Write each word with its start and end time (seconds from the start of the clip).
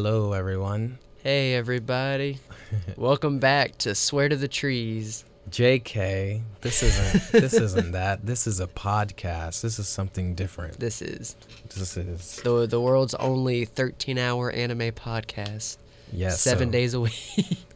Hello, 0.00 0.32
everyone. 0.32 1.00
Hey 1.24 1.54
everybody. 1.54 2.38
Welcome 2.96 3.40
back 3.40 3.78
to 3.78 3.96
Swear 3.96 4.28
to 4.28 4.36
the 4.36 4.46
Trees. 4.46 5.24
JK, 5.50 6.40
this 6.60 6.84
isn't 6.84 7.32
this 7.32 7.54
isn't 7.54 7.90
that. 7.90 8.24
This 8.24 8.46
is 8.46 8.60
a 8.60 8.68
podcast. 8.68 9.60
This 9.60 9.80
is 9.80 9.88
something 9.88 10.36
different. 10.36 10.78
This 10.78 11.02
is 11.02 11.34
This 11.74 11.96
is 11.96 12.36
the 12.44 12.68
the 12.68 12.80
world's 12.80 13.14
only 13.14 13.66
13-hour 13.66 14.52
anime 14.52 14.92
podcast. 14.92 15.78
yes. 16.12 16.40
7 16.42 16.68
so, 16.68 16.70
days 16.72 16.94
a 16.94 17.00
week. 17.00 17.58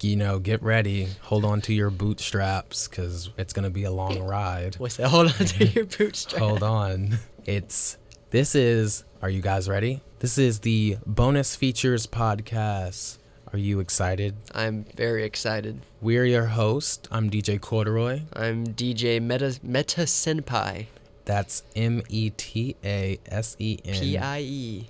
You 0.00 0.14
know, 0.14 0.38
get 0.38 0.62
ready. 0.62 1.08
Hold 1.22 1.44
on 1.44 1.60
to 1.62 1.74
your 1.74 1.90
bootstraps 1.90 2.86
because 2.86 3.30
it's 3.36 3.52
gonna 3.52 3.70
be 3.70 3.82
a 3.82 3.90
long 3.90 4.22
ride. 4.36 4.76
What's 4.76 4.98
that? 4.98 5.08
Hold 5.08 5.26
on 5.28 5.46
to 5.46 5.64
your 5.66 5.84
bootstraps. 5.84 6.38
Hold 6.38 6.62
on. 6.62 7.18
It's 7.44 7.96
this 8.30 8.54
is. 8.54 9.02
Are 9.20 9.28
you 9.30 9.42
guys 9.42 9.68
ready? 9.68 10.00
This 10.20 10.36
is 10.36 10.58
the 10.60 10.98
bonus 11.06 11.54
features 11.54 12.08
podcast. 12.08 13.18
Are 13.52 13.58
you 13.58 13.78
excited? 13.78 14.34
I'm 14.52 14.84
very 14.96 15.22
excited. 15.22 15.80
We're 16.00 16.24
your 16.24 16.46
host. 16.46 17.06
I'm 17.12 17.30
DJ 17.30 17.60
Corduroy. 17.60 18.22
I'm 18.32 18.66
DJ 18.66 19.22
Meta 19.22 19.60
Meta 19.62 20.00
Senpai. 20.00 20.86
That's 21.24 21.62
M 21.76 22.02
E 22.08 22.30
T 22.30 22.74
A 22.84 23.20
S 23.26 23.54
E 23.60 23.78
N 23.84 24.00
P 24.00 24.18
I 24.18 24.40
E. 24.40 24.86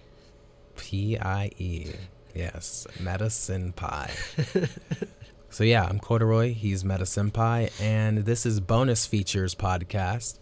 P 0.79 1.19
I 1.19 1.51
E. 1.59 1.93
Yes, 2.35 2.87
Meta 2.99 3.27
Senpai. 3.27 4.11
so 5.51 5.63
yeah, 5.63 5.85
I'm 5.85 5.99
Corduroy. 5.99 6.55
He's 6.55 6.87
Meta 6.87 7.05
Senpai, 7.05 7.71
and 7.79 8.25
this 8.25 8.47
is 8.47 8.61
bonus 8.61 9.05
features 9.05 9.55
podcast. 9.55 10.39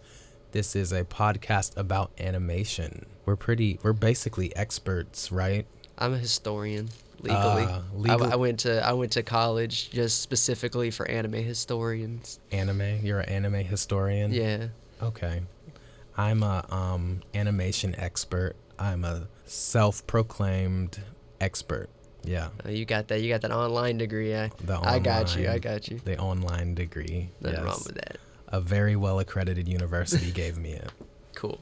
This 0.57 0.75
is 0.75 0.91
a 0.91 1.03
podcast 1.03 1.77
about 1.77 2.09
animation. 2.19 3.05
We're 3.27 3.35
pretty. 3.35 3.77
We're 3.83 3.93
basically 3.93 4.55
experts, 4.55 5.31
right? 5.31 5.67
I'm 5.99 6.15
a 6.15 6.17
historian 6.17 6.89
legally. 7.21 7.65
Uh, 7.65 7.81
I, 7.93 7.95
legal- 7.95 8.33
I 8.33 8.35
went 8.37 8.61
to 8.61 8.83
I 8.83 8.93
went 8.93 9.11
to 9.11 9.21
college 9.21 9.91
just 9.91 10.19
specifically 10.19 10.89
for 10.89 11.07
anime 11.07 11.33
historians. 11.33 12.39
Anime. 12.51 13.05
You're 13.05 13.19
an 13.19 13.29
anime 13.29 13.65
historian. 13.65 14.33
Yeah. 14.33 14.69
Okay. 14.99 15.43
I'm 16.17 16.41
a 16.41 16.65
um 16.71 17.21
animation 17.35 17.93
expert. 17.95 18.55
I'm 18.79 19.05
a 19.05 19.27
self-proclaimed 19.45 21.01
expert. 21.39 21.87
Yeah. 22.23 22.49
Uh, 22.65 22.69
you 22.71 22.85
got 22.85 23.09
that. 23.09 23.21
You 23.21 23.29
got 23.29 23.41
that 23.41 23.51
online 23.51 23.99
degree. 23.99 24.35
I, 24.35 24.49
The 24.65 24.79
I 24.79 24.97
got 24.97 25.35
you. 25.35 25.43
I 25.43 25.49
online- 25.49 25.59
got 25.61 25.87
you. 25.87 25.99
The 26.03 26.17
online 26.17 26.73
degree. 26.73 27.29
Nothing 27.41 27.63
wrong 27.63 27.81
with 27.85 27.93
that. 27.93 28.17
A 28.49 28.61
very 28.61 28.95
well 28.95 29.19
accredited 29.19 29.67
university 29.67 30.31
gave 30.31 30.57
me 30.57 30.71
it. 30.71 30.91
Cool. 31.35 31.59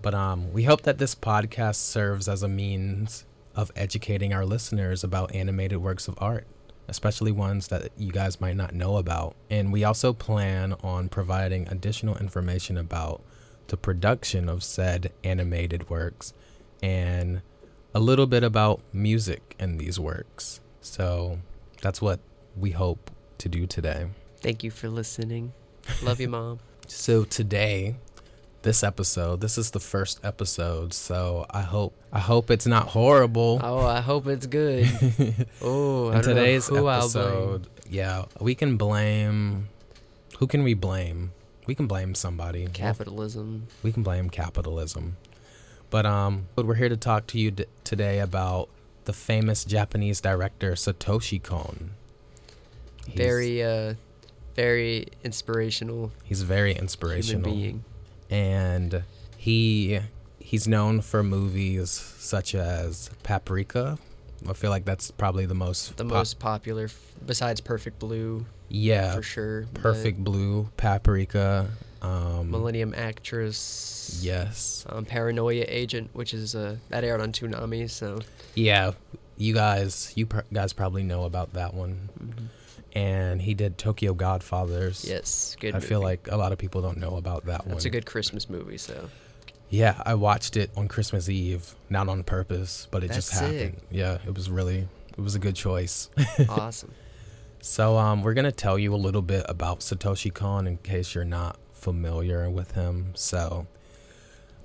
But 0.00 0.14
um, 0.14 0.52
we 0.52 0.62
hope 0.62 0.82
that 0.82 0.98
this 0.98 1.16
podcast 1.16 1.74
serves 1.74 2.28
as 2.28 2.44
a 2.44 2.48
means 2.48 3.24
of 3.56 3.72
educating 3.74 4.32
our 4.32 4.46
listeners 4.46 5.02
about 5.02 5.34
animated 5.34 5.78
works 5.78 6.06
of 6.06 6.14
art, 6.18 6.46
especially 6.86 7.32
ones 7.32 7.66
that 7.66 7.90
you 7.98 8.12
guys 8.12 8.40
might 8.40 8.54
not 8.54 8.72
know 8.72 8.96
about. 8.96 9.34
And 9.50 9.72
we 9.72 9.82
also 9.82 10.12
plan 10.12 10.74
on 10.84 11.08
providing 11.08 11.66
additional 11.66 12.16
information 12.18 12.78
about 12.78 13.22
the 13.66 13.76
production 13.76 14.48
of 14.48 14.62
said 14.62 15.12
animated 15.24 15.90
works 15.90 16.32
and 16.80 17.42
a 17.92 17.98
little 17.98 18.26
bit 18.26 18.44
about 18.44 18.80
music 18.92 19.56
in 19.58 19.78
these 19.78 19.98
works. 19.98 20.60
So 20.80 21.40
that's 21.82 22.00
what 22.00 22.20
we 22.56 22.70
hope 22.70 23.10
to 23.38 23.48
do 23.48 23.66
today. 23.66 24.10
Thank 24.40 24.62
you 24.62 24.70
for 24.70 24.88
listening. 24.88 25.52
Love 26.02 26.20
you, 26.20 26.28
mom. 26.28 26.58
So 26.86 27.24
today, 27.24 27.96
this 28.62 28.82
episode, 28.82 29.40
this 29.40 29.58
is 29.58 29.70
the 29.72 29.80
first 29.80 30.20
episode, 30.24 30.92
so 30.94 31.46
I 31.50 31.62
hope 31.62 31.94
I 32.12 32.18
hope 32.20 32.50
it's 32.50 32.66
not 32.66 32.88
horrible. 32.88 33.60
Oh, 33.62 33.84
I 33.86 34.00
hope 34.00 34.26
it's 34.26 34.46
good. 34.46 34.86
Oh, 35.62 36.12
I 36.12 36.20
today's 36.20 36.70
know 36.70 36.78
who 36.78 36.86
I'll 36.86 36.98
episode, 37.02 37.66
yeah, 37.88 38.24
we 38.40 38.54
can 38.54 38.76
blame 38.76 39.68
who 40.38 40.46
can 40.46 40.62
we 40.62 40.74
blame? 40.74 41.32
We 41.66 41.74
can 41.74 41.86
blame 41.86 42.14
somebody. 42.14 42.66
Capitalism. 42.72 43.66
we 43.82 43.92
can 43.92 44.02
blame 44.02 44.30
capitalism. 44.30 45.16
But 45.90 46.06
um 46.06 46.46
but 46.54 46.66
we're 46.66 46.74
here 46.76 46.88
to 46.88 46.96
talk 46.96 47.26
to 47.28 47.38
you 47.38 47.50
d- 47.50 47.64
today 47.84 48.20
about 48.20 48.68
the 49.04 49.12
famous 49.12 49.64
Japanese 49.64 50.20
director 50.20 50.72
Satoshi 50.72 51.42
Kon. 51.42 51.90
He's- 53.06 53.16
Very, 53.16 53.62
uh, 53.62 53.94
very 54.58 55.06
inspirational 55.22 56.10
he's 56.24 56.42
very 56.42 56.72
inspirational. 56.84 57.50
being. 57.54 57.84
and 58.30 59.04
he 59.36 60.00
he's 60.50 60.66
known 60.66 61.00
for 61.00 61.22
movies 61.22 61.90
such 62.18 62.54
as 62.54 63.10
Paprika. 63.22 63.98
I 64.48 64.52
feel 64.54 64.70
like 64.70 64.84
that's 64.84 65.10
probably 65.12 65.46
the 65.46 65.54
most 65.66 65.96
The 65.96 66.04
pop- 66.04 66.12
most 66.12 66.38
popular, 66.38 66.84
f- 66.84 67.00
besides 67.24 67.60
Perfect 67.60 67.98
Blue, 67.98 68.46
yeah 68.68 69.14
for 69.14 69.22
sure. 69.22 69.66
Perfect 69.74 70.18
Blue, 70.22 70.68
Paprika. 70.76 71.68
Um, 72.00 72.50
Millennium 72.50 72.94
Actress. 72.96 74.20
yes, 74.22 74.84
Um, 74.88 75.04
Paranoia 75.04 75.64
Agent, 75.68 76.10
which 76.14 76.32
is 76.34 76.54
uh, 76.54 76.76
that 76.90 77.02
aired 77.04 77.20
on 77.20 77.30
Toonami. 77.32 77.90
So 77.90 78.18
yeah. 78.54 78.92
You 79.40 79.54
guys, 79.54 80.12
you 80.16 80.26
pr- 80.26 80.46
guys 80.52 80.72
probably 80.72 81.04
know 81.04 81.22
about 81.24 81.52
that 81.54 81.72
one. 81.74 82.08
And 82.98 83.40
he 83.42 83.54
did 83.54 83.78
Tokyo 83.78 84.12
Godfathers. 84.14 85.04
yes, 85.08 85.56
good. 85.60 85.74
I 85.74 85.80
feel 85.80 86.00
like 86.00 86.28
a 86.30 86.36
lot 86.36 86.52
of 86.52 86.58
people 86.58 86.82
don't 86.82 86.98
know 86.98 87.16
about 87.16 87.46
that 87.46 87.64
one. 87.66 87.74
that's 87.74 87.84
a 87.84 87.90
good 87.90 88.06
Christmas 88.06 88.48
movie. 88.50 88.78
So 88.78 89.08
Yeah, 89.70 90.02
I 90.04 90.14
watched 90.14 90.56
it 90.56 90.70
on 90.76 90.88
Christmas 90.88 91.28
Eve, 91.28 91.74
not 91.90 92.08
on 92.08 92.24
purpose, 92.24 92.88
but 92.90 93.04
it 93.04 93.12
just 93.12 93.30
That's 93.30 93.40
sick. 93.52 93.60
happened. 93.74 93.82
Yeah, 93.90 94.18
it 94.26 94.34
was 94.34 94.50
really 94.50 94.88
it 95.16 95.20
was 95.20 95.34
a 95.34 95.38
good 95.38 95.54
choice. 95.54 96.10
awesome. 96.48 96.92
So 97.60 97.96
um 97.98 98.22
we're 98.22 98.34
going 98.34 98.44
to 98.44 98.52
tell 98.52 98.78
you 98.78 98.94
a 98.94 98.96
little 99.06 99.22
bit 99.22 99.44
about 99.48 99.80
Satoshi 99.80 100.32
Kon 100.32 100.66
in 100.66 100.78
case 100.78 101.14
you're 101.14 101.24
not 101.24 101.56
familiar 101.72 102.48
with 102.50 102.72
him. 102.72 103.12
So 103.14 103.66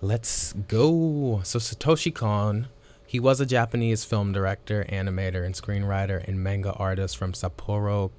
let's 0.02 0.54
go. 0.54 1.42
So 1.44 1.60
Satoshi 1.60 2.14
Kon, 2.14 2.68
he 3.14 3.20
was 3.20 3.40
a 3.40 3.46
Japanese 3.46 4.04
film 4.04 4.32
director, 4.32 4.88
animator, 4.90 5.46
and 5.46 5.54
screenwriter 5.54 6.28
and 6.28 6.44
manga 6.44 6.74
artist 6.74 7.16
from 7.16 7.32
Sapporo, 7.32 8.10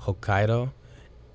Hokkaido, 0.00 0.72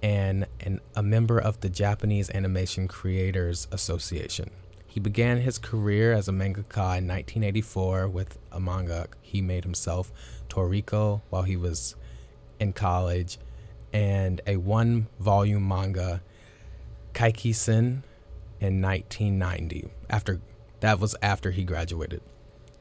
and, 0.03 0.45
and 0.59 0.81
a 0.93 1.01
member 1.01 1.39
of 1.39 1.61
the 1.61 1.69
Japanese 1.69 2.29
Animation 2.31 2.85
Creators 2.89 3.65
Association. 3.71 4.49
He 4.85 4.99
began 4.99 5.37
his 5.37 5.57
career 5.57 6.11
as 6.11 6.27
a 6.27 6.33
mangaka 6.33 6.97
in 6.97 7.07
1984 7.07 8.09
with 8.09 8.37
a 8.51 8.59
manga 8.59 9.07
he 9.21 9.41
made 9.41 9.63
himself, 9.63 10.11
Toriko, 10.49 11.21
while 11.29 11.43
he 11.43 11.55
was 11.55 11.95
in 12.59 12.73
college, 12.73 13.37
and 13.93 14.41
a 14.45 14.57
one 14.57 15.07
volume 15.17 15.65
manga, 15.65 16.21
Kaikisen, 17.13 18.03
in 18.59 18.81
1990. 18.81 19.91
After 20.09 20.41
that 20.81 20.99
was 20.99 21.15
after 21.21 21.51
he 21.51 21.63
graduated. 21.63 22.21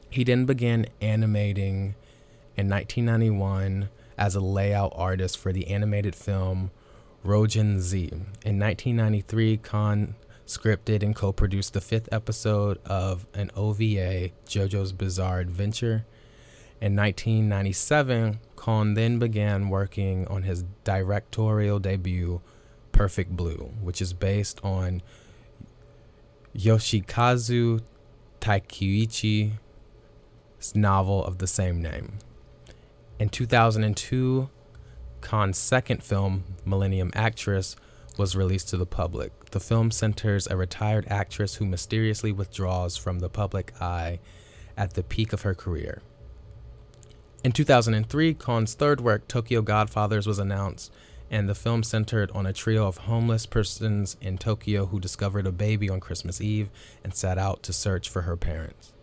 He 0.09 0.23
then 0.23 0.45
began 0.45 0.87
animating 1.01 1.95
in 2.55 2.69
1991 2.69 3.89
as 4.17 4.35
a 4.35 4.39
layout 4.39 4.93
artist 4.95 5.37
for 5.37 5.51
the 5.53 5.67
animated 5.67 6.15
film 6.15 6.71
Rojin 7.25 7.79
Z. 7.79 8.07
In 8.45 8.59
1993, 8.59 9.57
Kon 9.57 10.15
scripted 10.45 11.03
and 11.03 11.15
co-produced 11.15 11.73
the 11.73 11.81
fifth 11.81 12.07
episode 12.11 12.79
of 12.85 13.27
an 13.33 13.51
OVA, 13.55 14.29
JoJo's 14.47 14.93
Bizarre 14.93 15.39
Adventure. 15.39 16.05
In 16.79 16.95
1997, 16.95 18.39
Kon 18.55 18.93
then 18.93 19.19
began 19.19 19.69
working 19.69 20.25
on 20.27 20.43
his 20.43 20.63
directorial 20.83 21.79
debut, 21.79 22.41
Perfect 22.91 23.35
Blue, 23.35 23.73
which 23.81 24.01
is 24.01 24.13
based 24.13 24.59
on 24.63 25.01
Yoshikazu 26.55 27.81
Takeuchi's 28.39 29.51
novel 30.75 31.23
of 31.23 31.37
the 31.37 31.47
same 31.47 31.81
name. 31.81 32.19
In 33.19 33.29
2002, 33.29 34.49
Kon's 35.21 35.57
second 35.57 36.03
film, 36.03 36.43
Millennium 36.65 37.11
Actress, 37.13 37.75
was 38.17 38.35
released 38.35 38.69
to 38.69 38.77
the 38.77 38.85
public. 38.85 39.51
The 39.51 39.59
film 39.59 39.91
centers 39.91 40.47
a 40.47 40.55
retired 40.55 41.07
actress 41.09 41.55
who 41.55 41.65
mysteriously 41.65 42.31
withdraws 42.31 42.97
from 42.97 43.19
the 43.19 43.29
public 43.29 43.73
eye 43.81 44.19
at 44.75 44.93
the 44.93 45.03
peak 45.03 45.33
of 45.33 45.41
her 45.41 45.53
career. 45.53 46.01
In 47.43 47.51
2003, 47.51 48.33
Kon's 48.33 48.73
third 48.73 48.99
work, 49.01 49.27
Tokyo 49.27 49.61
Godfathers, 49.61 50.27
was 50.27 50.39
announced, 50.39 50.91
and 51.29 51.47
the 51.47 51.55
film 51.55 51.83
centered 51.83 52.31
on 52.31 52.45
a 52.45 52.53
trio 52.53 52.87
of 52.87 52.97
homeless 52.97 53.45
persons 53.45 54.17
in 54.21 54.37
Tokyo 54.37 54.87
who 54.87 54.99
discovered 54.99 55.45
a 55.45 55.51
baby 55.51 55.89
on 55.89 55.99
Christmas 55.99 56.41
Eve 56.41 56.69
and 57.03 57.13
set 57.13 57.37
out 57.37 57.63
to 57.63 57.73
search 57.73 58.09
for 58.09 58.23
her 58.23 58.37
parents. 58.37 58.93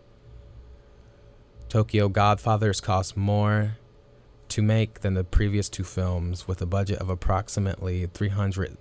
Tokyo 1.69 2.07
Godfathers 2.09 2.79
cost 2.81 3.17
more 3.17 3.77
to 4.49 4.61
make 4.61 5.01
than 5.01 5.15
the 5.15 5.23
previous 5.23 5.67
two 5.69 5.83
films, 5.83 6.47
with 6.47 6.61
a 6.61 6.65
budget 6.65 6.99
of 6.99 7.09
approximately 7.09 8.05
300 8.05 8.77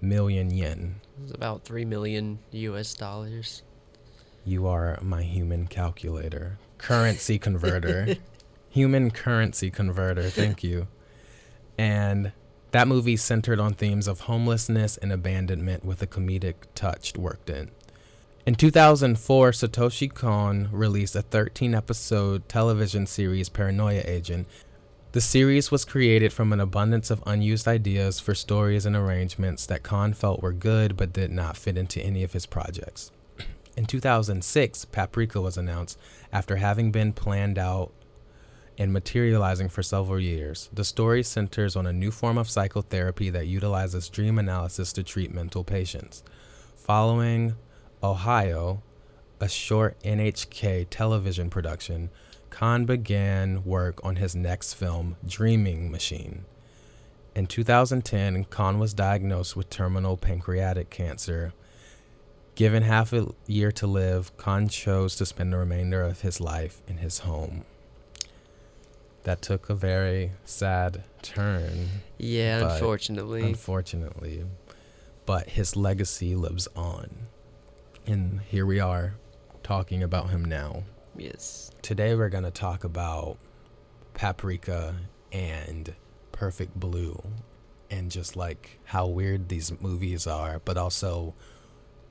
million 0.00 0.50
yen. 0.50 1.00
It's 1.22 1.32
about 1.32 1.64
three 1.64 1.84
million 1.84 2.38
U.S. 2.52 2.94
dollars. 2.94 3.62
You 4.44 4.66
are 4.66 4.98
my 5.00 5.22
human 5.22 5.66
calculator. 5.66 6.58
currency 6.78 7.38
converter. 7.38 8.16
Human 8.70 9.10
currency 9.12 9.70
converter. 9.70 10.28
Thank 10.28 10.62
you. 10.64 10.88
And 11.78 12.32
that 12.72 12.88
movie 12.88 13.16
centered 13.16 13.60
on 13.60 13.72
themes 13.74 14.08
of 14.08 14.20
homelessness 14.22 14.96
and 14.96 15.12
abandonment 15.12 15.84
with 15.84 16.02
a 16.02 16.08
comedic 16.08 16.54
touch 16.74 17.16
worked 17.16 17.48
in. 17.48 17.70
In 18.46 18.56
2004, 18.56 19.52
Satoshi 19.52 20.12
Kon 20.12 20.68
released 20.70 21.16
a 21.16 21.22
13 21.22 21.74
episode 21.74 22.46
television 22.46 23.06
series, 23.06 23.48
Paranoia 23.48 24.02
Agent. 24.04 24.46
The 25.12 25.22
series 25.22 25.70
was 25.70 25.86
created 25.86 26.30
from 26.30 26.52
an 26.52 26.60
abundance 26.60 27.10
of 27.10 27.22
unused 27.26 27.66
ideas 27.66 28.20
for 28.20 28.34
stories 28.34 28.84
and 28.84 28.94
arrangements 28.94 29.64
that 29.64 29.82
Kon 29.82 30.12
felt 30.12 30.42
were 30.42 30.52
good 30.52 30.94
but 30.94 31.14
did 31.14 31.30
not 31.30 31.56
fit 31.56 31.78
into 31.78 32.02
any 32.02 32.22
of 32.22 32.34
his 32.34 32.44
projects. 32.44 33.10
In 33.78 33.86
2006, 33.86 34.84
Paprika 34.86 35.40
was 35.40 35.56
announced 35.56 35.98
after 36.30 36.56
having 36.56 36.92
been 36.92 37.14
planned 37.14 37.56
out 37.58 37.94
and 38.76 38.92
materializing 38.92 39.70
for 39.70 39.82
several 39.82 40.20
years. 40.20 40.68
The 40.70 40.84
story 40.84 41.22
centers 41.22 41.76
on 41.76 41.86
a 41.86 41.94
new 41.94 42.10
form 42.10 42.36
of 42.36 42.50
psychotherapy 42.50 43.30
that 43.30 43.46
utilizes 43.46 44.10
dream 44.10 44.38
analysis 44.38 44.92
to 44.92 45.02
treat 45.02 45.32
mental 45.32 45.64
patients. 45.64 46.22
Following 46.74 47.54
Ohayō, 48.04 48.82
a 49.40 49.48
short 49.48 49.98
NHK 50.02 50.88
television 50.90 51.48
production, 51.48 52.10
Kon 52.50 52.84
began 52.84 53.64
work 53.64 53.98
on 54.04 54.16
his 54.16 54.36
next 54.36 54.74
film, 54.74 55.16
Dreaming 55.26 55.90
Machine. 55.90 56.44
In 57.34 57.46
2010, 57.46 58.44
Kon 58.44 58.78
was 58.78 58.92
diagnosed 58.92 59.56
with 59.56 59.70
terminal 59.70 60.18
pancreatic 60.18 60.90
cancer. 60.90 61.54
Given 62.56 62.82
half 62.82 63.14
a 63.14 63.28
year 63.46 63.72
to 63.72 63.86
live, 63.86 64.36
Kon 64.36 64.68
chose 64.68 65.16
to 65.16 65.24
spend 65.24 65.54
the 65.54 65.56
remainder 65.56 66.02
of 66.02 66.20
his 66.20 66.42
life 66.42 66.82
in 66.86 66.98
his 66.98 67.20
home. 67.20 67.64
That 69.22 69.40
took 69.40 69.70
a 69.70 69.74
very 69.74 70.32
sad 70.44 71.04
turn. 71.22 71.88
Yeah, 72.18 72.74
unfortunately. 72.74 73.42
unfortunately. 73.42 74.44
But 75.24 75.48
his 75.48 75.74
legacy 75.74 76.34
lives 76.36 76.68
on. 76.76 77.28
And 78.06 78.40
here 78.42 78.66
we 78.66 78.80
are 78.80 79.14
talking 79.62 80.02
about 80.02 80.30
him 80.30 80.44
now. 80.44 80.84
yes. 81.16 81.70
Today 81.82 82.14
we're 82.14 82.28
going 82.28 82.44
to 82.44 82.50
talk 82.50 82.84
about 82.84 83.36
Paprika 84.14 84.94
and 85.32 85.94
Perfect 86.32 86.78
Blue 86.78 87.22
and 87.90 88.10
just 88.10 88.36
like 88.36 88.78
how 88.84 89.06
weird 89.06 89.48
these 89.48 89.72
movies 89.80 90.26
are, 90.26 90.60
but 90.64 90.76
also 90.76 91.34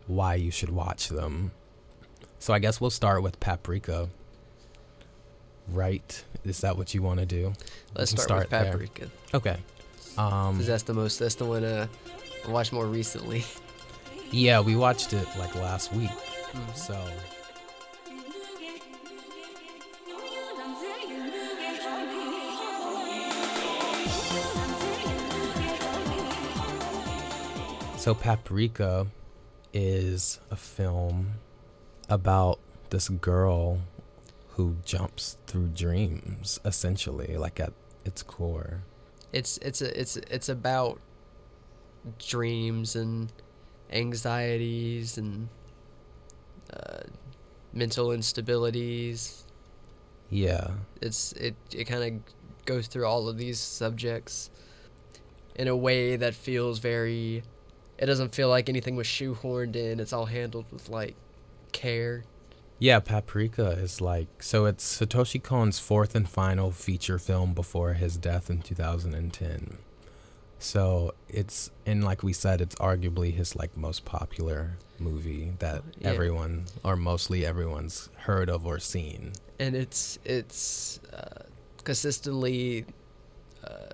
why 0.08 0.36
you 0.36 0.52
should 0.52 0.70
watch 0.70 1.10
them. 1.10 1.52
So 2.40 2.54
I 2.54 2.60
guess 2.60 2.80
we'll 2.82 2.90
start 2.90 3.24
with 3.24 3.40
Paprika. 3.40 4.10
Right? 5.70 6.24
Is 6.44 6.62
that 6.62 6.78
what 6.78 6.94
you 6.94 7.02
want 7.02 7.20
to 7.20 7.26
do? 7.26 7.54
Let's 7.96 8.12
can 8.12 8.20
start, 8.20 8.40
with 8.42 8.48
start 8.50 8.64
there. 8.64 8.72
Paprika. 8.72 9.10
Okay. 9.34 9.58
Um 10.18 10.54
Because 10.56 10.68
that's 10.68 10.84
the 10.84 10.94
most, 10.94 11.20
that's 11.20 11.36
the 11.36 11.46
one 11.46 11.64
uh, 11.64 11.88
I 12.48 12.52
watched 12.52 12.74
more 12.74 12.86
recently. 12.88 13.46
Yeah, 14.34 14.62
we 14.62 14.76
watched 14.76 15.14
it 15.14 15.28
like 15.38 15.54
last 15.54 15.94
week. 15.94 16.10
Mhm. 16.10 16.76
So 16.76 16.98
so 27.98 28.14
Paprika 28.14 29.08
is 29.74 30.40
a 30.52 30.56
film 30.56 31.36
about 32.10 32.60
this 32.90 33.10
girl 33.10 33.80
who 34.50 34.76
jumps 34.84 35.38
through 35.48 35.68
dreams 35.70 36.60
essentially 36.66 37.38
like 37.38 37.60
at 37.60 37.74
its 38.06 38.22
core. 38.22 38.82
It's 39.32 39.58
it's 39.60 39.82
a, 39.82 40.00
it's 40.00 40.18
it's 40.18 40.50
about 40.50 41.00
dreams 42.20 42.96
and 42.96 43.32
anxieties 43.94 45.18
and 45.18 45.48
uh, 46.74 47.02
mental 47.72 48.10
instabilities. 48.10 49.44
Yeah. 50.30 50.72
It's 51.02 51.32
it 51.34 51.56
it 51.74 51.86
kind 51.86 52.04
of 52.04 52.66
goes 52.66 52.88
through 52.88 53.06
all 53.06 53.28
of 53.30 53.38
these 53.38 53.60
subjects 53.60 54.50
in 55.56 55.68
a 55.68 55.76
way 55.76 56.16
that 56.16 56.34
feels 56.34 56.80
very. 56.80 57.44
It 57.98 58.08
doesn't 58.08 58.34
feel 58.34 58.50
like 58.50 58.70
anything 58.70 58.96
was 58.96 59.08
shoehorned 59.08 59.76
in. 59.76 60.00
It's 60.00 60.12
all 60.12 60.26
handled 60.26 60.66
with 60.72 60.90
like 60.90 61.16
care. 61.72 62.24
Yeah, 62.80 63.00
Paprika 63.00 63.72
is 63.72 64.02
like 64.02 64.42
so 64.42 64.66
it's 64.66 65.00
Satoshi 65.00 65.42
Kon's 65.42 65.80
fourth 65.80 66.16
and 66.16 66.28
final 66.28 66.72
feature 66.72 67.20
film 67.20 67.54
before 67.54 67.94
his 67.94 68.18
death 68.18 68.50
in 68.50 68.62
2010. 68.62 69.78
So 70.64 71.14
it's 71.30 71.72
and 71.86 72.04
like 72.04 72.24
we 72.24 72.32
said 72.34 72.62
it's 72.62 72.76
arguably 72.76 73.34
his 73.34 73.56
like 73.56 73.76
most 73.76 74.06
popular 74.06 74.78
movie 75.00 75.52
that 75.60 75.84
Yeah. 76.00 76.10
everyone 76.12 76.66
or 76.86 76.96
mostly 76.96 77.46
everyone's 77.46 78.10
heard 78.16 78.50
of 78.50 78.66
or 78.66 78.80
seen. 78.80 79.34
and 79.60 79.76
it's 79.76 80.20
it's 80.26 81.00
uh, 81.14 81.44
consistently 81.84 82.86
uh, 83.64 83.94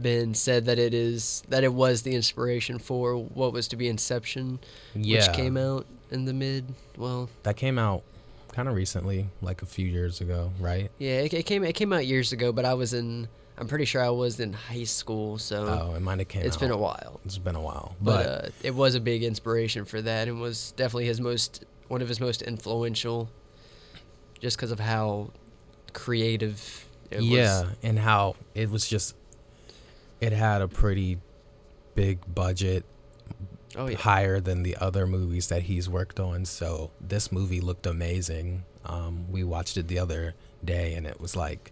been 0.00 0.34
said 0.34 0.64
that 0.64 0.78
it 0.78 0.94
is 0.94 1.42
that 1.48 1.62
it 1.64 1.72
was 1.74 2.02
the 2.02 2.14
inspiration 2.14 2.78
for 2.78 3.16
what 3.16 3.52
was 3.52 3.68
to 3.68 3.76
be 3.76 3.88
Inception, 3.88 4.58
Yeah. 4.94 5.26
which 5.26 5.36
came 5.36 5.56
out 5.56 5.86
in 6.10 6.24
the 6.24 6.32
mid. 6.32 6.74
Well, 6.96 7.28
That 7.42 7.56
came 7.56 7.78
out 7.78 8.02
kind 8.52 8.68
of 8.68 8.74
recently, 8.74 9.28
like 9.42 9.62
a 9.62 9.66
few 9.66 9.86
years 9.86 10.20
ago, 10.20 10.52
right? 10.60 10.90
yeah, 10.98 11.20
it, 11.20 11.34
it 11.34 11.42
came 11.44 11.64
it 11.64 11.74
came 11.74 11.92
out 11.92 12.06
years 12.06 12.32
ago, 12.32 12.50
but 12.52 12.64
I 12.64 12.72
was 12.74 12.94
in. 12.94 13.28
I'm 13.62 13.68
pretty 13.68 13.84
sure 13.84 14.02
I 14.04 14.10
was 14.10 14.40
in 14.40 14.52
high 14.52 14.84
school, 14.84 15.38
so 15.38 15.66
Oh, 15.66 15.94
it 15.94 16.00
might 16.00 16.18
have 16.18 16.28
came 16.28 16.42
it's 16.42 16.56
out. 16.56 16.60
been 16.60 16.70
a 16.72 16.76
while. 16.76 17.20
It's 17.24 17.38
been 17.38 17.54
a 17.54 17.60
while. 17.60 17.94
But, 18.00 18.24
But, 18.26 18.26
uh, 18.26 18.48
it 18.64 18.74
was 18.74 18.94
a 18.96 19.00
big 19.00 19.22
inspiration 19.22 19.84
for 19.84 20.02
that, 20.02 20.26
and 20.28 20.40
was 20.40 20.72
definitely 20.76 21.06
his 21.06 21.20
most 21.20 21.64
one 21.88 22.02
of 22.02 22.08
his 22.08 22.18
most 22.20 22.42
influential, 22.42 23.28
just 24.40 24.56
because 24.56 24.70
of 24.72 24.80
how 24.80 25.30
creative. 25.92 26.86
It 27.10 27.18
was. 27.20 27.26
yeah, 27.28 27.64
and 27.82 27.98
how 27.98 28.36
it 28.54 28.70
was 28.70 28.88
just 28.88 29.14
it 30.20 30.32
had 30.32 30.62
a 30.62 30.68
pretty 30.68 31.18
big 31.94 32.18
budget 32.34 32.84
Oh 33.76 33.86
yeah. 33.88 33.96
higher 33.98 34.40
than 34.40 34.62
the 34.62 34.76
other 34.78 35.06
movies 35.06 35.48
that 35.48 35.62
he's 35.64 35.88
worked 35.88 36.18
on. 36.18 36.44
So 36.46 36.90
this 37.00 37.30
movie 37.30 37.60
looked 37.60 37.86
amazing. 37.86 38.64
Um, 38.84 39.30
we 39.30 39.44
watched 39.44 39.76
it 39.76 39.88
the 39.88 39.98
other 39.98 40.34
day, 40.64 40.94
and 40.94 41.06
it 41.06 41.20
was 41.20 41.36
like 41.36 41.70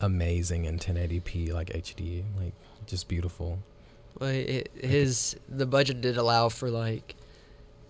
amazing 0.00 0.64
in 0.64 0.78
1080p, 0.78 1.52
like 1.52 1.70
HD, 1.70 2.24
like 2.38 2.52
just 2.86 3.08
beautiful. 3.08 3.58
Well, 4.18 4.30
it, 4.30 4.70
his 4.80 5.36
the 5.48 5.66
budget 5.66 6.00
did 6.00 6.16
allow 6.16 6.48
for 6.48 6.70
like 6.70 7.16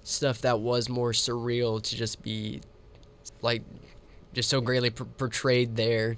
stuff 0.02 0.42
that 0.42 0.60
was 0.60 0.88
more 0.88 1.12
surreal 1.12 1.82
to 1.82 1.96
just 1.96 2.22
be 2.22 2.60
like 3.42 3.62
just 4.32 4.48
so 4.48 4.60
greatly 4.60 4.90
por- 4.90 5.06
portrayed 5.06 5.76
there. 5.76 6.16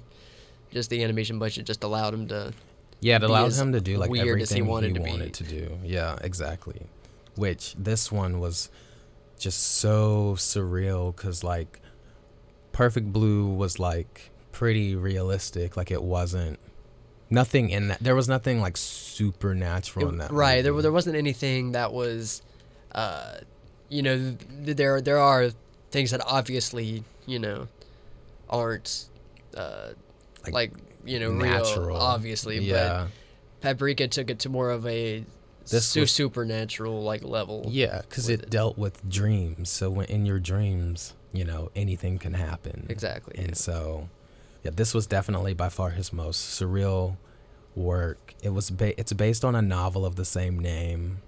Just 0.71 0.89
the 0.89 1.03
animation 1.03 1.39
budget 1.39 1.65
just 1.65 1.83
allowed 1.83 2.13
him 2.13 2.27
to. 2.27 2.53
Yeah, 2.99 3.17
it 3.17 3.23
allowed 3.23 3.53
him 3.53 3.71
to 3.73 3.81
do 3.81 3.97
like 3.97 4.11
he 4.11 4.19
everything 4.19 4.63
he 4.63 4.69
wanted 4.69 4.97
wanted, 4.97 5.33
to 5.35 5.43
to, 5.43 5.49
do. 5.49 5.77
Yeah, 5.83 6.17
exactly. 6.21 6.81
Which 7.35 7.75
this 7.77 8.11
one 8.11 8.39
was 8.39 8.69
just 9.37 9.61
so 9.61 10.33
surreal 10.37 11.15
because 11.15 11.43
like 11.43 11.79
Perfect 12.71 13.13
Blue 13.13 13.47
was 13.47 13.79
like 13.79 14.31
pretty 14.51 14.95
realistic. 14.95 15.77
Like 15.77 15.91
it 15.91 16.01
wasn't 16.03 16.59
nothing 17.29 17.69
in 17.69 17.89
that. 17.89 17.99
There 17.99 18.15
was 18.15 18.27
nothing 18.29 18.59
like 18.61 18.77
supernatural 18.77 20.09
in 20.09 20.17
that. 20.19 20.31
right. 20.31 20.61
There 20.61 20.71
movie. 20.73 20.83
there 20.83 20.91
wasn't 20.91 21.15
anything 21.15 21.71
that 21.73 21.93
was, 21.93 22.41
uh, 22.93 23.37
you 23.89 24.01
know, 24.01 24.35
there 24.61 25.01
there 25.01 25.17
are 25.19 25.49
things 25.91 26.11
that 26.11 26.21
obviously 26.25 27.03
you 27.25 27.39
know 27.39 27.67
aren't 28.49 29.05
uh, 29.55 29.89
Like, 30.45 30.53
like, 30.53 30.71
you 31.05 31.19
know 31.19 31.31
natural. 31.31 31.87
real 31.87 31.95
obviously, 31.97 32.59
yeah. 32.59 33.07
but 33.61 33.71
Paprika 33.75 34.07
took 34.07 34.29
it 34.29 34.39
to 34.39 34.49
more 34.49 34.69
of 34.71 34.85
a 34.87 35.23
This 35.69 35.85
su- 35.87 36.01
was- 36.01 36.11
supernatural 36.11 37.01
like 37.03 37.23
level. 37.23 37.65
Yeah, 37.69 38.01
because 38.01 38.29
it, 38.29 38.43
it. 38.43 38.49
dealt 38.49 38.77
with 38.77 39.07
dreams. 39.09 39.69
So 39.69 39.89
when 39.89 40.05
in 40.07 40.25
your 40.25 40.39
dreams, 40.39 41.13
you 41.33 41.43
know, 41.43 41.71
anything 41.75 42.19
can 42.19 42.33
happen. 42.35 42.85
Exactly. 42.89 43.35
And 43.37 43.49
yeah. 43.49 43.53
so, 43.55 44.09
yeah, 44.67 44.71
this 44.75 44.93
was 44.93 45.07
definitely 45.07 45.53
by 45.53 45.69
far 45.69 45.91
his 45.91 46.11
most 46.11 46.59
surreal 46.59 47.15
work. 47.73 48.33
It 48.43 48.49
was 48.49 48.69
ba- 48.69 48.99
it's 48.99 49.13
based 49.13 49.45
on 49.45 49.55
a 49.55 49.61
novel 49.61 50.05
of 50.05 50.15
the 50.17 50.25
same 50.25 50.59
name. 50.59 51.19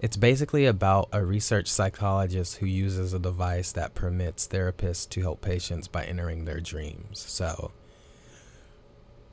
It's 0.00 0.16
basically 0.16 0.64
about 0.64 1.08
a 1.12 1.22
research 1.24 1.66
psychologist 1.68 2.56
who 2.58 2.66
uses 2.66 3.12
a 3.12 3.18
device 3.18 3.72
that 3.72 3.94
permits 3.94 4.46
therapists 4.48 5.06
to 5.10 5.20
help 5.20 5.40
patients 5.42 5.86
by 5.88 6.04
entering 6.04 6.44
their 6.46 6.60
dreams. 6.60 7.18
So, 7.28 7.72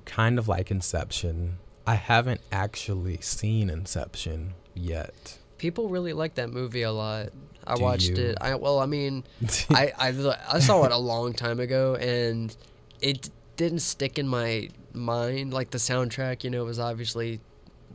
kind 0.06 0.38
of 0.38 0.48
like 0.48 0.70
Inception. 0.72 1.58
I 1.88 1.96
haven't 1.96 2.42
actually 2.52 3.20
seen 3.22 3.70
Inception 3.70 4.56
yet. 4.74 5.38
People 5.58 5.88
really 5.90 6.14
like 6.14 6.36
that 6.36 6.50
movie 6.50 6.82
a 6.82 6.92
lot. 6.92 7.30
I 7.66 7.76
Do 7.76 7.82
watched 7.84 8.10
you- 8.10 8.16
it. 8.18 8.38
I 8.42 8.56
well, 8.56 8.80
I 8.80 8.86
mean, 8.86 9.24
I, 9.70 9.94
I 9.98 10.08
I 10.52 10.60
saw 10.60 10.84
it 10.84 10.92
a 10.92 10.98
long 10.98 11.32
time 11.34 11.60
ago, 11.60 11.96
and 11.96 12.56
it 13.02 13.30
didn't 13.58 13.80
stick 13.80 14.18
in 14.20 14.28
my 14.28 14.70
mind. 14.94 15.54
Like 15.54 15.72
the 15.72 15.78
soundtrack, 15.78 16.44
you 16.44 16.50
know, 16.50 16.66
was 16.66 16.80
obviously 16.80 17.40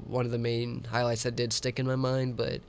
one 0.06 0.24
of 0.24 0.32
the 0.32 0.38
main 0.38 0.84
highlights 0.84 1.24
that 1.24 1.36
did 1.36 1.52
stick 1.52 1.78
in 1.78 1.86
my 1.86 1.96
mind, 1.96 2.36
but 2.36 2.60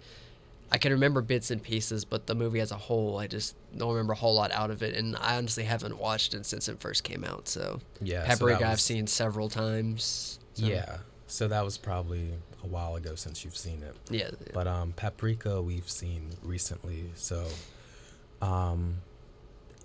I 0.72 0.78
can 0.78 0.92
remember 0.92 1.22
bits 1.22 1.52
and 1.52 1.62
pieces. 1.62 2.06
But 2.06 2.28
the 2.28 2.36
movie 2.36 2.60
as 2.60 2.72
a 2.72 2.76
whole, 2.78 3.18
I 3.18 3.28
just 3.28 3.56
don't 3.76 3.92
remember 3.92 4.14
a 4.14 4.18
whole 4.18 4.36
lot 4.36 4.52
out 4.52 4.72
of 4.72 4.84
it, 4.84 4.96
and 4.96 5.16
I 5.18 5.38
honestly 5.38 5.64
haven't 5.64 5.98
watched 5.98 6.34
it 6.34 6.46
since 6.46 6.68
it 6.68 6.80
first 6.80 7.04
came 7.04 7.24
out. 7.24 7.48
So 7.48 7.80
yeah. 8.02 8.24
so 8.24 8.38
Paprika, 8.38 8.60
that 8.60 8.72
I've 8.72 8.82
seen 8.82 9.08
several 9.08 9.50
times. 9.50 10.40
so- 10.54 10.66
Yeah. 10.66 10.98
So 11.28 11.48
that 11.48 11.64
was 11.64 11.78
probably 11.78 12.34
a 12.62 12.68
while 12.68 12.98
ago 12.98 13.16
since 13.16 13.46
you've 13.46 13.56
seen 13.56 13.82
it. 13.84 13.96
yeah, 14.10 14.32
But 14.54 14.68
um, 14.68 14.92
Paprika 14.92 15.62
we've 15.62 15.90
seen 15.90 16.32
recently. 16.44 17.06
So, 17.16 17.48
um, 18.42 18.98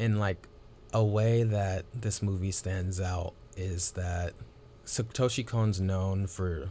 in 0.01 0.19
like 0.19 0.49
a 0.93 1.05
way 1.05 1.43
that 1.43 1.85
this 1.95 2.23
movie 2.23 2.50
stands 2.50 3.00
out 3.00 3.35
is 3.57 3.93
that 3.93 4.35
Satoshi 4.85 5.47
Kon's 5.47 5.81
known 5.81 6.26
for 6.26 6.71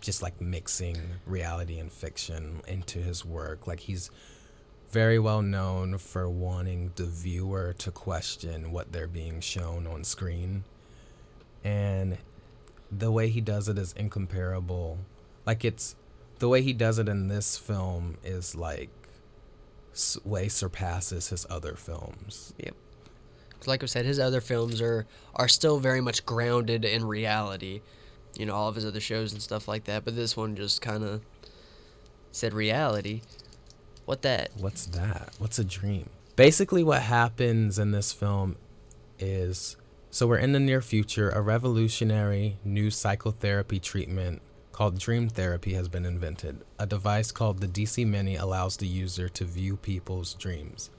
just 0.00 0.22
like 0.22 0.40
mixing 0.40 0.96
reality 1.26 1.78
and 1.78 1.92
fiction 1.92 2.62
into 2.66 2.98
his 3.00 3.24
work. 3.24 3.66
Like 3.66 3.80
he's 3.80 4.10
very 4.90 5.18
well 5.18 5.42
known 5.42 5.98
for 5.98 6.28
wanting 6.28 6.92
the 6.96 7.04
viewer 7.06 7.74
to 7.78 7.90
question 7.90 8.72
what 8.72 8.92
they're 8.92 9.06
being 9.06 9.40
shown 9.40 9.86
on 9.86 10.04
screen. 10.04 10.64
And 11.62 12.18
the 12.90 13.12
way 13.12 13.28
he 13.28 13.40
does 13.40 13.68
it 13.68 13.78
is 13.78 13.92
incomparable. 13.92 14.98
Like 15.46 15.64
it's 15.64 15.96
the 16.38 16.48
way 16.48 16.62
he 16.62 16.72
does 16.72 16.98
it 16.98 17.08
in 17.08 17.28
this 17.28 17.58
film 17.58 18.16
is 18.24 18.54
like 18.54 18.90
way 20.24 20.48
surpasses 20.48 21.28
his 21.28 21.46
other 21.50 21.74
films. 21.74 22.54
'Cause 22.58 22.74
like 23.66 23.82
I 23.82 23.86
said, 23.86 24.04
his 24.04 24.18
other 24.18 24.40
films 24.40 24.80
are 24.80 25.06
are 25.34 25.48
still 25.48 25.78
very 25.78 26.00
much 26.00 26.24
grounded 26.26 26.84
in 26.84 27.04
reality. 27.04 27.82
You 28.36 28.46
know, 28.46 28.54
all 28.54 28.68
of 28.68 28.76
his 28.76 28.84
other 28.84 29.00
shows 29.00 29.32
and 29.32 29.42
stuff 29.42 29.66
like 29.66 29.84
that. 29.84 30.04
But 30.04 30.16
this 30.16 30.36
one 30.36 30.56
just 30.56 30.80
kind 30.80 31.04
of 31.04 31.22
said 32.32 32.54
reality. 32.54 33.22
What 34.04 34.22
that? 34.22 34.50
What's 34.56 34.86
that? 34.86 35.34
What's 35.38 35.58
a 35.58 35.64
dream? 35.64 36.10
Basically, 36.36 36.82
what 36.82 37.02
happens 37.02 37.78
in 37.78 37.90
this 37.90 38.12
film 38.12 38.56
is 39.18 39.76
so 40.10 40.26
we're 40.26 40.38
in 40.38 40.52
the 40.52 40.60
near 40.60 40.82
future. 40.82 41.30
A 41.30 41.40
revolutionary 41.40 42.56
new 42.64 42.90
psychotherapy 42.90 43.78
treatment 43.78 44.42
called 44.72 44.98
dream 44.98 45.28
therapy 45.28 45.74
has 45.74 45.88
been 45.88 46.04
invented. 46.04 46.62
A 46.78 46.86
device 46.86 47.30
called 47.30 47.60
the 47.60 47.68
DC 47.68 48.06
Mini 48.06 48.34
allows 48.34 48.76
the 48.76 48.86
user 48.86 49.28
to 49.28 49.44
view 49.44 49.76
people's 49.76 50.34
dreams. 50.34 50.90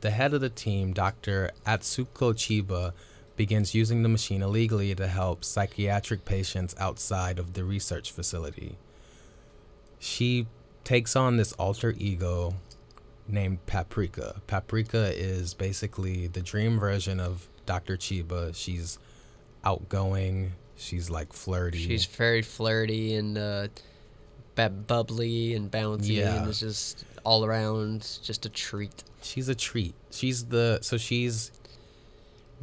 The 0.00 0.10
head 0.10 0.32
of 0.34 0.40
the 0.40 0.48
team, 0.48 0.92
Dr. 0.92 1.50
Atsuko 1.66 2.32
Chiba, 2.34 2.92
begins 3.36 3.74
using 3.74 4.02
the 4.02 4.08
machine 4.08 4.42
illegally 4.42 4.94
to 4.94 5.06
help 5.06 5.44
psychiatric 5.44 6.24
patients 6.24 6.74
outside 6.78 7.38
of 7.38 7.52
the 7.54 7.64
research 7.64 8.12
facility. 8.12 8.76
She 9.98 10.46
takes 10.84 11.14
on 11.16 11.36
this 11.36 11.52
alter 11.54 11.94
ego 11.98 12.54
named 13.28 13.64
Paprika. 13.66 14.40
Paprika 14.46 15.12
is 15.14 15.54
basically 15.54 16.26
the 16.26 16.40
dream 16.40 16.78
version 16.78 17.20
of 17.20 17.48
Dr. 17.66 17.96
Chiba. 17.96 18.54
She's 18.54 18.98
outgoing, 19.64 20.52
she's 20.76 21.10
like 21.10 21.32
flirty. 21.32 21.78
She's 21.78 22.06
very 22.06 22.42
flirty 22.42 23.14
and 23.14 23.36
uh, 23.38 23.68
bubbly 24.54 25.54
and 25.54 25.70
bouncy, 25.70 26.16
Yeah. 26.16 26.40
and 26.40 26.48
it's 26.48 26.60
just 26.60 27.04
all 27.24 27.44
around 27.44 28.18
just 28.22 28.44
a 28.46 28.48
treat. 28.48 29.02
she's 29.22 29.48
a 29.48 29.54
treat. 29.54 29.94
She's 30.10 30.46
the 30.46 30.78
so 30.82 30.96
she's 30.96 31.50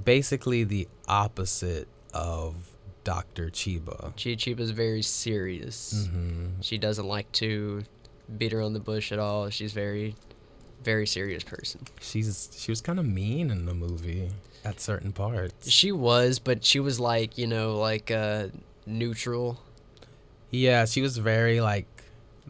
basically 0.04 0.64
the 0.64 0.88
opposite 1.08 1.88
of 2.14 2.56
Dr. 3.04 3.50
Chiba. 3.50 4.12
Chi 4.22 4.36
Chiba's 4.36 4.72
very 4.72 5.02
serious. 5.02 6.08
hmm 6.12 6.48
She 6.62 6.78
doesn't 6.78 7.08
like 7.08 7.32
to 7.34 7.84
beat 8.38 8.52
her 8.52 8.62
on 8.62 8.74
the 8.74 8.80
bush 8.80 9.12
at 9.12 9.20
all. 9.20 9.50
She's 9.50 9.72
very, 9.74 10.16
very 10.84 11.08
serious 11.08 11.44
person. 11.44 11.82
She's 12.02 12.50
she 12.58 12.72
was 12.72 12.82
kind 12.82 13.00
of 13.00 13.06
mean 13.06 13.50
in 13.50 13.66
the 13.66 13.74
movie 13.74 14.30
at 14.66 14.80
certain 14.82 15.14
parts. 15.14 15.70
She 15.70 15.92
was, 15.92 16.40
but 16.40 16.66
she 16.66 16.80
was 16.80 17.00
like, 17.00 17.38
you 17.38 17.48
know, 17.48 17.78
like 17.78 18.12
uh, 18.12 18.48
neutral. 18.86 19.60
Yeah, 20.52 20.86
she 20.86 21.02
was 21.02 21.18
very 21.18 21.62
like, 21.62 21.88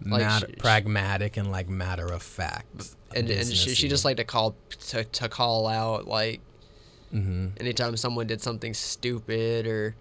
Like, 0.06 0.46
she- 0.48 0.54
pragmatic 0.58 1.38
and 1.38 1.52
like 1.52 1.68
matter 1.70 2.06
of 2.08 2.22
fact. 2.22 2.96
and 3.16 3.30
and 3.30 3.48
she, 3.48 3.74
she 3.76 3.88
just 3.88 4.06
liked 4.06 4.18
to 4.18 4.24
call 4.24 4.56
to, 4.90 5.04
to 5.04 5.30
call 5.30 5.68
out 5.68 6.08
like 6.08 6.42
hmm 7.12 7.48
anytime 7.60 7.96
someone 7.98 8.28
did 8.28 8.42
something 8.42 8.74
stupid 8.74 9.66
or 9.66 9.96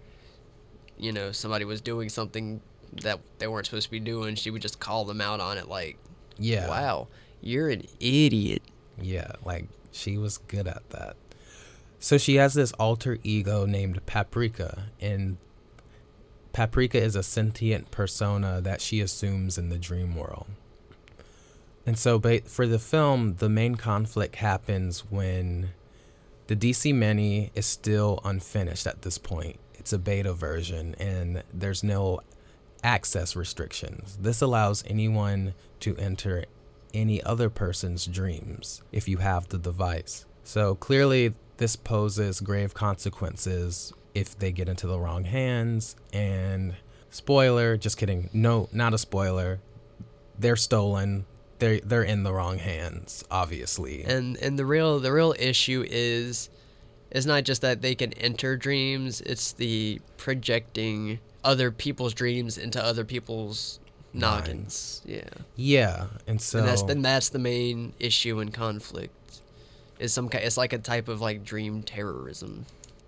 you 0.97 1.11
know 1.13 1.31
somebody 1.31 1.63
was 1.65 1.79
doing 1.81 2.09
something 2.09 2.59
that 3.01 3.19
they 3.39 3.47
weren't 3.47 3.65
supposed 3.65 3.85
to 3.85 3.91
be 3.91 3.99
doing 3.99 4.35
she 4.35 4.49
would 4.51 4.61
just 4.61 4.79
call 4.79 5.05
them 5.05 5.21
out 5.21 5.39
on 5.39 5.57
it 5.57 5.67
like 5.69 5.97
yeah. 6.37 6.67
wow 6.67 7.07
you're 7.41 7.69
an 7.69 7.83
idiot 7.99 8.61
Yeah, 9.01 9.31
like 9.45 9.67
she 9.91 10.17
was 10.17 10.37
good 10.37 10.67
at 10.67 10.89
that. 10.89 11.15
So 11.99 12.17
she 12.17 12.35
has 12.35 12.53
this 12.55 12.71
alter 12.73 13.17
ego 13.23 13.65
named 13.65 14.05
Paprika, 14.05 14.89
and 15.01 15.37
Paprika 16.57 16.99
is 16.99 17.15
a 17.15 17.21
sentient 17.21 17.91
persona 17.91 18.61
that 18.61 18.81
she 18.81 18.99
assumes 18.99 19.59
in 19.59 19.69
the 19.69 19.77
dream 19.77 20.15
world. 20.15 20.47
And 21.85 21.99
so, 21.99 22.19
for 22.45 22.65
the 22.65 22.79
film, 22.79 23.35
the 23.35 23.47
main 23.47 23.75
conflict 23.75 24.37
happens 24.37 25.01
when 25.01 25.69
the 26.47 26.55
DC 26.55 26.95
Mini 26.95 27.51
is 27.53 27.67
still 27.67 28.19
unfinished 28.25 28.87
at 28.87 29.03
this 29.03 29.19
point. 29.19 29.59
It's 29.75 29.93
a 29.93 29.99
beta 29.99 30.33
version, 30.33 30.95
and 30.95 31.43
there's 31.53 31.83
no 31.83 32.21
access 32.83 33.35
restrictions. 33.35 34.17
This 34.19 34.41
allows 34.41 34.83
anyone 34.87 35.53
to 35.81 35.95
enter 35.97 36.45
any 36.91 37.21
other 37.21 37.51
person's 37.51 38.07
dreams 38.07 38.81
if 38.91 39.07
you 39.07 39.17
have 39.17 39.49
the 39.49 39.59
device. 39.59 40.25
So 40.43 40.73
clearly, 40.73 41.35
this 41.57 41.75
poses 41.75 42.39
grave 42.39 42.73
consequences 42.73 43.93
if 44.17 44.37
they 44.37 44.51
get 44.51 44.67
into 44.67 44.87
the 44.87 44.99
wrong 44.99 45.25
hands. 45.25 45.95
And 46.11 46.75
spoiler, 47.11 47.77
just 47.77 47.97
kidding. 47.97 48.29
No, 48.33 48.67
not 48.71 48.93
a 48.93 48.97
spoiler. 48.97 49.59
They're 50.39 50.55
stolen. 50.55 51.25
They're 51.59 51.79
they're 51.79 52.03
in 52.03 52.23
the 52.23 52.33
wrong 52.33 52.57
hands, 52.59 53.23
obviously. 53.31 54.03
and 54.03 54.37
and 54.37 54.57
the 54.57 54.65
real 54.65 54.99
the 54.99 55.11
real 55.11 55.33
issue 55.39 55.85
is 55.87 56.49
is 57.09 57.25
not 57.25 57.43
just 57.43 57.61
that 57.61 57.81
they 57.81 57.95
can 57.95 58.11
enter 58.13 58.57
dreams 58.57 59.21
it's 59.21 59.53
the 59.53 59.99
projecting 60.17 61.19
other 61.41 61.71
people's 61.71 62.13
dreams 62.13 62.57
into 62.57 62.83
other 62.83 63.05
people's 63.05 63.79
noggins 64.13 65.01
yeah 65.05 65.21
yeah, 65.55 66.07
and 66.27 66.41
so 66.41 66.59
and 66.59 66.67
that's 66.67 66.83
then 66.83 67.01
that's 67.01 67.29
the 67.29 67.39
main 67.39 67.93
issue 67.97 68.39
and 68.39 68.53
conflict 68.53 69.41
is 69.99 70.11
some 70.13 70.27
kind 70.27 70.43
it's 70.43 70.57
like 70.57 70.73
a 70.73 70.77
type 70.77 71.07
of 71.07 71.21
like 71.21 71.45
dream 71.45 71.81
terrorism 71.81 72.65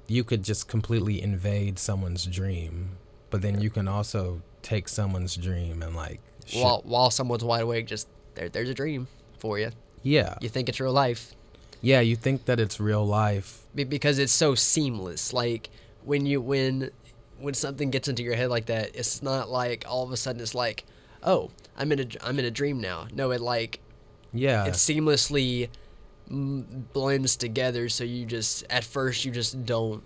you 0.09 0.23
could 0.23 0.43
just 0.43 0.67
completely 0.67 1.21
invade 1.21 1.79
someone's 1.79 2.25
dream, 2.25 2.97
but 3.29 3.41
then 3.41 3.61
you 3.61 3.69
can 3.69 3.87
also 3.87 4.41
take 4.61 4.89
someone's 4.89 5.35
dream 5.35 5.81
and 5.81 5.95
like 5.95 6.19
sh- 6.45 6.61
while 6.61 6.81
while 6.83 7.09
someone's 7.09 7.43
wide 7.43 7.61
awake 7.61 7.87
just 7.87 8.07
there 8.35 8.49
there's 8.49 8.67
a 8.69 8.73
dream 8.73 9.07
for 9.37 9.57
you 9.57 9.71
yeah, 10.03 10.35
you 10.41 10.49
think 10.49 10.69
it's 10.69 10.79
real 10.79 10.93
life. 10.93 11.33
Yeah. 11.81 11.99
You 12.01 12.15
think 12.15 12.45
that 12.45 12.59
it's 12.59 12.79
real 12.79 13.05
life, 13.05 13.61
Be- 13.73 13.83
because 13.83 14.19
it's 14.19 14.33
so 14.33 14.55
seamless. 14.55 15.33
Like 15.33 15.69
when 16.03 16.25
you 16.25 16.41
when 16.41 16.91
when 17.39 17.53
something 17.53 17.89
gets 17.89 18.07
into 18.07 18.23
your 18.23 18.35
head 18.35 18.49
like 18.49 18.65
that 18.65 18.93
it's 18.93 19.23
not 19.23 19.49
like 19.49 19.85
all 19.87 20.03
of 20.03 20.11
a 20.11 20.17
sudden 20.17 20.41
it's 20.41 20.53
like 20.53 20.83
oh 21.23 21.49
i'm 21.77 21.89
in 21.93 21.99
a 22.01 22.05
i'm 22.21 22.37
in 22.37 22.45
a 22.45 22.51
dream 22.51 22.81
now. 22.81 23.07
No 23.13 23.31
it 23.31 23.41
like 23.41 23.79
yeah. 24.33 24.65
it 24.65 24.73
seamlessly 24.73 25.69
blends 26.29 27.35
together 27.35 27.89
so 27.89 28.03
you 28.03 28.25
just 28.25 28.63
at 28.69 28.83
first 28.83 29.25
you 29.25 29.31
just 29.31 29.65
don't 29.65 30.03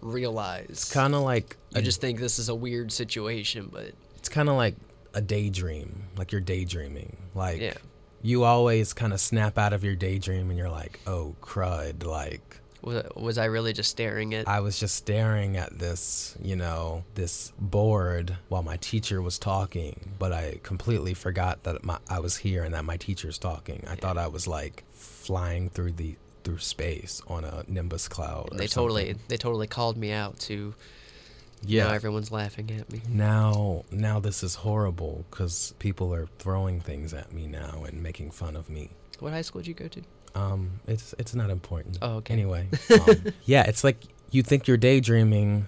realize. 0.00 0.90
Kind 0.92 1.14
of 1.14 1.22
like 1.22 1.56
you 1.74 1.80
a, 1.80 1.82
just 1.82 2.00
think 2.00 2.20
this 2.20 2.38
is 2.38 2.48
a 2.48 2.54
weird 2.54 2.92
situation 2.92 3.68
but 3.72 3.92
it's 4.16 4.28
kind 4.28 4.48
of 4.48 4.56
like 4.56 4.76
a 5.14 5.20
daydream 5.20 6.04
like 6.16 6.32
you're 6.32 6.40
daydreaming. 6.40 7.16
Like 7.34 7.60
Yeah. 7.60 7.74
you 8.22 8.44
always 8.44 8.92
kind 8.92 9.12
of 9.12 9.20
snap 9.20 9.58
out 9.58 9.72
of 9.72 9.84
your 9.84 9.94
daydream 9.96 10.48
and 10.50 10.58
you're 10.58 10.70
like 10.70 11.00
oh 11.06 11.34
crud 11.42 12.04
like 12.04 12.60
was, 12.82 13.04
was 13.16 13.38
i 13.38 13.44
really 13.46 13.72
just 13.72 13.90
staring 13.90 14.34
at 14.34 14.46
i 14.46 14.60
was 14.60 14.78
just 14.78 14.94
staring 14.94 15.56
at 15.56 15.76
this 15.78 16.36
you 16.40 16.54
know 16.54 17.02
this 17.16 17.52
board 17.58 18.36
while 18.48 18.62
my 18.62 18.76
teacher 18.76 19.20
was 19.20 19.36
talking 19.38 20.12
but 20.18 20.32
i 20.32 20.60
completely 20.62 21.12
forgot 21.12 21.62
that 21.64 21.84
my, 21.84 21.98
i 22.08 22.20
was 22.20 22.36
here 22.36 22.62
and 22.62 22.74
that 22.74 22.84
my 22.84 22.96
teacher's 22.96 23.36
talking. 23.38 23.84
I 23.88 23.96
thought 23.96 24.16
i 24.16 24.28
was 24.28 24.46
like 24.46 24.84
flying 25.28 25.68
through 25.68 25.92
the 25.92 26.16
through 26.42 26.58
space 26.58 27.20
on 27.28 27.44
a 27.44 27.62
nimbus 27.68 28.08
cloud 28.08 28.48
they 28.56 28.66
totally 28.66 29.08
something. 29.08 29.22
they 29.28 29.36
totally 29.36 29.66
called 29.66 29.96
me 29.98 30.10
out 30.10 30.38
to 30.38 30.74
Yeah. 31.62 31.88
Now 31.88 31.94
everyone's 31.94 32.30
laughing 32.30 32.70
at 32.78 32.86
me. 32.92 33.02
Now, 33.08 33.84
now 33.90 34.20
this 34.20 34.42
is 34.42 34.54
horrible 34.66 35.24
because 35.28 35.74
people 35.80 36.14
are 36.14 36.26
throwing 36.38 36.80
things 36.80 37.12
at 37.12 37.32
me 37.32 37.44
now 37.48 37.84
and 37.86 38.00
making 38.00 38.30
fun 38.30 38.54
of 38.56 38.70
me. 38.70 38.90
What 39.18 39.32
high 39.32 39.42
school 39.42 39.60
did 39.62 39.68
you 39.68 39.74
go 39.74 39.88
to? 39.88 40.02
Um, 40.36 40.80
it's 40.86 41.14
it's 41.18 41.34
not 41.34 41.50
important. 41.50 41.98
Oh, 42.00 42.16
okay. 42.18 42.32
Anyway, 42.32 42.68
um, 43.08 43.32
yeah, 43.44 43.64
it's 43.70 43.82
like 43.82 43.98
you 44.30 44.42
think 44.44 44.68
you're 44.68 44.76
daydreaming, 44.76 45.66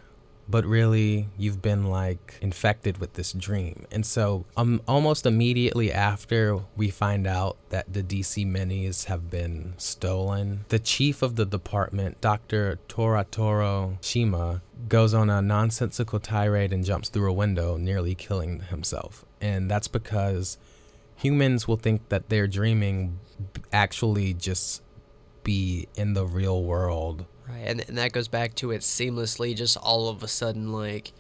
but 0.51 0.65
really 0.65 1.29
you've 1.39 1.63
been 1.63 1.87
like 1.87 2.39
infected 2.41 2.99
with 2.99 3.15
this 3.15 3.33
dream. 3.33 3.87
And 3.91 4.05
so, 4.05 4.45
um, 4.57 4.81
almost 4.89 5.27
immediately 5.27 5.93
after 5.93 6.61
we 6.77 6.91
find 6.91 7.27
out 7.27 7.57
that 7.71 7.93
the 7.93 8.03
DC 8.03 8.47
minis 8.47 9.05
have 9.05 9.31
been 9.31 9.75
stolen, 9.77 10.65
the 10.69 10.79
chief 10.79 11.23
of 11.23 11.37
the 11.37 11.47
department, 11.47 12.21
Dr. 12.21 12.79
Toratarō 12.89 14.03
Shima, 14.05 14.63
goes 14.89 15.15
on 15.15 15.31
a 15.31 15.41
nonsensical 15.41 16.19
tirade 16.19 16.73
and 16.73 16.85
jumps 16.85 17.09
through 17.09 17.31
a 17.31 17.35
window, 17.35 17.77
nearly 17.77 18.15
killing 18.15 18.61
himself. 18.61 19.25
And 19.41 19.71
that's 19.71 19.89
because 19.89 20.59
humans 21.17 21.69
will 21.69 21.77
think 21.77 22.09
that 22.09 22.29
they're 22.29 22.47
dreaming 22.47 23.19
actually 23.73 24.35
just 24.35 24.83
be 25.45 25.89
in 25.97 26.15
the 26.15 26.27
real 26.27 26.63
world 26.63 27.25
Right, 27.51 27.63
and 27.67 27.81
and 27.89 27.99
that 27.99 28.13
goes 28.13 28.29
back 28.29 28.55
to 28.57 28.71
it 28.71 28.81
seamlessly. 28.83 29.55
Just 29.57 29.77
all 29.77 30.09
of 30.09 30.23
a 30.23 30.29
sudden, 30.29 30.73
like 30.73 31.13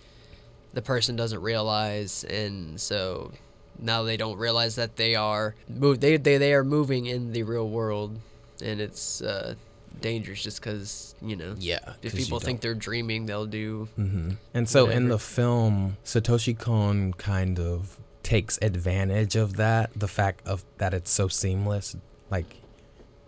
the 0.73 0.83
person 0.83 1.17
doesn't 1.17 1.43
realize, 1.43 2.25
and 2.25 2.81
so 2.81 3.33
now 3.79 4.03
they 4.03 4.17
don't 4.17 4.39
realize 4.39 4.77
that 4.77 4.97
they 4.97 5.15
are 5.15 5.55
move. 5.69 6.01
They 6.01 6.17
they 6.17 6.39
they 6.39 6.55
are 6.55 6.65
moving 6.65 7.07
in 7.07 7.33
the 7.33 7.43
real 7.43 7.69
world, 7.69 8.19
and 8.63 8.81
it's 8.81 9.23
uh, 9.23 9.55
dangerous 10.01 10.43
just 10.43 10.61
because 10.61 11.15
you 11.23 11.37
know. 11.37 11.55
yeah 11.59 11.95
If 12.03 12.15
people 12.15 12.41
think 12.41 12.61
they're 12.61 12.75
dreaming, 12.75 13.27
they'll 13.27 13.47
do. 13.47 13.89
hmm 13.97 14.33
And 14.55 14.69
so 14.69 14.89
in 14.89 15.09
the 15.09 15.19
film, 15.19 15.97
Satoshi 16.05 16.57
Kon 16.59 17.13
kind 17.15 17.59
of 17.59 17.99
takes 18.23 18.59
advantage 18.63 19.35
of 19.35 19.57
that, 19.57 19.91
the 19.97 20.09
fact 20.09 20.47
of 20.47 20.65
that 20.79 20.95
it's 20.95 21.11
so 21.11 21.29
seamless. 21.29 21.97
Like 22.31 22.57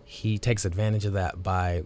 he 0.05 0.37
takes 0.37 0.63
advantage 0.65 1.05
of 1.05 1.13
that 1.13 1.41
by 1.43 1.83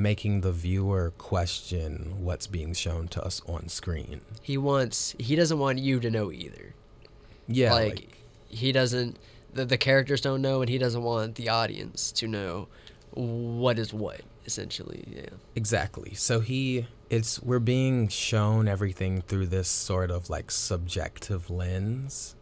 making 0.00 0.40
the 0.40 0.52
viewer 0.52 1.12
question 1.18 2.14
what's 2.18 2.46
being 2.46 2.72
shown 2.72 3.08
to 3.08 3.22
us 3.22 3.42
on 3.46 3.68
screen. 3.68 4.22
He 4.42 4.56
wants. 4.56 5.14
He 5.18 5.36
doesn't 5.36 5.58
want 5.58 5.78
you 5.78 6.00
to 6.00 6.10
know 6.10 6.32
either. 6.32 6.74
Yeah, 7.46 7.72
like, 7.72 7.94
like, 7.94 8.18
he 8.48 8.72
doesn't. 8.72 9.18
The 9.52 9.64
the 9.64 9.78
characters 9.78 10.20
don't 10.20 10.42
know, 10.42 10.62
and 10.62 10.68
he 10.68 10.78
doesn't 10.78 11.02
want 11.02 11.34
the 11.34 11.48
audience 11.48 12.12
to 12.12 12.26
know 12.26 12.68
what 13.12 13.78
is 13.78 13.92
what. 13.92 14.22
Essentially, 14.46 15.04
yeah. 15.06 15.36
exactly. 15.54 16.14
So 16.14 16.40
he 16.40 16.86
it's 17.10 17.42
we're 17.42 17.58
being 17.58 18.08
shown 18.08 18.68
everything 18.68 19.20
through 19.20 19.46
this 19.46 19.68
sort 19.68 20.10
of 20.10 20.30
like 20.30 20.50
subjective 20.50 21.50
lens. 21.50 22.36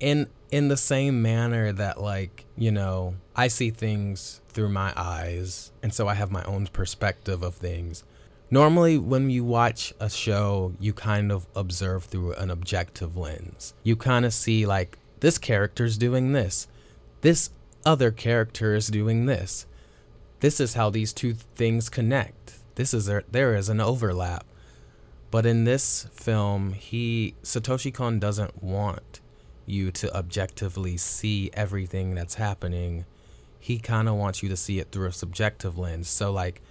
In 0.00 0.28
in 0.50 0.68
the 0.68 0.76
same 0.76 1.22
manner 1.22 1.72
that 1.72 2.00
like, 2.00 2.46
you 2.56 2.70
know, 2.70 3.16
I 3.34 3.48
see 3.48 3.70
things 3.70 4.40
through 4.48 4.68
my 4.68 4.92
eyes 4.96 5.72
and 5.82 5.92
so 5.92 6.06
I 6.06 6.14
have 6.14 6.30
my 6.30 6.44
own 6.44 6.66
perspective 6.68 7.42
of 7.42 7.54
things. 7.54 8.04
Normally 8.50 8.96
when 8.98 9.30
you 9.30 9.44
watch 9.44 9.92
a 9.98 10.08
show, 10.08 10.74
you 10.78 10.92
kind 10.92 11.32
of 11.32 11.46
observe 11.56 12.04
through 12.04 12.34
an 12.34 12.50
objective 12.50 13.16
lens. 13.16 13.74
You 13.82 13.96
kind 13.96 14.24
of 14.24 14.32
see 14.32 14.66
like 14.66 14.98
this 15.20 15.38
character's 15.38 15.98
doing 15.98 16.32
this. 16.32 16.68
This 17.22 17.50
other 17.84 18.10
character 18.10 18.74
is 18.74 18.88
doing 18.88 19.26
this 19.26 19.66
this 20.40 20.60
is 20.60 20.74
how 20.74 20.90
these 20.90 21.12
two 21.12 21.34
things 21.34 21.88
connect. 21.88 22.54
This 22.74 22.92
is 22.92 23.06
there, 23.06 23.24
there 23.30 23.54
is 23.54 23.68
an 23.68 23.80
overlap. 23.80 24.44
But 25.30 25.46
in 25.46 25.64
this 25.64 26.08
film, 26.12 26.72
he 26.72 27.34
Satoshi 27.42 27.92
Kon 27.92 28.20
doesn't 28.20 28.62
want 28.62 29.20
you 29.66 29.90
to 29.92 30.16
objectively 30.16 30.96
see 30.96 31.50
everything 31.52 32.14
that's 32.14 32.34
happening. 32.34 33.04
He 33.58 33.78
kind 33.78 34.08
of 34.08 34.14
wants 34.14 34.42
you 34.42 34.48
to 34.48 34.56
see 34.56 34.78
it 34.78 34.92
through 34.92 35.08
a 35.08 35.12
subjective 35.12 35.76
lens. 35.76 36.08
So 36.08 36.32
like 36.32 36.62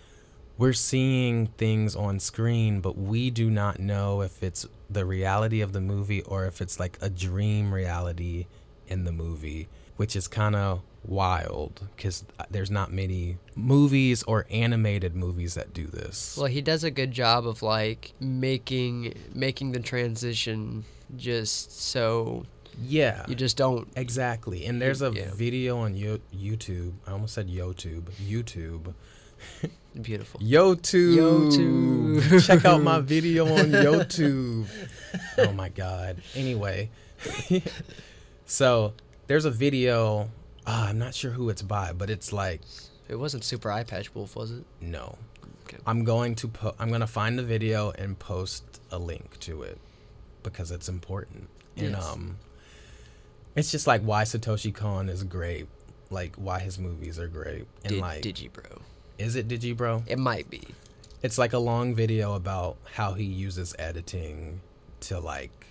we're 0.58 0.73
seeing 0.73 1.47
things 1.47 1.95
on 1.95 2.19
screen, 2.19 2.79
but 2.79 2.97
we 2.97 3.29
do 3.29 3.49
not 3.49 3.79
know 3.79 4.21
if 4.21 4.41
it's 4.41 4.65
the 4.89 5.05
reality 5.05 5.62
of 5.62 5.73
the 5.73 5.81
movie 5.81 6.21
or 6.21 6.45
if 6.45 6.62
it's 6.62 6.79
like 6.79 6.97
a 7.01 7.10
dream 7.10 7.73
reality 7.73 8.45
in 8.88 9.03
the 9.03 9.12
movie, 9.12 9.67
which 9.97 10.15
is 10.15 10.27
kind 10.27 10.55
of 10.55 10.81
wild 11.03 11.88
because 11.95 12.25
there's 12.49 12.71
not 12.71 12.91
many 12.91 13.38
movies 13.55 14.23
or 14.23 14.45
animated 14.49 15.15
movies 15.15 15.53
that 15.55 15.73
do 15.73 15.88
this. 15.88 16.38
Well, 16.38 16.47
he 16.47 16.62
does 16.62 16.84
a 16.84 16.91
good 16.91 17.12
job 17.12 17.45
of 17.47 17.62
like 17.62 18.13
making 18.19 19.13
making 19.34 19.73
the 19.73 19.79
transition 19.79 20.86
just 21.15 21.79
so 21.79 22.45
yeah, 22.81 23.25
you 23.27 23.35
just 23.35 23.57
don't. 23.57 23.88
exactly. 23.95 24.65
And 24.65 24.81
there's 24.81 25.01
a 25.01 25.11
Yeah. 25.11 25.31
video 25.33 25.77
on 25.79 25.95
Yo- 25.95 26.19
YouTube. 26.35 26.93
I 27.07 27.11
almost 27.11 27.33
said 27.33 27.47
YouTube. 27.49 28.03
YouTube. 28.21 28.93
Beautiful. 30.01 30.39
YouTube. 30.41 31.51
YouTube. 31.51 32.45
Check 32.45 32.65
out 32.65 32.81
my 32.81 32.99
video 32.99 33.45
on 33.47 33.65
YouTube. 33.71 34.67
oh 35.38 35.51
my 35.53 35.69
god. 35.69 36.21
Anyway, 36.35 36.89
so 38.45 38.93
there's 39.27 39.45
a 39.45 39.51
video. 39.51 40.29
ah, 40.67 40.88
I'm 40.89 40.97
not 40.99 41.13
sure 41.13 41.31
who 41.31 41.49
it's 41.49 41.61
by, 41.61 41.93
but 41.93 42.09
it's 42.09 42.33
like 42.33 42.61
It 43.07 43.15
wasn't 43.15 43.43
Super 43.43 43.69
Eyepatch 43.69 44.09
Wolf, 44.15 44.35
was 44.35 44.51
it? 44.51 44.63
no. 44.81 45.17
Okay. 45.67 45.77
I'm 45.88 46.03
going 46.03 46.35
to 46.35 46.47
put. 46.47 46.75
I'm 46.77 46.91
gonna 46.91 47.07
find 47.07 47.39
the 47.39 47.43
video 47.43 47.89
and 47.91 48.19
post 48.19 48.63
a 48.91 48.99
link 48.99 49.39
to 49.41 49.63
it 49.63 49.79
because 50.43 50.69
it's 50.69 50.88
important. 50.88 51.49
And 51.75 51.91
Yes. 51.93 52.05
um, 52.05 52.38
it's 53.55 53.71
just 53.71 53.87
like 53.87 54.01
why 54.01 54.23
Satoshi 54.23 54.73
Kon 54.73 55.09
is 55.09 55.23
great. 55.23 55.67
Like 56.09 56.35
why 56.35 56.59
his 56.59 56.77
movies 56.77 57.17
are 57.19 57.27
great. 57.27 57.65
And 57.83 57.93
Did, 57.93 58.01
like, 58.01 58.21
did 58.21 58.39
you, 58.39 58.49
bro? 58.49 58.63
is 59.17 59.35
it 59.35 59.47
Digibro? 59.47 60.03
It 60.07 60.19
might 60.19 60.49
be. 60.49 60.61
it's 61.23 61.37
like 61.37 61.53
a 61.53 61.57
long 61.59 61.95
video 61.95 62.33
about 62.35 62.77
how 62.93 63.13
he 63.13 63.23
uses 63.23 63.73
editing 63.79 64.61
to 65.01 65.19
like 65.19 65.67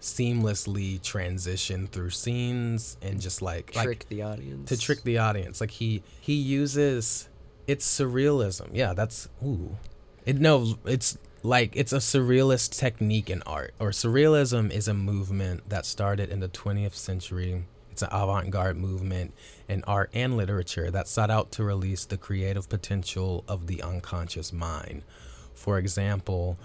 seamlessly 0.00 1.00
transition 1.02 1.86
through 1.86 2.10
scenes 2.10 2.96
and 3.00 3.20
just 3.20 3.40
like 3.40 3.72
Trick 3.72 3.86
like 3.86 4.08
the 4.08 4.22
audience. 4.22 4.68
to 4.68 4.76
trick 4.76 5.02
the 5.02 5.16
audience 5.18 5.60
like 5.62 5.70
he 5.70 6.02
he 6.20 6.34
uses 6.34 7.28
it's 7.66 7.86
surrealism 8.00 8.68
yeah 8.74 8.92
that's 8.92 9.28
ooh 9.42 9.76
it 10.26 10.38
no 10.38 10.78
it's 10.84 11.16
like 11.44 11.76
it's 11.76 11.92
a 11.92 11.98
surrealist 11.98 12.76
technique 12.76 13.28
in 13.28 13.42
art 13.42 13.74
or 13.78 13.90
surrealism 13.90 14.70
is 14.70 14.88
a 14.88 14.94
movement 14.94 15.68
that 15.68 15.84
started 15.84 16.30
in 16.30 16.40
the 16.40 16.48
20th 16.48 16.94
century. 16.94 17.64
It's 17.92 18.00
an 18.00 18.08
avant-garde 18.10 18.78
movement 18.78 19.34
in 19.68 19.84
art 19.84 20.10
and 20.14 20.38
literature 20.38 20.90
that 20.90 21.06
sought 21.06 21.30
out 21.30 21.52
to 21.52 21.62
release 21.62 22.06
the 22.06 22.16
creative 22.16 22.70
potential 22.70 23.44
of 23.46 23.66
the 23.66 23.82
unconscious 23.82 24.54
mind. 24.54 25.02
For 25.52 25.78
example 25.78 26.58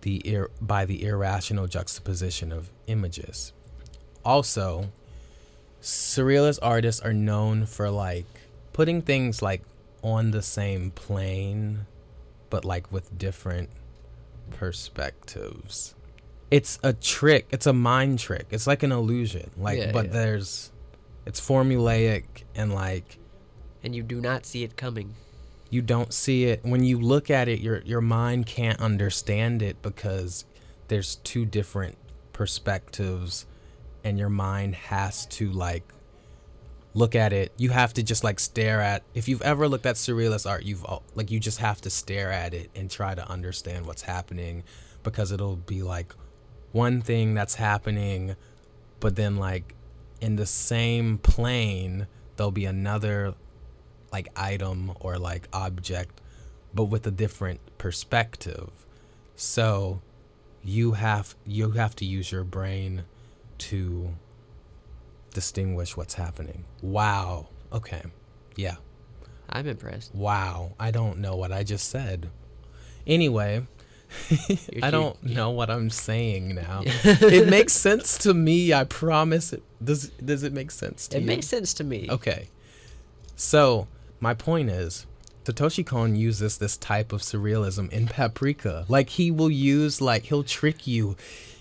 the 0.00 0.16
ir- 0.28 0.50
by 0.60 0.84
the 0.86 1.04
irrational 1.04 1.68
juxtaposition 1.68 2.50
of 2.50 2.72
images. 2.88 3.52
Also 4.24 4.90
surrealist 5.80 6.58
artists 6.62 7.00
are 7.00 7.12
known 7.12 7.64
for 7.64 7.90
like 7.90 8.26
putting 8.72 9.02
things 9.02 9.40
like 9.40 9.62
on 10.02 10.32
the 10.32 10.42
same 10.42 10.90
plane 10.90 11.86
but 12.50 12.64
like 12.64 12.90
with 12.90 13.16
different 13.16 13.70
perspectives. 14.50 15.94
It's 16.50 16.78
a 16.82 16.92
trick. 16.92 17.46
It's 17.50 17.66
a 17.66 17.72
mind 17.72 18.18
trick. 18.18 18.46
It's 18.50 18.66
like 18.66 18.82
an 18.82 18.92
illusion. 18.92 19.50
Like 19.56 19.78
Yeah, 19.78 19.92
but 19.92 20.06
yeah. 20.06 20.12
there's 20.12 20.72
it's 21.24 21.40
formulaic 21.40 22.44
and 22.54 22.72
like 22.72 23.18
and 23.82 23.94
you 23.94 24.02
do 24.02 24.20
not 24.20 24.46
see 24.46 24.62
it 24.64 24.76
coming. 24.76 25.14
you 25.70 25.82
don't 25.82 26.12
see 26.12 26.44
it. 26.44 26.60
When 26.62 26.84
you 26.84 27.00
look 27.00 27.30
at 27.30 27.48
it 27.48 27.60
your 27.60 27.78
your 27.82 28.00
mind 28.00 28.46
can't 28.46 28.80
understand 28.80 29.62
it 29.62 29.82
because 29.82 30.44
there's 30.88 31.16
two 31.16 31.44
different 31.44 31.98
perspectives 32.32 33.46
and 34.04 34.18
your 34.18 34.28
mind 34.28 34.74
has 34.76 35.26
to 35.26 35.50
like 35.50 35.82
look 36.96 37.14
at 37.14 37.32
it 37.32 37.52
you 37.56 37.70
have 37.70 37.92
to 37.92 38.02
just 38.02 38.24
like 38.24 38.40
stare 38.40 38.80
at 38.80 39.02
if 39.14 39.28
you've 39.28 39.42
ever 39.42 39.68
looked 39.68 39.86
at 39.86 39.96
surrealist 39.96 40.48
art 40.48 40.64
you've 40.64 40.84
like 41.14 41.30
you 41.30 41.38
just 41.38 41.58
have 41.58 41.80
to 41.80 41.90
stare 41.90 42.32
at 42.32 42.54
it 42.54 42.70
and 42.74 42.90
try 42.90 43.14
to 43.14 43.28
understand 43.28 43.86
what's 43.86 44.02
happening 44.02 44.64
because 45.02 45.30
it'll 45.30 45.56
be 45.56 45.82
like 45.82 46.14
one 46.72 47.00
thing 47.00 47.34
that's 47.34 47.54
happening 47.54 48.34
but 48.98 49.14
then 49.14 49.36
like 49.36 49.74
in 50.20 50.36
the 50.36 50.46
same 50.46 51.18
plane 51.18 52.06
there'll 52.36 52.50
be 52.50 52.64
another 52.64 53.34
like 54.10 54.28
item 54.34 54.92
or 55.00 55.18
like 55.18 55.46
object 55.52 56.20
but 56.76 56.84
with 56.84 57.06
a 57.06 57.10
different 57.10 57.60
perspective. 57.78 58.70
So 59.34 60.02
you 60.62 60.92
have 60.92 61.34
you 61.46 61.72
have 61.72 61.96
to 61.96 62.04
use 62.04 62.30
your 62.30 62.44
brain 62.44 63.04
to 63.58 64.14
distinguish 65.36 65.96
what's 65.98 66.14
happening 66.14 66.64
wow 66.80 67.46
okay 67.70 68.02
yeah 68.56 68.76
I'm 69.50 69.68
impressed. 69.68 70.14
wow 70.14 70.72
i 70.80 70.90
don't 70.90 71.18
know 71.18 71.36
what 71.36 71.52
i 71.52 71.62
just 71.62 71.90
said 71.90 72.30
anyway 73.06 73.66
I 74.82 74.90
don't 74.90 75.20
know 75.22 75.50
what 75.50 75.68
I'm 75.68 75.90
saying 75.90 76.54
now. 76.54 76.82
it 76.84 77.48
makes 77.48 77.72
sense 77.72 78.18
to 78.18 78.32
me. 78.32 78.72
I 78.72 78.84
promise. 78.84 79.52
It 79.52 79.64
does. 79.84 80.10
Does 80.24 80.44
it 80.44 80.52
make 80.52 80.70
sense 80.70 81.08
to 81.08 81.16
It 81.16 81.20
you? 81.20 81.26
It 81.26 81.26
makes 81.26 81.48
sense 81.48 81.74
to 81.74 81.84
me. 81.84 82.06
Okay. 82.08 82.46
So 83.34 83.88
my 84.20 84.32
point 84.32 84.70
is, 84.70 85.06
Satoshi 85.44 85.84
Kon 85.84 86.16
uses 86.16 86.58
this 86.58 86.76
type 86.76 87.12
of 87.12 87.20
surrealism 87.20 87.90
in 87.92 88.06
Paprika. 88.06 88.84
Like 88.88 89.10
he 89.10 89.30
will 89.30 89.50
use 89.50 90.00
like 90.00 90.24
he'll 90.24 90.44
trick 90.44 90.86
you. 90.86 91.16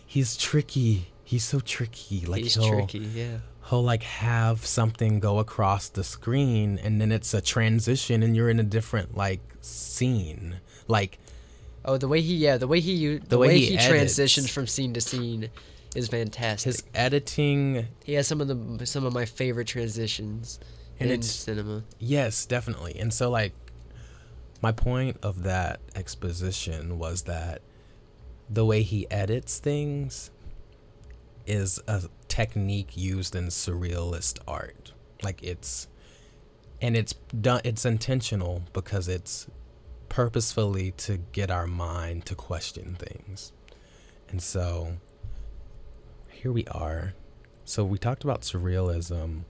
He's 0.06 0.38
tricky. 0.38 1.08
He's 1.24 1.44
so 1.44 1.60
tricky. 1.60 2.26
Like 2.26 2.44
He's 2.44 2.56
tricky, 2.56 3.00
yeah. 3.00 3.38
He'll 3.69 3.84
like 3.84 4.04
have 4.04 4.65
something 4.65 5.19
go 5.19 5.39
across 5.39 5.89
the 5.89 6.04
screen 6.04 6.80
and 6.84 7.01
then 7.01 7.12
it's 7.12 7.34
a 7.34 7.41
transition 7.41 8.21
and 8.23 8.36
you're 8.36 8.49
in 8.49 8.60
a 8.60 8.63
different 8.63 9.15
like 9.17 9.41
scene. 9.62 10.58
Like 10.88 11.17
Oh, 11.88 11.97
the 11.97 12.08
way 12.08 12.21
he 12.21 12.36
yeah, 12.36 12.58
the 12.58 12.67
way 12.67 12.80
he 12.80 13.17
the, 13.17 13.25
The 13.28 13.38
way 13.38 13.47
way, 13.47 13.60
he 13.60 13.78
he, 13.78 13.78
transitions 13.78 14.49
from 14.49 14.65
scene 14.67 14.93
to 14.93 15.01
scene 15.01 15.49
is 15.95 16.08
fantastic. 16.10 16.65
his 16.73 16.84
editing 16.93 17.88
he 18.04 18.13
has 18.13 18.28
some 18.28 18.41
of 18.41 18.47
the 18.47 18.86
some 18.86 19.06
of 19.06 19.13
my 19.13 19.25
favorite 19.25 19.67
transitions 19.67 20.60
And 20.99 21.10
in 21.10 21.19
it's- 21.19 21.32
cinema. 21.32 21.84
Yes, 21.99 22.45
definitely. 22.45 22.95
And 22.99 23.13
so 23.13 23.30
like 23.30 23.54
my 24.62 24.71
point 24.71 25.17
of 25.23 25.43
that 25.43 25.80
exposition 25.95 26.97
was 26.97 27.23
that 27.23 27.62
the 28.49 28.65
way 28.65 28.82
he 28.84 29.10
edits 29.12 29.60
things 29.60 30.32
is 31.48 31.80
a 31.88 32.04
technique 32.28 32.96
used 32.96 33.36
in 33.36 33.48
surrealist 33.48 34.40
art. 34.48 34.94
Like 35.24 35.42
it's 35.44 35.88
and 36.82 36.96
it's 36.96 37.14
done 37.14 37.62
it's 37.64 37.86
intentional 37.86 38.64
because 38.74 39.08
it's 39.08 39.48
purposefully 40.10 40.92
to 40.92 41.18
get 41.32 41.50
our 41.50 41.68
mind 41.68 42.26
to 42.28 42.36
question 42.36 42.96
things. 42.96 43.52
And 44.30 44.42
so 44.42 44.98
here 46.30 46.52
we 46.52 46.66
are. 46.68 47.14
So 47.64 47.84
we 47.84 47.98
talked 47.98 48.24
about 48.24 48.42
surrealism. 48.42 49.44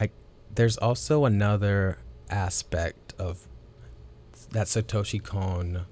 Like 0.00 0.12
there's 0.54 0.76
also 0.76 1.24
another 1.24 1.98
aspect 2.30 3.14
of 3.18 3.48
that 4.50 4.66
Satoshi 4.66 5.22
Kon 5.22 5.86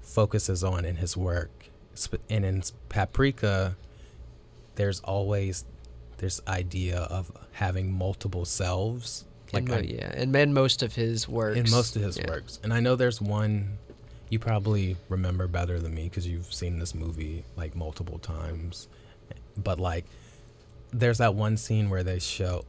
focuses 0.00 0.62
on 0.62 0.84
in 0.84 0.96
his 0.96 1.16
work. 1.16 1.70
And 2.28 2.44
in 2.44 2.62
Paprika, 2.88 3.76
there's 4.76 5.00
always 5.00 5.64
this 6.18 6.40
idea 6.48 7.00
of 7.00 7.30
having 7.52 7.92
multiple 7.92 8.44
selves. 8.44 9.24
Like 9.52 9.68
Like 9.68 9.84
I- 9.84 9.86
yeah, 9.86 10.12
and 10.14 10.34
in 10.34 10.54
most 10.54 10.82
of 10.82 10.94
his 10.94 11.28
works. 11.28 11.58
in 11.58 11.70
most 11.70 11.96
of 11.96 12.02
his 12.02 12.16
yeah. 12.18 12.28
works. 12.28 12.58
And 12.62 12.72
I 12.72 12.80
know 12.80 12.96
there's 12.96 13.20
one 13.20 13.78
you 14.28 14.38
probably 14.38 14.96
remember 15.08 15.46
better 15.46 15.78
than 15.78 15.94
me 15.94 16.04
because 16.04 16.26
you've 16.26 16.52
seen 16.52 16.78
this 16.78 16.94
movie 16.94 17.44
like 17.56 17.76
multiple 17.76 18.18
times. 18.18 18.88
But 19.56 19.78
like, 19.78 20.04
there's 20.92 21.18
that 21.18 21.34
one 21.34 21.56
scene 21.56 21.90
where 21.90 22.02
they 22.02 22.18
show 22.18 22.64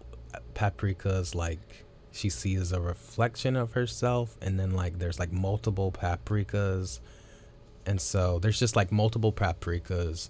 Paprika's 0.54 1.34
like 1.36 1.86
she 2.12 2.30
sees 2.30 2.72
a 2.72 2.82
reflection 2.82 3.56
of 3.56 3.74
herself, 3.74 4.38
and 4.42 4.60
then 4.60 4.72
like 4.72 5.00
there's 5.00 5.20
like 5.20 5.32
multiple 5.32 5.92
paprikas, 5.92 7.00
and 7.86 8.00
so 8.02 8.40
there's 8.40 8.60
just 8.60 8.76
like 8.76 8.92
multiple 8.92 9.32
paprikas, 9.32 10.30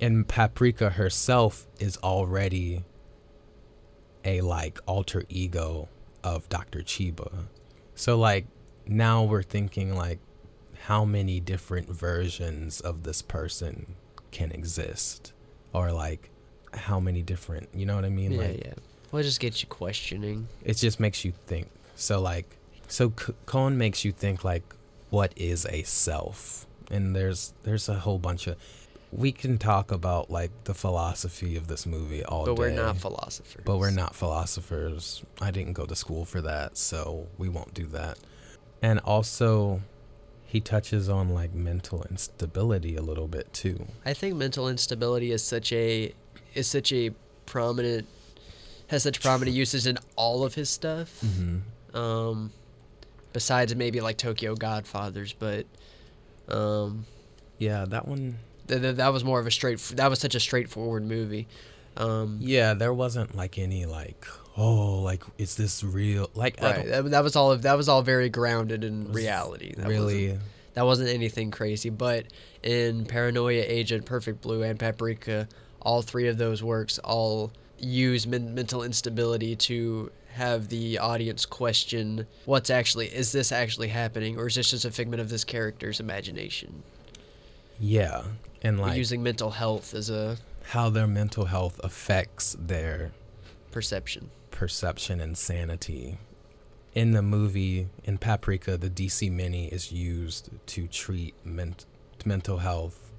and 0.00 0.26
Paprika 0.26 0.90
herself 0.90 1.66
is 1.78 1.96
already 1.98 2.84
a 4.24 4.40
like 4.40 4.78
alter 4.86 5.24
ego 5.28 5.88
of 6.22 6.48
Dr. 6.48 6.80
Chiba. 6.80 7.44
So 7.94 8.18
like 8.18 8.46
now 8.86 9.24
we're 9.24 9.42
thinking 9.42 9.94
like 9.94 10.18
how 10.84 11.04
many 11.04 11.40
different 11.40 11.88
versions 11.88 12.80
of 12.80 13.04
this 13.04 13.22
person 13.22 13.96
can 14.30 14.52
exist 14.52 15.32
or 15.72 15.92
like 15.92 16.30
how 16.74 17.00
many 17.00 17.22
different, 17.22 17.68
you 17.74 17.86
know 17.86 17.94
what 17.94 18.04
I 18.04 18.10
mean? 18.10 18.32
Yeah, 18.32 18.38
like 18.40 18.64
yeah. 18.64 18.74
Well, 19.10 19.20
it 19.20 19.24
just 19.24 19.40
gets 19.40 19.62
you 19.62 19.68
questioning. 19.68 20.48
it 20.64 20.76
just 20.76 21.00
makes 21.00 21.24
you 21.24 21.32
think. 21.46 21.68
So 21.94 22.20
like 22.20 22.56
so 22.88 23.10
Kon 23.46 23.78
makes 23.78 24.04
you 24.04 24.12
think 24.12 24.44
like 24.44 24.74
what 25.10 25.32
is 25.36 25.66
a 25.66 25.82
self? 25.84 26.66
And 26.90 27.16
there's 27.16 27.54
there's 27.62 27.88
a 27.88 27.94
whole 27.94 28.18
bunch 28.18 28.46
of 28.46 28.56
we 29.12 29.32
can 29.32 29.56
talk 29.58 29.90
about 29.92 30.30
like 30.30 30.50
the 30.64 30.74
philosophy 30.74 31.56
of 31.56 31.68
this 31.68 31.86
movie 31.86 32.24
all 32.24 32.44
But 32.44 32.56
day. 32.56 32.60
we're 32.60 32.70
not 32.70 32.96
philosophers. 32.98 33.62
But 33.64 33.78
we're 33.78 33.90
not 33.90 34.14
philosophers. 34.14 35.22
I 35.40 35.50
didn't 35.50 35.74
go 35.74 35.86
to 35.86 35.94
school 35.94 36.24
for 36.24 36.40
that, 36.42 36.76
so 36.76 37.28
we 37.38 37.48
won't 37.48 37.72
do 37.74 37.86
that. 37.86 38.18
And 38.82 38.98
also, 39.00 39.80
he 40.44 40.60
touches 40.60 41.08
on 41.08 41.30
like 41.30 41.54
mental 41.54 42.04
instability 42.10 42.96
a 42.96 43.02
little 43.02 43.28
bit 43.28 43.52
too. 43.52 43.86
I 44.04 44.12
think 44.12 44.36
mental 44.36 44.68
instability 44.68 45.30
is 45.32 45.42
such 45.42 45.72
a 45.72 46.12
is 46.54 46.66
such 46.66 46.92
a 46.92 47.10
prominent 47.46 48.06
has 48.88 49.02
such 49.02 49.20
prominent 49.20 49.56
uses 49.64 49.86
in 49.86 49.98
all 50.16 50.44
of 50.44 50.54
his 50.54 50.68
stuff. 50.68 51.20
Mm-hmm. 51.24 51.96
Um, 51.96 52.52
besides 53.32 53.74
maybe 53.74 54.00
like 54.00 54.18
Tokyo 54.18 54.54
Godfathers, 54.54 55.32
but 55.32 55.66
um, 56.48 57.06
Yeah, 57.58 57.84
that 57.86 58.06
one. 58.06 58.38
Th- 58.68 58.80
th- 58.80 58.96
that 58.96 59.08
was 59.12 59.24
more 59.24 59.40
of 59.40 59.46
a 59.46 59.50
straight. 59.50 59.78
That 59.96 60.08
was 60.10 60.18
such 60.18 60.34
a 60.34 60.40
straightforward 60.40 61.04
movie. 61.04 61.48
Um, 61.96 62.38
Yeah, 62.40 62.74
there 62.74 62.92
wasn't 62.92 63.34
like 63.34 63.58
any 63.58 63.86
like, 63.86 64.26
oh, 64.56 65.00
like 65.00 65.22
is 65.38 65.54
this 65.56 65.82
real? 65.82 66.30
Like, 66.34 66.60
right. 66.60 66.86
That, 66.86 67.10
that 67.10 67.24
was 67.24 67.36
all. 67.36 67.52
of, 67.52 67.62
That 67.62 67.76
was 67.76 67.88
all 67.88 68.02
very 68.02 68.28
grounded 68.28 68.84
in 68.84 69.12
reality. 69.12 69.74
That 69.76 69.88
really. 69.88 70.26
wasn't- 70.28 70.42
that 70.74 70.84
wasn't 70.84 71.08
anything 71.08 71.50
crazy. 71.50 71.88
But 71.88 72.26
in 72.62 73.06
Paranoia, 73.06 73.64
Agent, 73.66 74.04
Perfect 74.04 74.42
Blue, 74.42 74.62
and 74.62 74.78
Paprika, 74.78 75.48
all 75.80 76.02
three 76.02 76.28
of 76.28 76.36
those 76.36 76.62
works 76.62 76.98
all 76.98 77.50
use 77.78 78.26
men- 78.26 78.54
mental 78.54 78.82
instability 78.82 79.56
to 79.56 80.10
have 80.32 80.68
the 80.68 80.98
audience 80.98 81.46
question 81.46 82.26
what's 82.44 82.68
actually 82.68 83.06
is 83.06 83.32
this 83.32 83.52
actually 83.52 83.88
happening 83.88 84.36
or 84.38 84.48
is 84.48 84.54
this 84.54 84.70
just 84.70 84.84
a 84.84 84.90
figment 84.90 85.18
of 85.20 85.30
this 85.30 85.44
character's 85.44 85.98
imagination 85.98 86.82
Yeah, 87.78 88.22
and 88.62 88.80
like 88.80 88.96
using 88.96 89.22
mental 89.22 89.50
health 89.50 89.94
as 89.94 90.10
a 90.10 90.38
how 90.70 90.90
their 90.90 91.06
mental 91.06 91.46
health 91.46 91.80
affects 91.84 92.56
their 92.58 93.12
perception 93.70 94.30
perception 94.50 95.20
and 95.20 95.36
sanity. 95.36 96.18
In 96.94 97.12
the 97.12 97.20
movie, 97.20 97.88
in 98.04 98.16
Paprika, 98.16 98.78
the 98.78 98.88
DC 98.88 99.30
Mini 99.30 99.66
is 99.66 99.92
used 99.92 100.48
to 100.68 100.86
treat 100.86 101.34
ment- 101.44 101.84
mental 102.24 102.58
health 102.58 103.12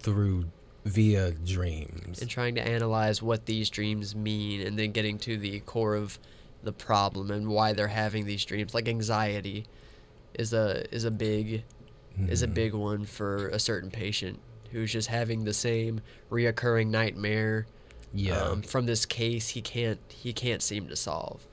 through 0.00 0.44
via 0.84 1.32
dreams. 1.32 2.20
and 2.20 2.30
trying 2.30 2.54
to 2.54 2.60
analyze 2.60 3.22
what 3.22 3.46
these 3.46 3.70
dreams 3.70 4.14
mean 4.14 4.60
and 4.60 4.78
then 4.78 4.92
getting 4.92 5.18
to 5.18 5.36
the 5.38 5.60
core 5.60 5.94
of 5.94 6.18
the 6.62 6.72
problem 6.72 7.30
and 7.30 7.48
why 7.48 7.72
they're 7.72 7.88
having 7.88 8.26
these 8.26 8.44
dreams 8.44 8.74
like 8.74 8.88
anxiety 8.88 9.64
is 10.34 10.52
a 10.52 10.92
is 10.94 11.04
a 11.04 11.10
big 11.10 11.62
is 12.28 12.42
a 12.42 12.46
Mhm. 12.48 12.54
big 12.54 12.74
one 12.74 13.04
for 13.04 13.48
a 13.48 13.58
certain 13.58 13.90
patient 13.90 14.40
who's 14.72 14.92
just 14.92 15.08
having 15.08 15.44
the 15.44 15.54
same 15.54 16.00
reoccurring 16.30 16.88
nightmare 16.88 17.66
Yeah. 18.12 18.38
um, 18.38 18.62
from 18.62 18.86
this 18.86 19.04
case 19.06 19.48
he 19.50 19.62
can't 19.62 20.00
he 20.08 20.32
can't 20.32 20.62
seem 20.62 20.88
to 20.88 20.96
solve 20.96 21.46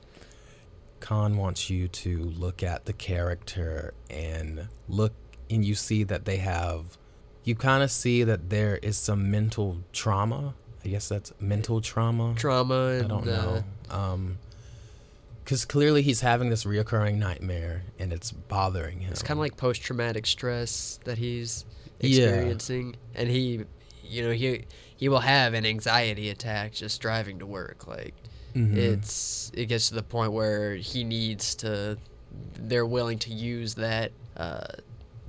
Kon 1.00 1.36
wants 1.36 1.68
you 1.70 1.88
to 1.88 2.18
look 2.18 2.62
at 2.62 2.86
the 2.86 2.92
character 2.92 3.92
and 4.10 4.68
look, 4.88 5.12
and 5.50 5.64
you 5.64 5.74
see 5.74 6.02
that 6.04 6.24
they 6.24 6.38
have, 6.38 6.96
you 7.44 7.54
kind 7.54 7.82
of 7.82 7.90
see 7.90 8.24
that 8.24 8.48
there 8.48 8.78
is 8.78 8.96
some 8.96 9.30
mental 9.30 9.78
trauma. 9.92 10.54
I 10.84 10.88
guess 10.88 11.08
that's 11.08 11.32
mental 11.38 11.80
trauma. 11.80 12.34
trauma 12.36 12.86
and 12.98 13.04
I 13.04 13.08
don't 13.08 13.28
uh, 13.28 13.36
know. 13.36 13.64
Um, 13.94 14.38
because 15.46 15.64
clearly 15.64 16.02
he's 16.02 16.20
having 16.22 16.50
this 16.50 16.64
reoccurring 16.64 17.18
nightmare 17.18 17.84
and 18.00 18.12
it's 18.12 18.32
bothering 18.32 18.98
him. 19.00 19.12
It's 19.12 19.22
kind 19.22 19.38
of 19.38 19.42
like 19.42 19.56
post 19.56 19.80
traumatic 19.80 20.26
stress 20.26 20.98
that 21.04 21.18
he's 21.18 21.64
Yeah. 22.00 22.08
experiencing, 22.24 22.96
and 23.14 23.30
he, 23.30 23.64
you 24.04 24.22
know, 24.24 24.32
he 24.32 24.64
he 24.96 25.08
will 25.08 25.20
have 25.20 25.54
an 25.54 25.64
anxiety 25.64 26.30
attack 26.30 26.72
just 26.72 27.00
driving 27.00 27.38
to 27.38 27.46
work. 27.46 27.86
Like 27.86 28.14
Mhm. 28.56 28.76
it's 28.76 29.52
it 29.54 29.66
gets 29.66 29.88
to 29.90 29.94
the 29.94 30.02
point 30.02 30.32
where 30.32 30.74
he 30.74 31.04
needs 31.04 31.54
to. 31.56 31.96
They're 32.58 32.84
willing 32.86 33.18
to 33.20 33.30
use 33.32 33.74
that 33.76 34.10
uh, 34.36 34.66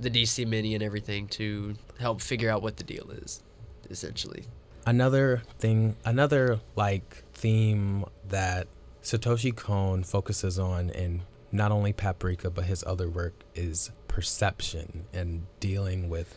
the 0.00 0.10
DC 0.10 0.44
Mini 0.46 0.74
and 0.74 0.82
everything 0.82 1.28
to 1.28 1.74
help 2.00 2.20
figure 2.20 2.50
out 2.50 2.60
what 2.62 2.76
the 2.76 2.84
deal 2.84 3.08
is, 3.22 3.42
essentially. 3.88 4.44
another 4.86 5.42
thing 5.58 5.94
another 6.04 6.60
like 6.76 7.22
theme 7.34 8.04
that 8.28 8.66
satoshi 9.08 9.54
kon 9.54 10.02
focuses 10.04 10.58
on 10.58 10.90
in 10.90 11.22
not 11.50 11.72
only 11.72 11.92
paprika 11.94 12.50
but 12.50 12.64
his 12.64 12.84
other 12.86 13.08
work 13.08 13.42
is 13.54 13.90
perception 14.06 15.06
and 15.14 15.46
dealing 15.60 16.10
with 16.10 16.34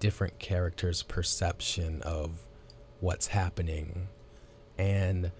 different 0.00 0.38
characters 0.38 1.02
perception 1.02 2.00
of 2.02 2.40
what's 3.00 3.26
happening 3.26 4.08
and 4.78 5.30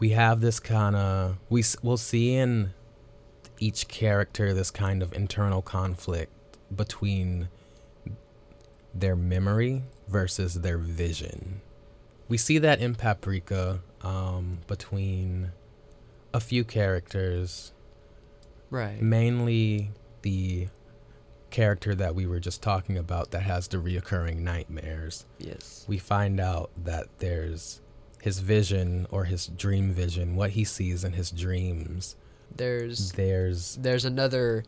we 0.00 0.08
have 0.08 0.40
this 0.40 0.58
kind 0.58 0.96
of 0.96 1.36
we, 1.48 1.62
we'll 1.82 1.96
see 1.96 2.34
in 2.34 2.72
each 3.60 3.86
character 3.86 4.52
this 4.52 4.72
kind 4.72 5.04
of 5.04 5.12
internal 5.12 5.62
conflict 5.62 6.32
between 6.74 7.48
their 8.92 9.14
memory 9.14 9.84
versus 10.08 10.54
their 10.54 10.78
vision. 10.78 11.60
We 12.28 12.36
see 12.36 12.58
that 12.58 12.80
in 12.80 12.96
Paprika 12.96 13.80
um, 14.02 14.58
between 14.66 15.52
a 16.34 16.40
few 16.40 16.64
characters, 16.64 17.72
Right. 18.70 19.00
mainly 19.02 19.90
the 20.22 20.68
character 21.50 21.94
that 21.94 22.14
we 22.14 22.26
were 22.26 22.40
just 22.40 22.62
talking 22.62 22.96
about 22.96 23.30
that 23.32 23.42
has 23.42 23.68
the 23.68 23.76
reoccurring 23.76 24.38
nightmares. 24.38 25.26
Yes. 25.38 25.84
We 25.86 25.98
find 25.98 26.40
out 26.40 26.70
that 26.84 27.08
there's 27.18 27.80
his 28.22 28.38
vision 28.38 29.06
or 29.10 29.24
his 29.24 29.48
dream 29.48 29.92
vision, 29.92 30.34
what 30.36 30.50
he 30.50 30.64
sees 30.64 31.04
in 31.04 31.12
his 31.12 31.30
dreams. 31.30 32.16
There's 32.54 33.12
There's 33.12 33.76
there's 33.76 34.04
another 34.04 34.64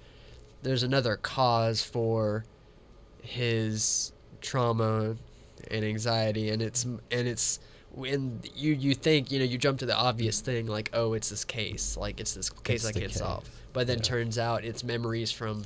there's 0.62 0.82
another 0.82 1.16
cause 1.16 1.82
for 1.82 2.44
his 3.22 4.12
trauma 4.40 5.16
and 5.70 5.84
anxiety 5.84 6.50
and 6.50 6.60
it's 6.60 6.84
and 6.84 7.00
it's 7.10 7.58
when 7.94 8.40
you 8.54 8.72
you 8.72 8.94
think 8.94 9.30
you 9.30 9.38
know 9.38 9.44
you 9.44 9.56
jump 9.58 9.78
to 9.78 9.86
the 9.86 9.94
obvious 9.96 10.40
thing 10.40 10.66
like 10.66 10.90
oh 10.92 11.12
it's 11.12 11.30
this 11.30 11.44
case 11.44 11.96
like 11.96 12.20
it's 12.20 12.34
this 12.34 12.50
case 12.50 12.84
It's 12.84 12.96
I 12.96 13.00
can't 13.00 13.12
case. 13.12 13.18
solve 13.18 13.48
but 13.72 13.86
then 13.86 13.98
Yeah. 13.98 14.02
turns 14.04 14.38
out 14.38 14.64
it's 14.64 14.82
memories 14.82 15.30
from 15.30 15.64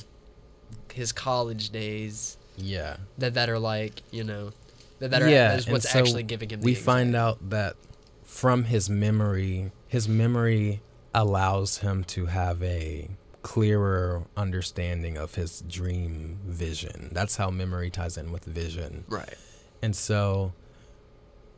his 0.92 1.12
college 1.12 1.70
days 1.70 2.36
yeah. 2.56 2.96
that 3.18 3.34
that 3.34 3.48
are 3.48 3.58
like 3.58 4.02
you 4.10 4.24
know 4.24 4.52
that 4.98 5.10
that 5.12 5.22
are 5.22 5.28
Yeah, 5.28 5.50
that 5.50 5.58
is 5.60 5.68
what's 5.68 5.90
so 5.90 5.98
actually 6.00 6.22
giving 6.24 6.50
him 6.50 6.60
the 6.60 6.64
we 6.64 6.74
find 6.74 7.14
out 7.16 7.50
that 7.50 7.76
from 8.24 8.64
his 8.64 8.90
memory, 8.90 9.70
his 9.86 10.08
memory 10.08 10.80
allows 11.14 11.78
him 11.78 12.04
to 12.04 12.26
have 12.26 12.62
a 12.62 13.08
clearer 13.42 14.24
understanding 14.36 15.16
of 15.16 15.36
his 15.36 15.62
dream 15.62 16.38
vision. 16.44 17.08
That's 17.12 17.36
how 17.36 17.50
memory 17.50 17.90
ties 17.90 18.18
in 18.18 18.32
with 18.32 18.44
vision. 18.44 19.04
right 19.08 19.34
And 19.80 19.94
so 19.96 20.52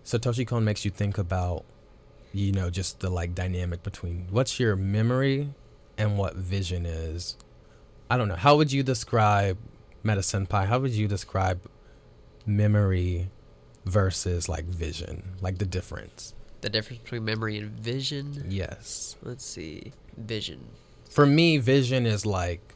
Satoshi 0.05 0.47
Kon 0.47 0.65
makes 0.65 0.85
you 0.85 0.91
think 0.91 1.19
about 1.19 1.65
you 2.33 2.53
know 2.53 2.71
just 2.71 3.01
the 3.01 3.11
like 3.11 3.35
dynamic 3.35 3.83
between 3.83 4.27
what's 4.31 4.59
your 4.61 4.77
memory 4.77 5.51
and 5.99 6.17
what 6.19 6.35
vision 6.37 6.87
is. 6.87 7.37
I 8.09 8.17
don't 8.17 8.29
know. 8.29 8.37
How 8.37 8.57
would 8.57 8.73
you 8.73 8.83
describe 8.83 9.59
Meta 10.03 10.21
Senpai? 10.21 10.67
How 10.67 10.79
would 10.81 10.93
you 10.93 11.07
describe 11.07 11.61
memory 12.47 13.31
versus 13.85 14.49
like 14.49 14.65
vision? 14.65 15.23
Like 15.41 15.59
the 15.59 15.67
difference? 15.67 16.35
the 16.63 16.69
difference 16.69 17.01
between 17.01 17.25
memory 17.25 17.57
and 17.57 17.71
vision 17.71 18.45
Yes. 18.47 19.17
let's 19.23 19.47
see 19.47 19.93
vision 20.19 20.61
For 21.09 21.25
me, 21.25 21.57
vision 21.57 22.05
is 22.05 22.27
like 22.27 22.75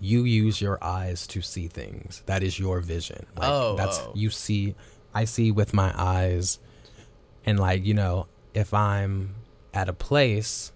you 0.00 0.24
use 0.24 0.58
your 0.62 0.82
eyes 0.82 1.26
to 1.26 1.42
see 1.42 1.68
things. 1.68 2.22
That 2.24 2.42
is 2.42 2.58
your 2.58 2.80
vision. 2.80 3.26
Like, 3.36 3.50
Oh, 3.50 3.76
that's 3.76 3.98
oh. 3.98 4.12
you 4.14 4.30
see. 4.30 4.74
I 5.14 5.24
see 5.24 5.50
with 5.50 5.72
my 5.72 5.92
eyes, 5.96 6.58
and 7.46 7.58
like 7.58 7.84
you 7.84 7.94
know, 7.94 8.26
if 8.52 8.74
I'm 8.74 9.34
at 9.72 9.88
a 9.88 9.92
place 9.92 10.72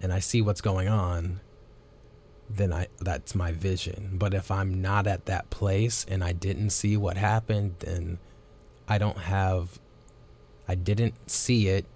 and 0.00 0.12
I 0.12 0.18
see 0.18 0.42
what's 0.42 0.60
going 0.60 0.88
on, 0.88 1.40
then 2.48 2.72
I 2.72 2.88
that's 3.00 3.34
my 3.34 3.52
vision. 3.52 4.10
But 4.14 4.34
if 4.34 4.50
I'm 4.50 4.80
not 4.82 5.06
at 5.06 5.26
that 5.26 5.50
place 5.50 6.04
and 6.08 6.22
I 6.22 6.32
didn't 6.32 6.70
see 6.70 6.96
what 6.96 7.16
happened, 7.16 7.76
then 7.80 8.18
I 8.88 8.98
don't 8.98 9.18
have. 9.18 9.78
I 10.68 10.74
didn't 10.74 11.30
see 11.30 11.68
it, 11.68 11.86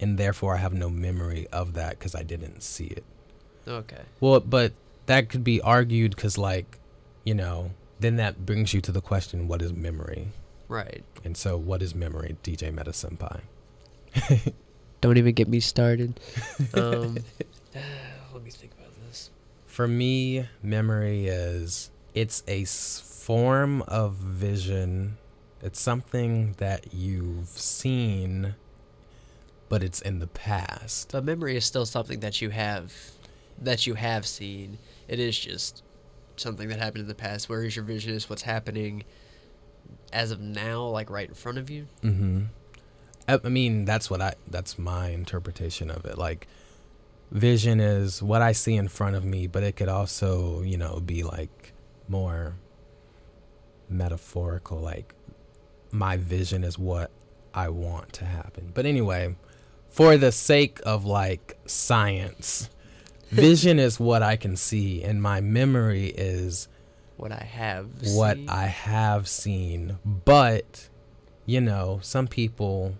and 0.00 0.18
therefore 0.18 0.54
I 0.54 0.58
have 0.58 0.72
no 0.72 0.88
memory 0.88 1.46
of 1.52 1.74
that 1.74 1.98
because 1.98 2.14
I 2.14 2.22
didn't 2.22 2.62
see 2.62 2.86
it. 2.86 3.04
okay 3.66 4.02
Well, 4.20 4.40
but 4.40 4.72
that 5.06 5.28
could 5.28 5.44
be 5.44 5.60
argued 5.60 6.14
because, 6.16 6.38
like, 6.38 6.78
you 7.24 7.34
know, 7.34 7.72
then 8.00 8.16
that 8.16 8.46
brings 8.46 8.74
you 8.74 8.80
to 8.82 8.92
the 8.92 9.00
question: 9.00 9.48
what 9.48 9.62
is 9.62 9.72
memory? 9.72 10.28
Right 10.68 11.04
And 11.24 11.36
so, 11.36 11.56
what 11.56 11.82
is 11.82 11.94
memory, 11.94 12.36
DJ 12.42 12.72
Meta 12.72 12.90
Senpai? 12.90 13.40
Don't 15.00 15.18
even 15.18 15.34
get 15.34 15.48
me 15.48 15.60
started. 15.60 16.18
Um, 16.74 17.18
let 18.32 18.42
me 18.42 18.50
think 18.50 18.72
about 18.72 18.92
this. 19.06 19.30
For 19.66 19.86
me, 19.86 20.48
memory 20.62 21.26
is 21.26 21.90
it's 22.14 22.42
a 22.46 22.64
form 22.64 23.82
of 23.82 24.14
vision. 24.14 25.18
It's 25.62 25.80
something 25.80 26.54
that 26.58 26.92
you've 26.92 27.48
seen, 27.48 28.54
but 29.68 29.82
it's 29.82 30.00
in 30.00 30.18
the 30.20 30.26
past. 30.26 31.12
But 31.12 31.24
memory 31.24 31.56
is 31.56 31.64
still 31.64 31.86
something 31.86 32.20
that 32.20 32.40
you 32.40 32.50
have, 32.50 32.92
that 33.60 33.86
you 33.86 33.94
have 33.94 34.26
seen. 34.26 34.78
It 35.08 35.18
is 35.18 35.38
just 35.38 35.82
something 36.36 36.68
that 36.68 36.78
happened 36.78 37.02
in 37.02 37.08
the 37.08 37.14
past. 37.14 37.48
Whereas 37.48 37.76
your 37.76 37.84
vision 37.84 38.14
is 38.14 38.28
what's 38.30 38.42
happening 38.42 39.04
as 40.12 40.30
of 40.30 40.40
now, 40.40 40.86
like 40.86 41.10
right 41.10 41.28
in 41.28 41.34
front 41.34 41.58
of 41.58 41.70
you. 41.70 41.86
Mm-hmm. 42.02 42.44
I, 43.28 43.40
I 43.44 43.48
mean, 43.48 43.84
that's 43.84 44.10
what 44.10 44.20
I. 44.20 44.34
That's 44.48 44.78
my 44.78 45.08
interpretation 45.08 45.90
of 45.90 46.04
it. 46.04 46.18
Like, 46.18 46.46
vision 47.30 47.80
is 47.80 48.22
what 48.22 48.42
I 48.42 48.52
see 48.52 48.76
in 48.76 48.88
front 48.88 49.16
of 49.16 49.24
me, 49.24 49.46
but 49.46 49.62
it 49.62 49.72
could 49.72 49.88
also, 49.88 50.62
you 50.62 50.76
know, 50.76 51.00
be 51.00 51.22
like 51.22 51.72
more 52.08 52.54
metaphorical. 53.88 54.78
Like, 54.78 55.14
my 55.90 56.16
vision 56.16 56.64
is 56.64 56.78
what 56.78 57.10
I 57.52 57.68
want 57.68 58.12
to 58.14 58.24
happen. 58.24 58.72
But 58.74 58.86
anyway, 58.86 59.36
for 59.88 60.16
the 60.16 60.32
sake 60.32 60.80
of 60.84 61.04
like 61.04 61.56
science, 61.66 62.68
vision 63.30 63.78
is 63.78 63.98
what 63.98 64.22
I 64.22 64.36
can 64.36 64.56
see, 64.56 65.02
and 65.02 65.22
my 65.22 65.40
memory 65.40 66.06
is 66.08 66.68
What 67.16 67.32
I 67.32 67.44
have. 67.44 67.88
what 68.14 68.36
seen. 68.36 68.48
I 68.48 68.66
have 68.66 69.28
seen. 69.28 69.98
But, 70.04 70.88
you 71.46 71.60
know, 71.60 72.00
some 72.02 72.26
people, 72.26 72.96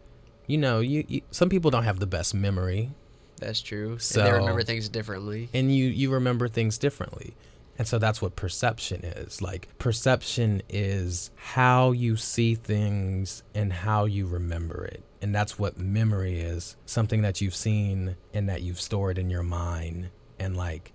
you 0.46 0.56
know, 0.58 0.80
you, 0.80 1.04
you 1.08 1.20
some 1.30 1.48
people 1.48 1.70
don't 1.70 1.84
have 1.84 1.98
the 1.98 2.06
best 2.06 2.34
memory, 2.34 2.92
That's 3.40 3.60
true. 3.60 3.92
and 3.92 4.02
So- 4.02 4.22
they 4.22 4.32
remember 4.32 4.62
things 4.62 4.88
differently. 4.88 5.48
and 5.52 5.74
you 5.74 5.86
you 5.86 6.10
remember 6.12 6.48
things 6.48 6.78
differently. 6.78 7.34
And 7.76 7.88
so 7.88 7.98
that's 7.98 8.22
what 8.22 8.36
perception 8.36 9.04
is. 9.04 9.42
Like 9.42 9.66
perception 9.78 10.62
is 10.68 11.32
how 11.34 11.90
you 11.90 12.16
see 12.16 12.54
things 12.54 13.42
and 13.52 13.72
how 13.72 14.04
you 14.04 14.28
remember 14.28 14.84
it. 14.84 15.02
And 15.20 15.34
that's 15.34 15.58
what 15.58 15.76
memory 15.76 16.38
is. 16.38 16.76
Something 16.86 17.22
that 17.22 17.40
you've 17.40 17.54
seen 17.56 18.14
and 18.32 18.48
that 18.48 18.62
you've 18.62 18.80
stored 18.80 19.18
in 19.18 19.28
your 19.28 19.42
mind 19.42 20.10
and 20.38 20.56
like 20.56 20.92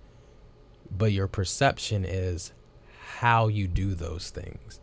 but 0.90 1.12
your 1.12 1.28
perception 1.28 2.04
is 2.06 2.52
how 3.20 3.48
you 3.48 3.66
do 3.68 3.94
those 3.94 4.30
things. 4.30 4.80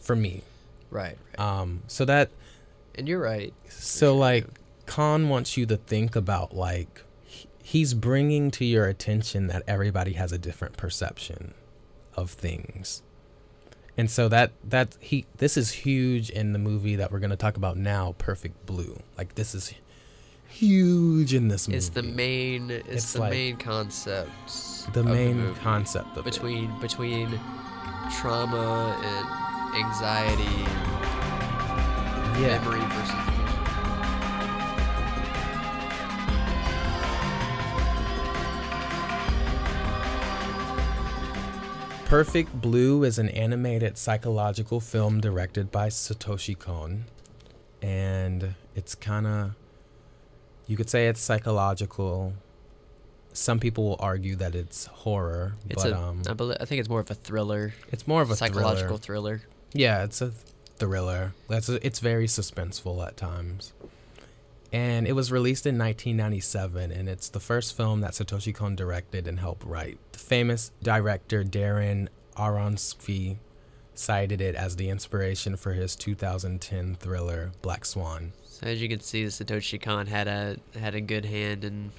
For 0.00 0.14
me. 0.16 0.42
Right. 0.90 1.16
right. 1.38 1.40
Um 1.60 1.82
so 1.86 2.04
that 2.04 2.30
and 2.94 3.08
you're 3.08 3.20
right. 3.20 3.52
so 3.68 4.12
sure, 4.12 4.18
like. 4.18 4.46
Kon 4.86 5.28
wants 5.28 5.56
you 5.58 5.66
to 5.66 5.76
think 5.76 6.16
about 6.16 6.56
like 6.56 7.02
he's 7.62 7.92
bringing 7.92 8.50
to 8.52 8.64
your 8.64 8.86
attention 8.86 9.46
that 9.48 9.62
everybody 9.66 10.14
has 10.14 10.32
a 10.32 10.38
different 10.38 10.78
perception 10.78 11.52
of 12.16 12.30
things. 12.30 13.02
And 13.98 14.10
so 14.10 14.28
that 14.30 14.52
that 14.64 14.96
he 15.00 15.26
this 15.36 15.58
is 15.58 15.70
huge 15.84 16.30
in 16.30 16.54
the 16.54 16.58
movie 16.58 16.96
that 16.96 17.12
we're 17.12 17.18
going 17.18 17.28
to 17.30 17.36
talk 17.36 17.56
about 17.58 17.76
now, 17.76 18.14
Perfect 18.16 18.64
Blue. 18.64 19.02
Like 19.18 19.34
this 19.34 19.54
is 19.54 19.74
huge 20.48 21.34
in 21.34 21.48
this 21.48 21.68
movie. 21.68 21.76
It's 21.76 21.90
the 21.90 22.02
main. 22.02 22.70
It's, 22.70 22.88
It's 22.88 23.12
the 23.12 23.20
like 23.20 23.30
main 23.32 23.56
concept. 23.58 24.30
the 24.94 25.02
main 25.04 25.36
movie. 25.38 25.60
concept 25.60 26.16
of 26.16 26.26
it. 26.26 26.32
between 26.32 26.70
between 26.80 27.38
trauma 28.10 28.96
and 29.02 29.26
anxiety, 29.84 30.64
Yeah. 32.40 32.58
memory 32.58 32.80
versus. 32.80 33.14
Perfect 42.04 42.58
Blue 42.62 43.04
is 43.04 43.18
an 43.18 43.28
animated 43.28 43.98
psychological 43.98 44.80
film 44.80 45.20
directed 45.20 45.70
by 45.70 45.88
Satoshi 45.88 46.58
Kon. 46.58 47.04
And 47.82 48.54
it's 48.74 48.94
kind 48.94 49.26
of, 49.26 49.50
you 50.66 50.76
could 50.76 50.88
say 50.88 51.08
it's 51.08 51.20
psychological. 51.20 52.32
Some 53.38 53.60
people 53.60 53.84
will 53.84 53.96
argue 54.00 54.36
that 54.36 54.54
it's 54.54 54.86
horror, 54.86 55.54
It's 55.68 55.82
but 55.82 55.92
a. 55.92 55.98
um, 55.98 56.22
I 56.28 56.32
believe, 56.34 56.56
I 56.60 56.64
think 56.64 56.80
it's 56.80 56.88
more 56.88 57.00
of 57.00 57.10
a 57.10 57.14
thriller, 57.14 57.72
it's 57.92 58.06
more 58.06 58.20
of 58.22 58.30
a 58.30 58.36
psychological 58.36 58.98
thriller. 58.98 59.38
thriller. 59.38 59.48
Yeah, 59.72 60.04
it's 60.04 60.20
a 60.20 60.32
thriller. 60.76 61.34
That's 61.48 61.68
a, 61.68 61.84
it's 61.86 61.98
very 62.00 62.26
suspenseful 62.26 63.06
at 63.06 63.16
times. 63.16 63.72
And 64.72 65.06
it 65.08 65.12
was 65.12 65.32
released 65.32 65.64
in 65.66 65.78
1997, 65.78 66.90
and 66.92 67.08
it's 67.08 67.28
the 67.30 67.40
first 67.40 67.74
film 67.76 68.00
that 68.02 68.12
Satoshi 68.12 68.54
Kon 68.54 68.76
directed 68.76 69.26
and 69.26 69.40
helped 69.40 69.64
write. 69.64 69.98
The 70.12 70.18
famous 70.18 70.72
director 70.82 71.42
Darren 71.42 72.08
Aronofsky 72.36 73.38
cited 73.94 74.40
it 74.40 74.54
as 74.54 74.76
the 74.76 74.90
inspiration 74.90 75.56
for 75.56 75.72
his 75.72 75.96
2010 75.96 76.96
thriller 76.96 77.52
Black 77.62 77.84
Swan. 77.84 78.32
So 78.44 78.66
as 78.66 78.82
you 78.82 78.88
can 78.88 79.00
see, 79.00 79.24
Satoshi 79.24 79.80
Kon 79.80 80.06
had 80.06 80.28
a 80.28 80.56
had 80.78 80.94
a 80.94 81.00
good 81.00 81.24
hand 81.24 81.64
in 81.64 81.92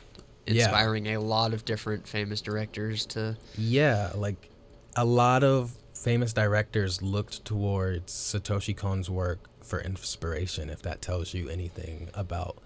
Yeah. 0.50 0.64
inspiring 0.66 1.08
a 1.08 1.20
lot 1.20 1.54
of 1.54 1.66
different 1.66 2.08
famous 2.08 2.42
directors 2.42 3.06
to. 3.08 3.38
Yeah, 3.58 4.12
like 4.16 4.50
a 4.96 5.06
lot 5.06 5.44
of 5.44 5.72
famous 5.94 6.34
directors 6.34 7.02
looked 7.02 7.46
towards 7.46 8.14
Satoshi 8.14 8.76
Kon's 8.76 9.10
work 9.10 9.40
for 9.64 9.80
inspiration, 9.82 10.70
if 10.70 10.82
that 10.82 11.02
tells 11.02 11.34
you 11.34 11.50
anything 11.50 12.10
about 12.14 12.58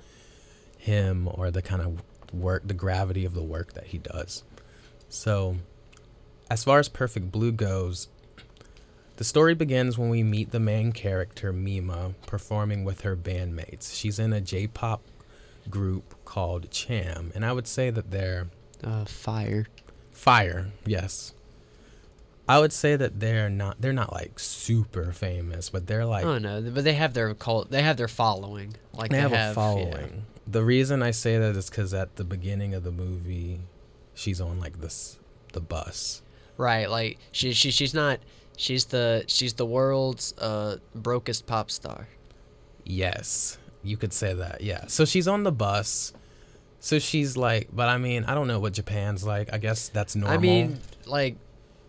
him 0.78 1.30
or 1.32 1.52
the 1.52 1.62
kind 1.62 1.82
of 1.82 2.04
work, 2.34 2.64
the 2.66 2.74
gravity 2.74 3.26
of 3.26 3.34
the 3.34 3.44
work 3.44 3.74
that 3.74 3.88
he 3.88 3.98
does. 3.98 4.44
So, 5.10 5.58
as 6.50 6.64
far 6.64 6.80
as 6.80 6.90
Perfect 6.90 7.32
Blue 7.32 7.52
goes, 7.52 8.08
the 9.18 9.24
story 9.24 9.54
begins 9.54 9.98
when 9.98 10.10
we 10.10 10.24
meet 10.24 10.52
the 10.52 10.60
main 10.60 10.92
character, 10.92 11.54
Mima, 11.54 12.14
performing 12.26 12.84
with 12.84 13.02
her 13.02 13.16
bandmates. 13.16 13.96
She's 13.96 14.18
in 14.20 14.34
a 14.34 14.42
J 14.42 14.68
pop 14.68 15.02
group 15.70 16.16
called 16.34 16.72
Cham, 16.72 17.32
and 17.36 17.46
I 17.46 17.54
would 17.54 17.68
say 17.68 17.92
that 17.92 18.10
they're 18.10 18.48
Uh, 18.84 19.06
fire. 19.06 19.68
fire, 20.12 20.72
yes. 20.84 21.34
I 22.50 22.60
would 22.60 22.74
say 22.74 22.96
that 22.96 23.20
they're 23.20 23.50
not 23.52 23.80
they're 23.80 23.94
not 23.94 24.12
like 24.12 24.40
super 24.40 25.14
famous, 25.14 25.70
but 25.70 25.86
they're 25.86 26.06
like 26.06 26.26
oh 26.26 26.40
no, 26.40 26.60
but 26.74 26.84
they 26.84 26.96
have 26.96 27.14
their 27.14 27.34
cult. 27.36 27.70
They 27.70 27.84
have 27.84 27.98
their 27.98 28.08
following. 28.08 28.76
Like 28.94 29.12
they 29.12 29.18
they, 29.18 29.22
have, 29.22 29.32
a 29.32 29.36
yeah. 29.36 29.54
following. 29.54 30.26
The 30.48 30.64
reason 30.64 31.04
I 31.04 31.12
say 31.12 31.38
that 31.38 31.56
is 31.56 31.70
because 31.70 31.94
at 31.94 32.16
the 32.16 32.24
beginning 32.24 32.74
of 32.74 32.84
the 32.84 32.92
movie, 32.92 33.62
she's 34.16 34.42
on 34.42 34.60
like 34.60 34.82
this 34.82 35.20
the 35.54 35.62
bus. 35.62 36.24
Right, 36.58 36.90
like 36.90 37.20
she 37.32 37.54
she 37.54 37.70
she's 37.70 37.94
not 37.94 38.20
she's 38.58 38.86
the 38.86 39.24
she's 39.28 39.54
the 39.54 39.66
world's 39.68 40.34
uh 40.40 40.78
brokest 40.96 41.46
pop 41.46 41.70
star. 41.70 42.08
Yes, 42.84 43.58
you 43.84 43.98
could 43.98 44.12
say 44.14 44.34
that. 44.34 44.62
Yeah. 44.62 44.88
So 44.88 45.06
she's 45.06 45.28
on 45.28 45.44
the 45.44 45.52
bus. 45.52 46.12
So 46.84 47.00
she's 47.00 47.38
like, 47.38 47.70
but 47.72 47.88
I 47.88 47.98
mean, 47.98 48.26
I 48.26 48.36
don't 48.36 48.50
know 48.50 48.60
what 48.60 48.74
Japan's 48.74 49.24
like. 49.24 49.54
I 49.54 49.58
guess 49.58 49.88
that's 49.88 50.18
normal. 50.18 50.38
I 50.38 50.42
mean, 50.42 50.80
like 51.06 51.38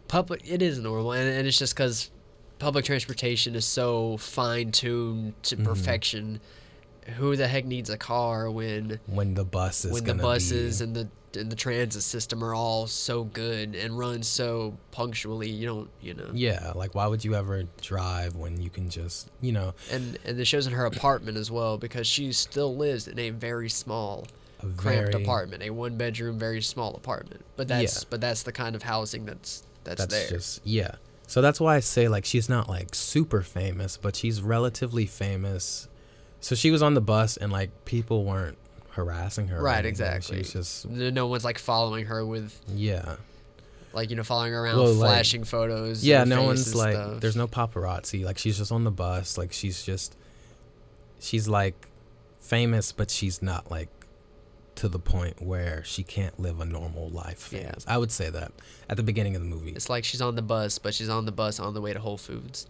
public 0.06 0.48
it 0.48 0.62
is 0.62 0.78
normal 0.78 1.12
and, 1.12 1.28
and 1.28 1.48
it's 1.48 1.58
just 1.58 1.74
cuz 1.74 2.12
public 2.60 2.84
transportation 2.84 3.56
is 3.56 3.64
so 3.64 4.16
fine 4.18 4.70
tuned 4.70 5.34
to 5.42 5.56
Mm-hmm. 5.56 5.64
perfection. 5.64 6.40
Who 7.16 7.34
the 7.34 7.48
heck 7.48 7.64
needs 7.64 7.90
a 7.90 7.98
car 7.98 8.48
when 8.48 9.00
when 9.06 9.34
the 9.34 9.44
bus 9.44 9.84
is 9.84 9.90
when 9.92 10.04
the 10.04 10.14
buses 10.14 10.78
be, 10.78 10.84
and 10.84 10.94
the 10.94 11.08
and 11.40 11.50
the 11.50 11.56
transit 11.56 12.04
system 12.04 12.44
are 12.44 12.54
all 12.54 12.86
so 12.86 13.24
good 13.24 13.74
and 13.74 13.98
run 13.98 14.22
so 14.22 14.78
punctually, 14.92 15.50
you 15.50 15.66
don't, 15.66 15.90
you 16.00 16.14
know. 16.14 16.30
yeah, 16.32 16.72
like 16.76 16.94
why 16.94 17.08
would 17.08 17.24
you 17.24 17.34
ever 17.34 17.64
drive 17.82 18.36
when 18.36 18.60
you 18.60 18.70
can 18.70 18.88
just, 18.88 19.28
you 19.40 19.50
know, 19.50 19.74
And 19.90 20.16
and 20.24 20.38
it 20.38 20.44
shows 20.44 20.68
in 20.68 20.72
her 20.72 20.86
apartment 20.86 21.36
as 21.36 21.50
well 21.50 21.78
because 21.78 22.06
she 22.06 22.30
still 22.32 22.76
lives 22.76 23.08
in 23.08 23.18
a 23.18 23.30
very 23.30 23.68
small 23.68 24.28
a 24.66 24.76
cramped 24.76 25.12
very 25.12 25.22
apartment, 25.24 25.62
a 25.62 25.70
one 25.70 25.96
bedroom, 25.96 26.38
very 26.38 26.60
small 26.62 26.94
apartment. 26.94 27.44
But 27.56 27.68
that's 27.68 27.98
Yeah. 28.02 28.04
but 28.10 28.20
that's 28.20 28.42
the 28.42 28.52
kind 28.52 28.74
of 28.74 28.82
housing 28.82 29.24
that's 29.26 29.62
that's, 29.84 30.00
that's 30.00 30.14
there. 30.14 30.28
just 30.30 30.60
yeah. 30.66 30.96
So 31.26 31.40
that's 31.40 31.60
why 31.60 31.76
I 31.76 31.80
say 31.80 32.08
like 32.08 32.24
she's 32.24 32.48
not 32.48 32.68
like 32.68 32.94
super 32.94 33.42
famous, 33.42 33.96
but 33.96 34.14
she's 34.16 34.42
relatively 34.42 35.06
famous. 35.06 35.88
So 36.40 36.54
she 36.54 36.70
was 36.70 36.82
on 36.82 36.94
the 36.94 37.00
bus 37.00 37.36
and 37.36 37.50
like 37.50 37.84
people 37.86 38.24
weren't 38.24 38.58
harassing 38.90 39.48
her. 39.48 39.60
Right, 39.62 39.84
exactly. 39.84 40.38
She's 40.44 40.52
just 40.52 40.88
No 40.88 41.26
one's 41.26 41.44
like 41.44 41.58
following 41.58 42.04
her 42.06 42.24
with 42.24 42.60
yeah. 42.68 43.16
like 43.94 44.10
you 44.10 44.16
know 44.16 44.22
following 44.22 44.52
her 44.52 44.60
around 44.64 44.76
Well, 44.76 44.92
like- 44.92 45.10
flashing 45.10 45.44
photos. 45.44 46.04
Yeah, 46.04 46.24
no 46.24 46.42
one's 46.44 46.74
like 46.74 46.94
stuff. 46.94 47.20
there's 47.20 47.36
no 47.36 47.46
paparazzi. 47.48 48.24
Like 48.24 48.38
she's 48.38 48.58
just 48.58 48.70
on 48.72 48.84
the 48.84 48.90
bus. 48.90 49.38
Like 49.38 49.52
she's 49.52 49.82
just 49.82 50.16
she's 51.20 51.48
like 51.48 51.88
famous, 52.40 52.92
but 52.92 53.10
she's 53.10 53.40
not 53.40 53.70
like 53.70 53.88
to 54.76 54.88
the 54.88 54.98
point 54.98 55.40
where 55.42 55.82
she 55.84 56.02
can't 56.02 56.38
live 56.38 56.60
a 56.60 56.64
normal 56.64 57.08
life. 57.10 57.50
Yeah. 57.52 57.74
I 57.86 57.98
would 57.98 58.10
say 58.10 58.30
that 58.30 58.52
at 58.88 58.96
the 58.96 59.02
beginning 59.02 59.36
of 59.36 59.42
the 59.42 59.48
movie. 59.48 59.72
It's 59.72 59.88
like 59.88 60.04
she's 60.04 60.20
on 60.20 60.34
the 60.34 60.42
bus, 60.42 60.78
but 60.78 60.94
she's 60.94 61.08
on 61.08 61.24
the 61.26 61.32
bus 61.32 61.60
on 61.60 61.74
the 61.74 61.80
way 61.80 61.92
to 61.92 61.98
Whole 61.98 62.18
Foods. 62.18 62.66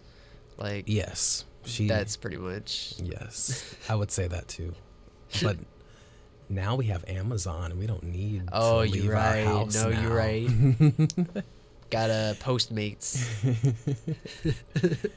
Like 0.57 0.85
Yes, 0.87 1.45
she. 1.65 1.89
that's 1.89 2.17
pretty 2.17 2.37
much 2.37 2.95
yes, 3.03 3.75
I 3.89 3.95
would 3.97 4.11
say 4.11 4.29
that 4.29 4.49
too. 4.49 4.75
But 5.43 5.57
now 6.49 6.77
we 6.77 6.87
have 6.87 7.05
Amazon, 7.09 7.73
and 7.73 7.81
we 7.81 7.87
don't 7.89 8.05
need. 8.05 8.45
Oh, 8.53 8.83
you're 8.83 9.17
our 9.17 9.35
right. 9.65 9.75
No, 9.75 9.89
you're 9.89 10.15
right. 10.15 10.47
Got 11.91 12.11
a 12.11 12.37
Postmates. 12.41 13.19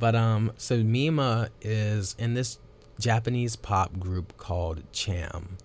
But 0.00 0.14
um, 0.14 0.52
so 0.56 0.82
Mima 0.82 1.50
is 1.60 2.16
in 2.18 2.32
this 2.32 2.58
Japanese 2.98 3.54
pop 3.54 3.98
group 3.98 4.36
called 4.38 4.82
Cham, 4.92 5.58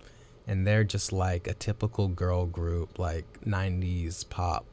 and 0.48 0.66
they're 0.66 0.84
just 0.84 1.12
like 1.12 1.48
a 1.48 1.54
typical 1.54 2.08
girl 2.08 2.46
group, 2.46 3.00
like 3.00 3.26
'90s 3.46 4.28
pop. 4.30 4.66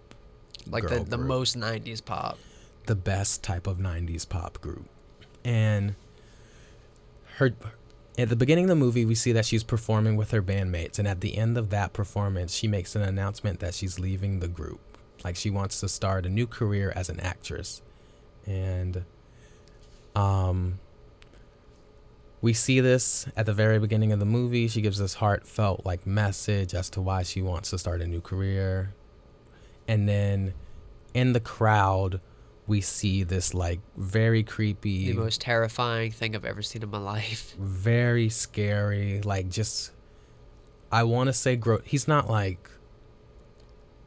Like 0.71 0.85
the, 0.85 1.01
the 1.01 1.17
group. 1.17 1.29
most 1.29 1.59
90s 1.59 2.05
pop. 2.05 2.39
the 2.87 2.95
best 2.95 3.43
type 3.43 3.67
of 3.67 3.79
90s 3.79 4.29
pop 4.29 4.61
group. 4.61 4.87
And 5.45 5.95
her 7.37 7.53
at 8.19 8.29
the 8.29 8.37
beginning 8.37 8.65
of 8.67 8.69
the 8.69 8.77
movie 8.77 9.05
we 9.05 9.15
see 9.15 9.33
that 9.33 9.45
she's 9.47 9.65
performing 9.65 10.17
with 10.17 10.31
her 10.31 10.43
bandmates 10.43 10.99
and 10.99 11.09
at 11.09 11.21
the 11.21 11.37
end 11.37 11.57
of 11.57 11.71
that 11.71 11.93
performance 11.95 12.53
she 12.55 12.69
makes 12.69 12.95
an 12.95 13.03
announcement 13.03 13.59
that 13.61 13.75
she's 13.75 13.99
leaving 13.99 14.39
the 14.41 14.49
group. 14.49 14.81
Like 15.25 15.35
she 15.35 15.51
wants 15.51 15.81
to 15.81 15.89
start 15.89 16.27
a 16.27 16.29
new 16.29 16.47
career 16.47 16.93
as 16.95 17.09
an 17.09 17.19
actress. 17.21 17.83
And 18.47 19.05
um 20.15 20.79
we 22.43 22.53
see 22.53 22.81
this 22.81 23.27
at 23.37 23.47
the 23.47 23.53
very 23.55 23.79
beginning 23.79 24.13
of 24.13 24.19
the 24.19 24.27
movie. 24.27 24.69
She 24.69 24.81
gives 24.83 24.99
this 24.99 25.15
heartfelt 25.15 25.87
like 25.87 26.07
message 26.07 26.75
as 26.75 26.91
to 26.91 27.01
why 27.01 27.23
she 27.23 27.41
wants 27.41 27.71
to 27.71 27.79
start 27.79 28.03
a 28.03 28.07
new 28.07 28.21
career. 28.21 28.93
And 29.89 30.07
then 30.09 30.53
in 31.15 31.33
the 31.33 31.41
crowd 31.41 32.21
we 32.67 32.81
see 32.81 33.23
this 33.25 33.55
like 33.55 33.81
very 33.97 34.43
creepy 34.43 35.11
The 35.13 35.19
most 35.19 35.41
terrifying 35.41 36.11
thing 36.13 36.35
I've 36.37 36.45
ever 36.45 36.63
seen 36.63 36.83
in 36.83 36.91
my 36.91 36.99
life. 36.99 37.55
very 37.59 38.29
scary 38.29 39.21
like 39.23 39.49
just 39.51 39.91
i 40.93 41.03
want 41.03 41.27
to 41.27 41.33
say 41.33 41.57
gro- 41.57 41.81
he's 41.85 42.07
not 42.07 42.31
like 42.31 42.71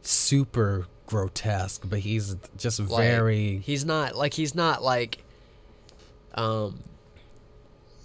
super 0.02 0.88
grotesque 1.06 1.84
but 1.88 2.00
he's 2.00 2.36
just 2.58 2.80
Like, 2.80 2.90
very 3.04 3.58
He's 3.60 3.86
not 3.86 4.16
like 4.16 4.34
he's 4.34 4.56
not 4.56 4.82
like 4.84 5.24
um 6.36 6.80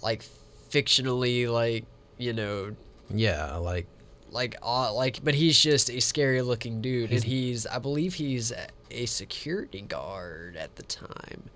like 0.01 0.23
fictionally 0.69 1.51
like, 1.51 1.85
you 2.17 2.33
know, 2.33 2.75
yeah 3.13 3.55
like 3.57 3.87
like 4.29 4.55
uh, 4.63 4.93
like 4.93 5.21
but 5.23 5.33
he's 5.35 5.59
just 5.59 5.89
a 5.89 5.99
scary 5.99 6.41
looking 6.41 6.81
dude 6.81 7.09
He's- 7.09 7.23
and 7.23 7.31
he's 7.31 7.67
I 7.67 7.79
believe 7.79 8.13
he's 8.13 8.51
a- 8.51 9.05
security 9.05 9.81
guard 9.81 10.55
at 10.57 10.75
the 10.75 10.83
time. 10.83 11.49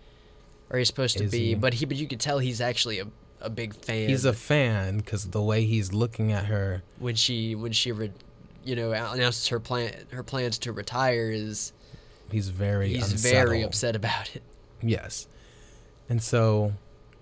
Or 0.69 0.79
he's 0.79 0.87
supposed 0.87 1.17
to 1.19 1.27
be, 1.27 1.47
he? 1.49 1.55
but 1.55 1.75
he 1.75 1.85
but 1.85 1.95
you 1.97 2.07
could 2.07 2.19
tell 2.19 2.39
he's 2.39 2.59
actually 2.61 2.99
a 2.99 3.07
a 3.41 3.49
big 3.49 3.75
fan. 3.75 4.09
he's 4.09 4.25
a 4.25 4.33
fan 4.33 4.97
because 4.97 5.29
the 5.29 5.41
way 5.41 5.65
he's 5.65 5.93
looking 5.93 6.31
at 6.31 6.45
her 6.45 6.81
when 6.97 7.13
she 7.15 7.53
when 7.53 7.71
she 7.71 7.91
re, 7.91 8.11
you 8.63 8.75
know 8.75 8.91
announces 8.91 9.47
her 9.49 9.59
plan 9.59 9.93
her 10.11 10.23
plans 10.23 10.57
to 10.59 10.71
retire 10.71 11.29
is 11.29 11.71
he's 12.31 12.49
very 12.49 12.89
he's 12.89 13.11
very 13.13 13.61
upset 13.61 13.95
about 13.95 14.35
it. 14.35 14.41
Yes. 14.81 15.27
And 16.09 16.21
so 16.23 16.73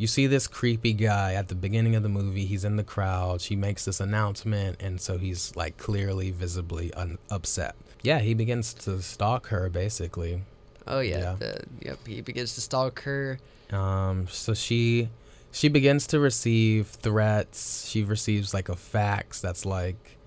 you 0.04 0.08
see 0.08 0.28
this 0.28 0.48
creepy 0.48 0.92
guy 0.92 1.34
at 1.34 1.48
the 1.48 1.56
beginning 1.56 1.96
of 1.96 2.04
the 2.04 2.10
movie. 2.10 2.44
He's 2.46 2.66
in 2.66 2.76
the 2.76 2.84
crowd. 2.84 3.40
She 3.40 3.56
makes 3.56 3.86
this 3.86 4.02
announcement. 4.02 4.82
And 4.82 5.00
so 5.00 5.18
he's 5.18 5.56
like 5.56 5.78
clearly, 5.78 6.30
visibly 6.30 6.94
un- 6.94 7.20
upset. 7.32 7.78
Yeah, 8.02 8.20
he 8.20 8.34
begins 8.34 8.74
to 8.74 9.02
stalk 9.02 9.48
her 9.48 9.70
basically. 9.70 10.44
Oh 10.86 11.00
yeah, 11.00 11.20
Yeah. 11.20 11.36
The, 11.40 11.64
yep. 11.80 12.00
He 12.06 12.20
begins 12.20 12.54
to 12.56 12.62
stalk 12.62 13.04
her. 13.04 13.40
Um, 13.72 14.28
so 14.28 14.54
she 14.54 15.08
she 15.54 15.70
begins 15.70 16.06
to 16.08 16.20
receive 16.20 16.88
threats. 16.88 17.88
She 17.88 18.04
receives 18.04 18.54
like 18.54 18.68
a 18.68 18.76
fax 18.76 19.40
that's 19.40 19.66
like 19.66 20.18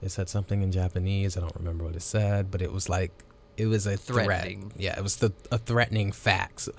it 0.00 0.08
said 0.12 0.30
something 0.30 0.62
in 0.62 0.72
Japanese. 0.72 1.36
I 1.36 1.40
don't 1.40 1.56
remember 1.56 1.84
what 1.84 1.94
it 1.94 2.00
said, 2.00 2.50
but 2.50 2.62
it 2.62 2.72
was 2.72 2.88
like 2.88 3.12
it 3.58 3.66
was 3.66 3.86
a 3.86 3.98
threat. 3.98 4.50
Yeah, 4.78 4.96
it 4.96 5.02
was 5.02 5.16
the 5.16 5.34
a 5.52 5.58
threatening 5.58 6.10
fax. 6.10 6.70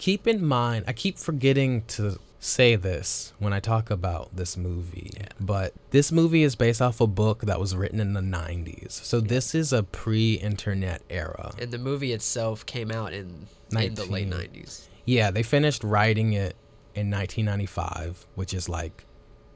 Keep 0.00 0.26
in 0.26 0.42
mind, 0.42 0.86
I 0.88 0.94
keep 0.94 1.18
forgetting 1.18 1.84
to 1.88 2.18
say 2.38 2.74
this 2.74 3.34
when 3.38 3.52
I 3.52 3.60
talk 3.60 3.90
about 3.90 4.34
this 4.34 4.56
movie. 4.56 5.10
Yeah. 5.14 5.26
But 5.38 5.74
this 5.90 6.10
movie 6.10 6.42
is 6.42 6.56
based 6.56 6.80
off 6.80 7.02
a 7.02 7.06
book 7.06 7.42
that 7.42 7.60
was 7.60 7.76
written 7.76 8.00
in 8.00 8.14
the 8.14 8.22
90s. 8.22 8.92
So 8.92 9.20
this 9.20 9.54
is 9.54 9.74
a 9.74 9.82
pre-internet 9.82 11.02
era. 11.10 11.52
And 11.58 11.70
the 11.70 11.76
movie 11.76 12.14
itself 12.14 12.64
came 12.64 12.90
out 12.90 13.12
in 13.12 13.46
in 13.76 13.94
the 13.94 14.06
late 14.06 14.26
nineties. 14.26 14.88
Yeah, 15.04 15.30
they 15.30 15.42
finished 15.42 15.84
writing 15.84 16.32
it 16.32 16.56
in 16.94 17.10
1995, 17.10 18.26
which 18.36 18.54
is 18.54 18.70
like 18.70 19.04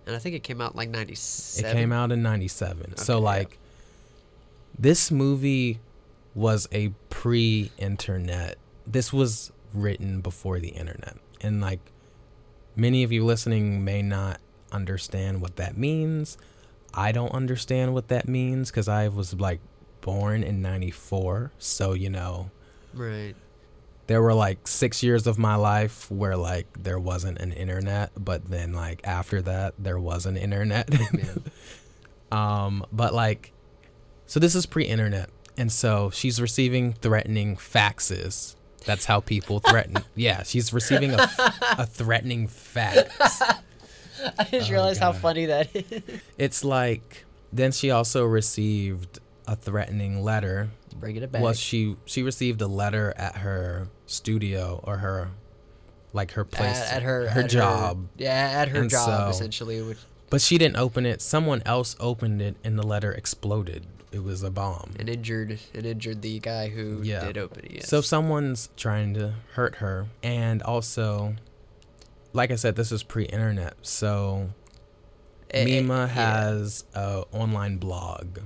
And 0.07 0.14
I 0.14 0.18
think 0.18 0.34
it 0.34 0.42
came 0.42 0.61
out 0.61 0.72
in 0.72 0.76
like 0.76 0.90
ninety 0.90 1.14
it 1.14 1.72
came 1.72 1.90
out 1.90 2.12
in 2.12 2.22
97. 2.22 2.99
so 2.99 3.14
Okay, 3.14 3.22
yeah. 3.22 3.24
like 3.24 3.59
this 4.78 5.11
movie 5.11 5.80
was 6.34 6.68
a 6.70 6.90
pre-internet. 7.09 8.59
This 8.86 9.11
was 9.11 9.51
written 9.75 10.20
before 10.20 10.59
the 10.61 10.68
internet. 10.68 11.16
And 11.41 11.61
like 11.61 11.81
many 12.77 13.03
of 13.03 13.12
you 13.12 13.25
listening 13.25 13.85
may 13.85 14.03
not 14.03 14.41
understand 14.72 15.41
what 15.41 15.57
that 15.57 15.77
means. 15.77 16.39
I 16.93 17.12
don't 17.12 17.33
understand 17.33 17.93
what 17.95 18.09
that 18.09 18.29
means 18.29 18.70
cuz 18.70 18.89
I 18.89 19.09
was 19.09 19.35
like 19.35 19.61
born 20.01 20.43
in 20.43 20.61
94, 20.62 21.53
so 21.59 21.93
you 21.93 22.11
know, 22.11 22.51
Right. 22.93 23.35
there 24.07 24.20
were 24.22 24.35
like 24.35 24.68
six 24.68 25.03
years 25.03 25.27
of 25.27 25.39
my 25.39 25.55
life 25.57 26.11
where 26.11 26.37
like 26.37 26.66
there 26.83 26.99
wasn't 26.99 27.39
an 27.39 27.53
internet, 27.53 28.11
but 28.16 28.45
then 28.47 28.72
like 28.72 29.01
after 29.05 29.41
that 29.43 29.75
there 29.79 29.99
was 29.99 30.27
an 30.27 30.37
internet. 30.37 30.89
um, 32.33 32.85
but 32.93 33.14
like, 33.14 33.53
so 34.27 34.41
this 34.41 34.55
is 34.55 34.66
pre-internet, 34.66 35.31
and 35.57 35.70
so 35.70 36.11
she's 36.11 36.41
receiving 36.41 36.93
threatening 36.95 37.57
faxes. 37.57 38.57
That's 38.87 39.05
how 39.05 39.20
people 39.20 39.61
threaten. 39.61 39.97
yeah, 40.14 40.43
she's 40.43 40.72
receiving 40.72 41.12
a, 41.12 41.28
a 41.78 41.87
threatening 41.87 42.49
fax. 42.49 43.09
I 44.39 44.45
just 44.51 44.68
Oh, 44.68 44.72
realized 44.72 45.01
how 45.01 45.12
funny 45.12 45.47
that 45.47 45.74
is. 45.74 46.03
It's 46.39 46.64
like 46.64 47.24
then 47.53 47.72
she 47.72 47.91
also 47.91 48.24
received 48.24 49.18
a 49.47 49.55
threatening 49.57 50.22
letter 50.24 50.70
Bringing 50.97 51.22
it 51.22 51.32
back. 51.32 51.43
Well, 51.43 51.53
she 51.53 51.97
she 52.05 52.22
received 52.22 52.61
a 52.62 52.66
letter 52.68 53.12
at 53.16 53.37
her 53.39 53.89
studio 54.07 54.80
or 54.85 54.99
her, 54.99 55.30
like 56.12 56.32
her 56.32 56.45
place, 56.45 56.78
at, 56.80 56.99
at 56.99 57.03
her 57.03 57.28
her 57.28 57.41
at 57.43 57.51
job. 57.51 58.07
yeah, 58.16 58.53
at 58.62 58.68
her 58.68 58.82
And 58.82 58.91
job 58.91 59.07
so- 59.07 59.28
essentially. 59.30 59.82
Which 59.82 59.99
But 60.30 60.41
she 60.41 60.57
didn't 60.57 60.76
open 60.76 61.05
it. 61.05 61.20
Someone 61.20 61.62
else 61.66 61.97
opened 62.01 62.41
it, 62.41 62.57
and 62.64 62.78
the 62.78 62.87
letter 62.87 63.12
exploded. 63.12 63.87
It 64.14 64.22
was 64.22 64.42
a 64.44 64.50
bomb. 64.50 64.92
and 64.98 65.08
injured 65.08 65.58
and 65.74 65.84
injured 65.86 66.22
the 66.22 66.38
guy 66.38 66.68
who 66.68 67.00
Yeah. 67.02 67.24
did 67.24 67.36
open 67.38 67.64
it. 67.64 67.70
Yes. 67.72 67.88
So 67.88 68.00
someone's 68.00 68.70
trying 68.76 69.14
to 69.14 69.34
hurt 69.54 69.76
her, 69.76 70.06
and 70.22 70.62
also, 70.62 71.34
like 72.32 72.50
I 72.50 72.54
said, 72.56 72.76
this 72.76 72.92
is 72.92 73.02
pre-internet. 73.02 73.74
So 73.82 74.50
Eh, 75.50 75.60
eh, 75.62 75.64
Mima 75.64 75.94
yeah. 75.94 76.06
has 76.06 76.84
a 76.94 77.24
online 77.32 77.78
blog, 77.78 78.38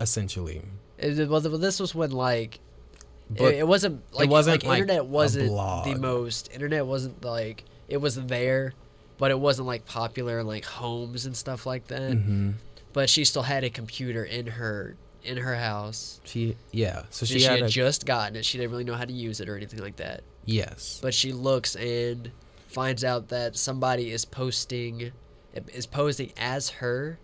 essentially. 0.00 0.62
It, 0.98 1.28
well, 1.28 1.40
this 1.40 1.80
was 1.80 1.94
when 1.94 2.10
like 2.12 2.60
But 3.30 3.54
it, 3.54 3.58
it 3.58 3.66
wasn't 3.68 4.02
like 4.12 4.30
wasn't 4.30 4.62
like, 4.62 4.68
like 4.68 4.80
internet 4.80 5.06
wasn't 5.06 5.48
the 5.50 5.96
most 5.98 6.50
internet 6.52 6.86
wasn't 6.86 7.24
like 7.24 7.64
it 7.88 7.98
was 7.98 8.14
there, 8.16 8.74
but 9.18 9.30
it 9.30 9.38
wasn't 9.38 9.66
like 9.66 9.84
popular 9.86 10.38
in 10.40 10.46
like 10.46 10.64
homes 10.64 11.26
and 11.26 11.36
stuff 11.36 11.66
like 11.66 11.86
that. 11.88 12.12
hmm 12.12 12.52
But 12.94 13.10
she 13.10 13.24
still 13.26 13.42
had 13.42 13.62
a 13.64 13.70
computer 13.70 14.24
in 14.24 14.46
her 14.46 14.96
in 15.22 15.36
her 15.36 15.56
house. 15.56 16.20
she 16.24 16.56
yeah. 16.72 17.02
So 17.10 17.26
She, 17.26 17.40
she, 17.40 17.44
had, 17.44 17.58
had 17.60 17.62
a 17.64 17.68
just 17.68 18.06
gotten 18.06 18.36
it. 18.36 18.44
She 18.46 18.56
didn't 18.58 18.70
really 18.70 18.84
know 18.84 18.94
how 18.94 19.04
to 19.04 19.12
use 19.12 19.40
it 19.40 19.48
or 19.48 19.56
anything 19.56 19.80
like 19.80 19.96
that. 19.96 20.22
yes. 20.46 20.98
But 21.02 21.12
she 21.12 21.32
looks 21.32 21.76
and 21.76 22.30
finds 22.68 23.04
out 23.04 23.28
that 23.28 23.56
somebody 23.56 24.10
is 24.10 24.24
posting 24.24 25.12
is 25.72 25.86
posing 25.86 26.32
as 26.38 26.70
her 26.70 27.18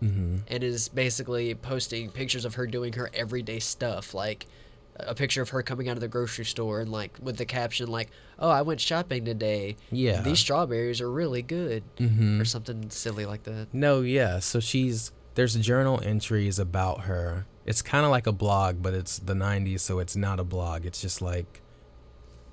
hmm 0.00 0.38
and 0.48 0.64
is 0.64 0.88
basically 0.88 1.54
posting 1.54 2.10
pictures 2.10 2.44
of 2.44 2.54
her 2.54 2.66
doing 2.66 2.92
her 2.94 3.10
everyday 3.14 3.58
stuff 3.60 4.14
like 4.14 4.46
a 5.06 5.14
picture 5.14 5.42
of 5.42 5.48
her 5.50 5.62
coming 5.62 5.88
out 5.88 5.96
of 5.96 6.00
the 6.00 6.08
grocery 6.08 6.44
store 6.44 6.80
and 6.80 6.90
like 6.90 7.16
with 7.20 7.36
the 7.36 7.44
caption 7.44 7.88
like 7.88 8.10
oh 8.38 8.48
i 8.50 8.62
went 8.62 8.80
shopping 8.80 9.24
today 9.24 9.76
Yeah. 9.90 10.20
these 10.22 10.38
strawberries 10.38 11.00
are 11.00 11.10
really 11.10 11.42
good 11.42 11.82
hmm 11.98 12.40
or 12.40 12.44
something 12.44 12.90
silly 12.90 13.26
like 13.26 13.42
that 13.44 13.68
No, 13.72 14.00
yeah. 14.02 14.38
So 14.40 14.60
she's 14.60 15.12
there's 15.34 15.54
journal 15.54 16.00
entries 16.02 16.58
about 16.58 17.02
her. 17.02 17.46
It's 17.64 17.82
kind 17.82 18.04
of 18.04 18.10
like 18.10 18.26
a 18.26 18.32
blog, 18.32 18.82
but 18.82 18.94
it's 18.94 19.18
the 19.20 19.34
90s, 19.34 19.80
so 19.80 20.00
it's 20.00 20.16
not 20.16 20.40
a 20.40 20.44
blog. 20.44 20.84
It's 20.84 21.00
just 21.00 21.22
like 21.22 21.62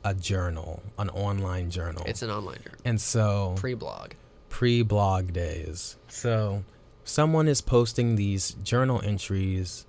a 0.03 0.13
journal, 0.13 0.83
an 0.99 1.09
online 1.09 1.69
journal. 1.71 2.03
it's 2.05 2.21
an 2.21 2.29
online 2.29 2.59
journal 2.63 2.79
and 2.85 3.01
so 3.01 3.55
pre-blog 3.57 4.11
pre-blog 4.49 5.33
days. 5.33 5.97
So 6.07 6.63
someone 7.03 7.47
is 7.47 7.61
posting 7.61 8.15
these 8.15 8.51
journal 8.63 9.01
entries, 9.03 9.85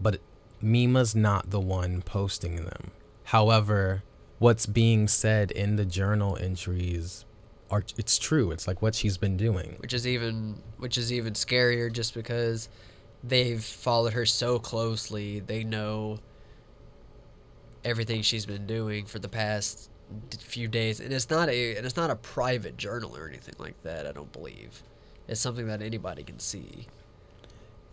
but 0.00 0.20
Mima's 0.60 1.14
not 1.14 1.50
the 1.50 1.60
one 1.60 2.02
posting 2.02 2.56
them. 2.64 2.90
However, 3.24 4.02
what's 4.38 4.66
being 4.66 5.08
said 5.08 5.50
in 5.50 5.76
the 5.76 5.84
journal 5.84 6.36
entries 6.40 7.24
are 7.70 7.84
it's 7.96 8.18
true. 8.18 8.50
It's 8.50 8.66
like 8.66 8.80
what 8.80 8.94
she's 8.94 9.18
been 9.18 9.36
doing. 9.36 9.76
which 9.80 9.92
is 9.92 10.06
even 10.06 10.62
which 10.78 10.96
is 10.96 11.12
even 11.12 11.34
scarier 11.34 11.92
just 11.92 12.14
because 12.14 12.68
they've 13.22 13.62
followed 13.62 14.12
her 14.14 14.24
so 14.24 14.58
closely 14.58 15.40
they 15.40 15.64
know 15.64 16.18
everything 17.84 18.22
she's 18.22 18.46
been 18.46 18.66
doing 18.66 19.04
for 19.06 19.18
the 19.18 19.28
past 19.28 19.90
few 20.38 20.68
days 20.68 21.00
and 21.00 21.12
it's 21.12 21.28
not 21.28 21.48
a 21.48 21.76
and 21.76 21.84
it's 21.84 21.96
not 21.96 22.10
a 22.10 22.16
private 22.16 22.76
journal 22.76 23.14
or 23.16 23.28
anything 23.28 23.54
like 23.58 23.80
that 23.82 24.06
i 24.06 24.12
don't 24.12 24.32
believe 24.32 24.82
it's 25.26 25.40
something 25.40 25.66
that 25.66 25.82
anybody 25.82 26.22
can 26.22 26.38
see 26.38 26.86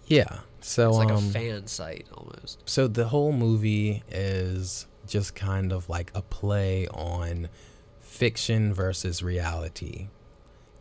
Yeah. 0.08 0.39
So 0.62 0.89
it's 0.89 0.97
like 0.97 1.12
um, 1.12 1.18
a 1.18 1.32
fan 1.32 1.68
site 1.68 2.08
almost 2.14 2.68
so 2.68 2.88
the 2.88 3.08
whole 3.10 3.32
movie 3.32 4.01
is 4.10 4.88
just 5.08 5.36
kind 5.36 5.72
of 5.72 5.88
like 5.89 6.12
a 6.16 6.24
play 6.24 6.88
on 6.88 7.49
fiction 7.99 8.74
versus 8.74 9.22
reality. 9.22 10.08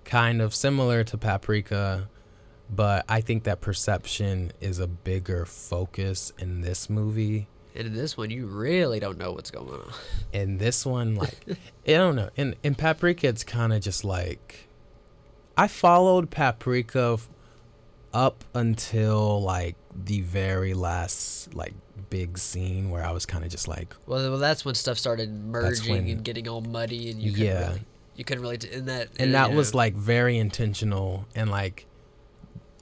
Kind 0.05 0.41
of 0.41 0.55
similar 0.55 1.05
to 1.05 1.19
Paprika, 1.19 2.09
but 2.71 3.05
I 3.09 3.21
think 3.21 3.45
that 3.45 3.61
perception 3.61 4.53
is 4.61 4.79
a 4.79 4.87
bigger 4.87 5.45
focus 5.45 6.33
in 6.39 6.63
this 6.63 6.89
movie. 6.89 7.49
and 7.75 7.89
in 7.89 7.95
this 7.95 8.17
one 8.17 8.31
you 8.31 8.47
really 8.47 9.01
don't 9.01 9.19
know 9.19 9.33
what's 9.33 9.51
going 9.51 9.69
on 9.69 9.93
In 10.33 10.59
this 10.59 10.87
one, 10.87 11.15
like 11.23 11.37
I 11.87 11.93
don't 11.93 12.17
know. 12.17 12.31
In 12.37 12.55
in 12.63 12.75
Paprika, 12.75 13.29
it's 13.29 13.45
kind 13.45 13.73
of 13.73 13.83
just 13.83 14.05
like 14.05 14.69
I 15.57 15.69
followed 15.69 16.31
Paprika 16.31 17.19
up 18.15 18.45
until 18.55 19.43
like 19.43 19.77
the 19.95 20.21
very 20.23 20.73
last 20.73 21.55
like 21.55 21.75
big 22.11 22.39
scene 22.39 22.91
where 22.91 23.05
I 23.05 23.11
was 23.11 23.27
kind 23.27 23.45
of 23.45 23.51
just 23.51 23.67
like, 23.69 23.95
well, 24.07 24.31
well 24.31 24.39
that's 24.39 24.65
when 24.65 24.75
stuff 24.75 24.99
started 24.99 25.31
merging 25.33 25.93
when- 25.93 26.09
and 26.09 26.25
getting 26.25 26.49
all 26.49 26.61
muddy 26.63 27.11
and 27.11 27.21
you 27.21 27.33
couldn't 27.33 27.47
Yeah. 27.47 27.69
really 27.69 27.83
you 28.17 28.25
couldn't 28.25 28.43
really 28.43 28.59
in 28.73 28.87
that 28.87 29.09
and 29.19 29.35
that 29.35 29.51
yeah. 29.51 29.57
was 29.57 29.75
like 29.75 29.95
very 29.95 30.39
intentional 30.39 31.27
and 31.35 31.51
like 31.51 31.87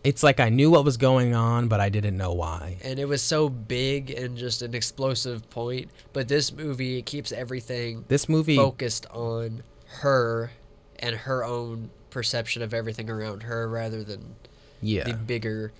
it's 0.05 0.23
like 0.23 0.41
I 0.41 0.49
knew 0.49 0.69
what 0.71 0.85
was 0.85 0.97
going 0.97 1.33
on, 1.35 1.69
but 1.69 1.79
I 1.81 1.89
didn't 1.89 2.17
know 2.17 2.33
why. 2.33 2.77
and 2.83 2.99
it 2.99 3.07
was 3.07 3.23
so 3.23 3.49
big 3.49 4.11
and 4.11 4.37
just 4.37 4.61
an 4.61 4.75
explosive 4.75 5.49
point. 5.49 5.91
But 6.13 6.27
this 6.29 6.53
movie 6.53 6.99
it 6.99 7.07
keeps 7.07 7.31
everything 7.33 8.05
This 8.09 8.29
movie, 8.29 8.57
focused 8.57 9.07
on 9.13 9.63
her 10.01 10.51
and 10.99 11.15
her 11.17 11.45
own 11.45 11.91
perception 12.11 12.63
of 12.63 12.75
everything 12.75 13.09
around 13.09 13.45
her, 13.45 13.69
rather 13.69 14.03
than 14.05 14.35
yeah. 14.83 15.05
the 15.05 15.15
bigger. 15.15 15.73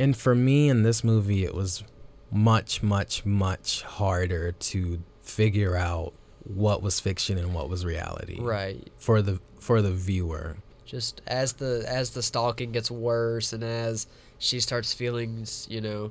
And 0.00 0.16
for 0.16 0.34
me 0.34 0.68
in 0.68 0.82
this 0.82 1.04
movie, 1.04 1.44
it 1.44 1.54
was 1.54 1.84
much, 2.30 2.82
much, 2.82 3.24
much 3.24 3.82
harder 3.82 4.52
to 4.52 5.02
figure 5.20 5.76
out 5.76 6.12
what 6.44 6.82
was 6.82 6.98
fiction 6.98 7.38
and 7.38 7.54
what 7.54 7.68
was 7.68 7.84
reality. 7.84 8.40
Right. 8.40 8.90
For 8.96 9.22
the 9.22 9.40
for 9.60 9.80
the 9.80 9.92
viewer. 9.92 10.56
Just 10.84 11.22
as 11.26 11.52
the 11.54 11.84
as 11.86 12.10
the 12.10 12.22
stalking 12.22 12.72
gets 12.72 12.90
worse 12.90 13.52
and 13.52 13.62
as 13.62 14.06
she 14.38 14.58
starts 14.58 14.92
feeling, 14.92 15.46
you 15.68 15.80
know, 15.80 16.10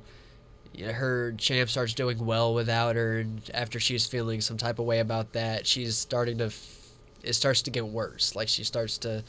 her 0.80 1.32
Cham 1.36 1.68
starts 1.68 1.92
doing 1.94 2.24
well 2.24 2.54
without 2.54 2.96
her, 2.96 3.18
and 3.18 3.42
after 3.52 3.78
she's 3.78 4.06
feeling 4.06 4.40
some 4.40 4.56
type 4.56 4.78
of 4.78 4.86
way 4.86 5.00
about 5.00 5.32
that, 5.34 5.66
she's 5.66 5.96
starting 5.96 6.38
to. 6.38 6.46
F- 6.46 6.78
it 7.22 7.34
starts 7.34 7.62
to 7.62 7.70
get 7.70 7.86
worse. 7.86 8.34
Like 8.34 8.48
she 8.48 8.64
starts 8.64 8.98
to 8.98 9.22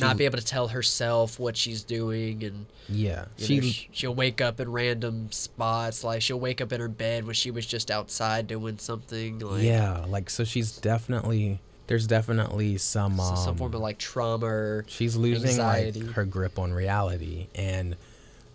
not 0.00 0.16
be 0.16 0.24
able 0.24 0.38
to 0.38 0.44
tell 0.44 0.68
herself 0.68 1.38
what 1.38 1.56
she's 1.56 1.82
doing, 1.84 2.42
and 2.44 2.66
Yeah. 2.88 3.26
she 3.36 3.60
know, 3.60 3.70
she'll 3.92 4.14
wake 4.14 4.40
up 4.40 4.58
in 4.60 4.70
random 4.70 5.30
spots. 5.32 6.02
Like 6.04 6.22
she'll 6.22 6.40
wake 6.40 6.60
up 6.60 6.72
in 6.72 6.80
her 6.80 6.88
bed 6.88 7.24
when 7.24 7.34
she 7.34 7.50
was 7.50 7.66
just 7.66 7.90
outside 7.90 8.46
doing 8.46 8.78
something. 8.78 9.38
Like 9.38 9.62
Yeah, 9.62 10.04
like 10.08 10.28
so 10.30 10.44
she's 10.44 10.72
definitely 10.72 11.60
there's 11.86 12.06
definitely 12.08 12.78
some 12.78 13.20
um, 13.20 13.36
some 13.36 13.56
form 13.56 13.72
of 13.74 13.80
like 13.80 13.98
trauma. 13.98 14.46
Or, 14.46 14.84
she's 14.88 15.14
losing 15.16 15.50
anxiety. 15.50 16.02
like 16.02 16.14
her 16.14 16.24
grip 16.24 16.58
on 16.58 16.72
reality 16.72 17.46
and 17.54 17.96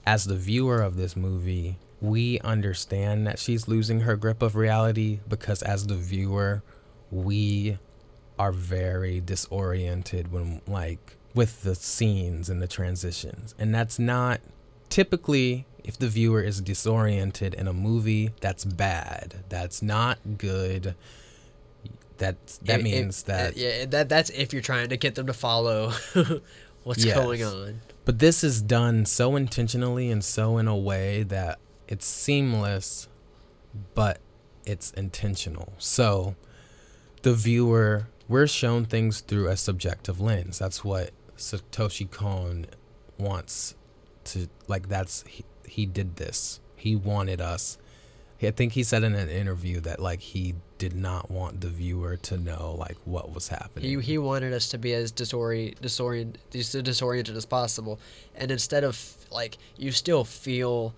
as 0.06 0.26
the 0.26 0.36
viewer 0.36 0.82
of 0.82 0.98
this 0.98 1.16
movie 1.16 1.78
we 2.02 2.40
understand 2.40 3.26
that 3.28 3.38
she's 3.40 3.68
losing 3.68 4.02
her 4.02 4.16
grip 4.18 4.42
of 4.42 4.56
reality 4.56 5.20
because 5.30 5.62
as 5.62 5.86
the 5.88 5.96
viewer 5.96 6.62
we 7.12 7.78
are 8.40 8.52
very 8.52 9.22
disoriented 9.22 10.32
when 10.32 10.60
like 10.68 11.16
with 11.34 11.64
the 11.64 11.76
scenes 11.76 12.50
and 12.50 12.62
the 12.62 12.68
transitions 12.68 13.56
and 13.58 13.74
that's 13.74 13.98
not 14.00 14.40
typically 14.90 15.66
if 15.84 15.98
the 15.98 16.08
viewer 16.08 16.42
is 16.42 16.62
disoriented 16.62 17.54
in 17.54 17.68
a 17.68 17.74
movie 17.74 18.32
that's 18.42 18.66
bad 18.66 19.44
that's 19.50 19.82
not 19.82 20.20
good 20.38 20.96
that 22.18 22.36
that 22.64 22.80
It- 22.82 22.84
means 22.84 23.24
that 23.24 23.58
yeah, 23.58 23.86
that 23.86 24.10
that's 24.10 24.30
if 24.32 24.54
you're 24.54 24.62
trying 24.62 24.90
to 24.90 24.98
get 24.98 25.16
them 25.16 25.28
to 25.28 25.34
follow 25.34 25.92
what's 26.84 27.04
Yes. 27.04 27.16
going 27.18 27.44
on. 27.44 27.82
But 28.06 28.20
this 28.20 28.44
is 28.44 28.62
done 28.62 29.06
so 29.06 29.36
intentionally 29.36 30.12
and 30.12 30.24
so 30.24 30.58
in 30.58 30.68
a 30.68 30.78
way 30.78 31.24
that 31.24 31.60
it's 31.88 32.06
seamless, 32.06 33.08
but 33.96 34.20
it's 34.66 34.92
intentional. 34.92 35.74
So 35.80 36.36
the 37.24 37.34
viewer, 37.34 38.08
we're 38.28 38.48
shown 38.48 38.86
things 38.86 39.22
through 39.22 39.48
a 39.48 39.58
subjective 39.58 40.20
lens. 40.22 40.60
That's 40.60 40.84
what 40.84 41.12
Satoshi 41.42 42.10
Kon 42.10 42.66
wants 43.18 43.76
to 44.24 44.48
like 44.68 44.90
that's 44.90 45.24
he, 45.28 45.44
he 45.66 45.86
did 45.86 46.16
this. 46.16 46.60
He 46.76 46.96
wanted 46.96 47.42
us 47.42 47.78
I 48.48 48.52
think 48.52 48.74
he 48.74 48.84
said 48.84 49.04
in 49.04 49.14
an 49.14 49.30
interview 49.30 49.80
that 49.82 50.00
like 50.00 50.20
he 50.20 50.56
did 50.78 50.96
not 50.96 51.30
want 51.30 51.62
the 51.62 51.70
viewer 51.70 52.18
to 52.18 52.38
know 52.38 52.76
like 52.78 52.98
what 53.06 53.34
was 53.34 53.48
happening. 53.50 53.88
He, 53.88 54.02
he 54.02 54.18
wanted 54.18 54.52
us 54.54 54.70
to 54.70 54.78
be 54.80 54.94
as 54.94 55.12
disori- 55.12 55.78
disorient, 55.80 56.36
dis- 56.50 56.72
disoriented 56.72 57.36
as 57.36 57.46
possible. 57.46 58.00
And 58.34 58.50
instead 58.50 58.84
of, 58.84 59.16
like, 59.30 59.58
you 59.78 59.92
still 59.92 60.24
feel 60.24 60.96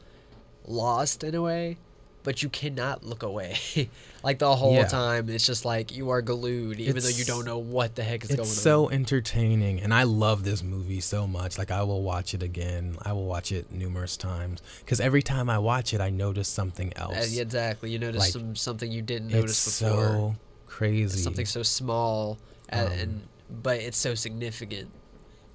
lost 0.65 1.23
in 1.23 1.35
a 1.35 1.41
way, 1.41 1.77
but 2.23 2.41
you 2.41 2.49
cannot 2.49 3.03
look 3.03 3.21
away. 3.23 3.57
like, 4.23 4.39
the 4.39 4.55
whole 4.55 4.73
Yeah. 4.75 4.85
time, 4.85 5.29
it's 5.29 5.45
just 5.45 5.65
like 5.65 5.95
you 5.95 6.09
are 6.09 6.21
glued, 6.21 6.79
even 6.79 7.03
though 7.03 7.09
you 7.09 7.25
don't 7.25 7.45
know 7.45 7.57
what 7.57 7.95
the 7.95 8.03
heck 8.03 8.23
is 8.23 8.29
going 8.29 8.39
on. 8.41 8.45
it's 8.47 8.57
so 8.61 8.89
entertaining 8.89 9.79
and 9.81 9.93
i 9.93 10.03
love 10.03 10.43
this 10.43 10.63
movie 10.63 11.01
so 11.01 11.27
much 11.27 11.57
like 11.57 11.69
i 11.71 11.83
will 11.83 12.01
watch 12.01 12.33
it 12.33 12.41
again 12.41 12.95
i 13.01 13.11
will 13.13 13.25
watch 13.25 13.51
it 13.51 13.71
numerous 13.71 14.15
times 14.17 14.61
because 14.79 14.99
every 14.99 15.21
time 15.21 15.49
i 15.49 15.57
watch 15.57 15.93
it 15.93 15.99
i 16.01 16.09
notice 16.09 16.47
something 16.47 16.91
else 16.95 17.15
Uh, 17.37 17.41
exactly. 17.41 17.91
You 17.91 17.99
notice 17.99 18.19
Like, 18.19 18.31
some, 18.31 18.55
something 18.55 18.91
you 18.91 19.01
didn't 19.01 19.27
it's 19.29 19.35
notice 19.35 19.79
before. 19.81 19.89
so 20.07 20.35
crazy 20.67 21.21
something 21.21 21.45
so 21.45 21.61
small, 21.63 22.37
and, 22.69 22.87
Um, 22.87 22.99
and 22.99 23.27
but 23.63 23.77
it's 23.79 23.97
so 23.97 24.15
significant. 24.15 24.89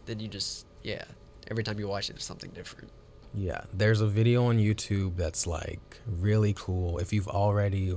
Then 0.06 0.20
you 0.20 0.28
just, 0.28 0.66
yeah, 0.82 1.04
every 1.50 1.64
time 1.64 1.78
you 1.78 1.88
watch 1.88 2.08
it, 2.10 2.16
it's 2.16 2.24
something 2.24 2.50
different. 2.50 2.90
Yeah 3.34 3.60
there's 3.72 4.00
a 4.00 4.06
video 4.06 4.46
on 4.46 4.58
youtube 4.58 5.16
that's 5.16 5.46
like 5.46 6.00
really 6.06 6.54
cool 6.56 6.98
if 6.98 7.12
you've 7.12 7.28
already 7.28 7.96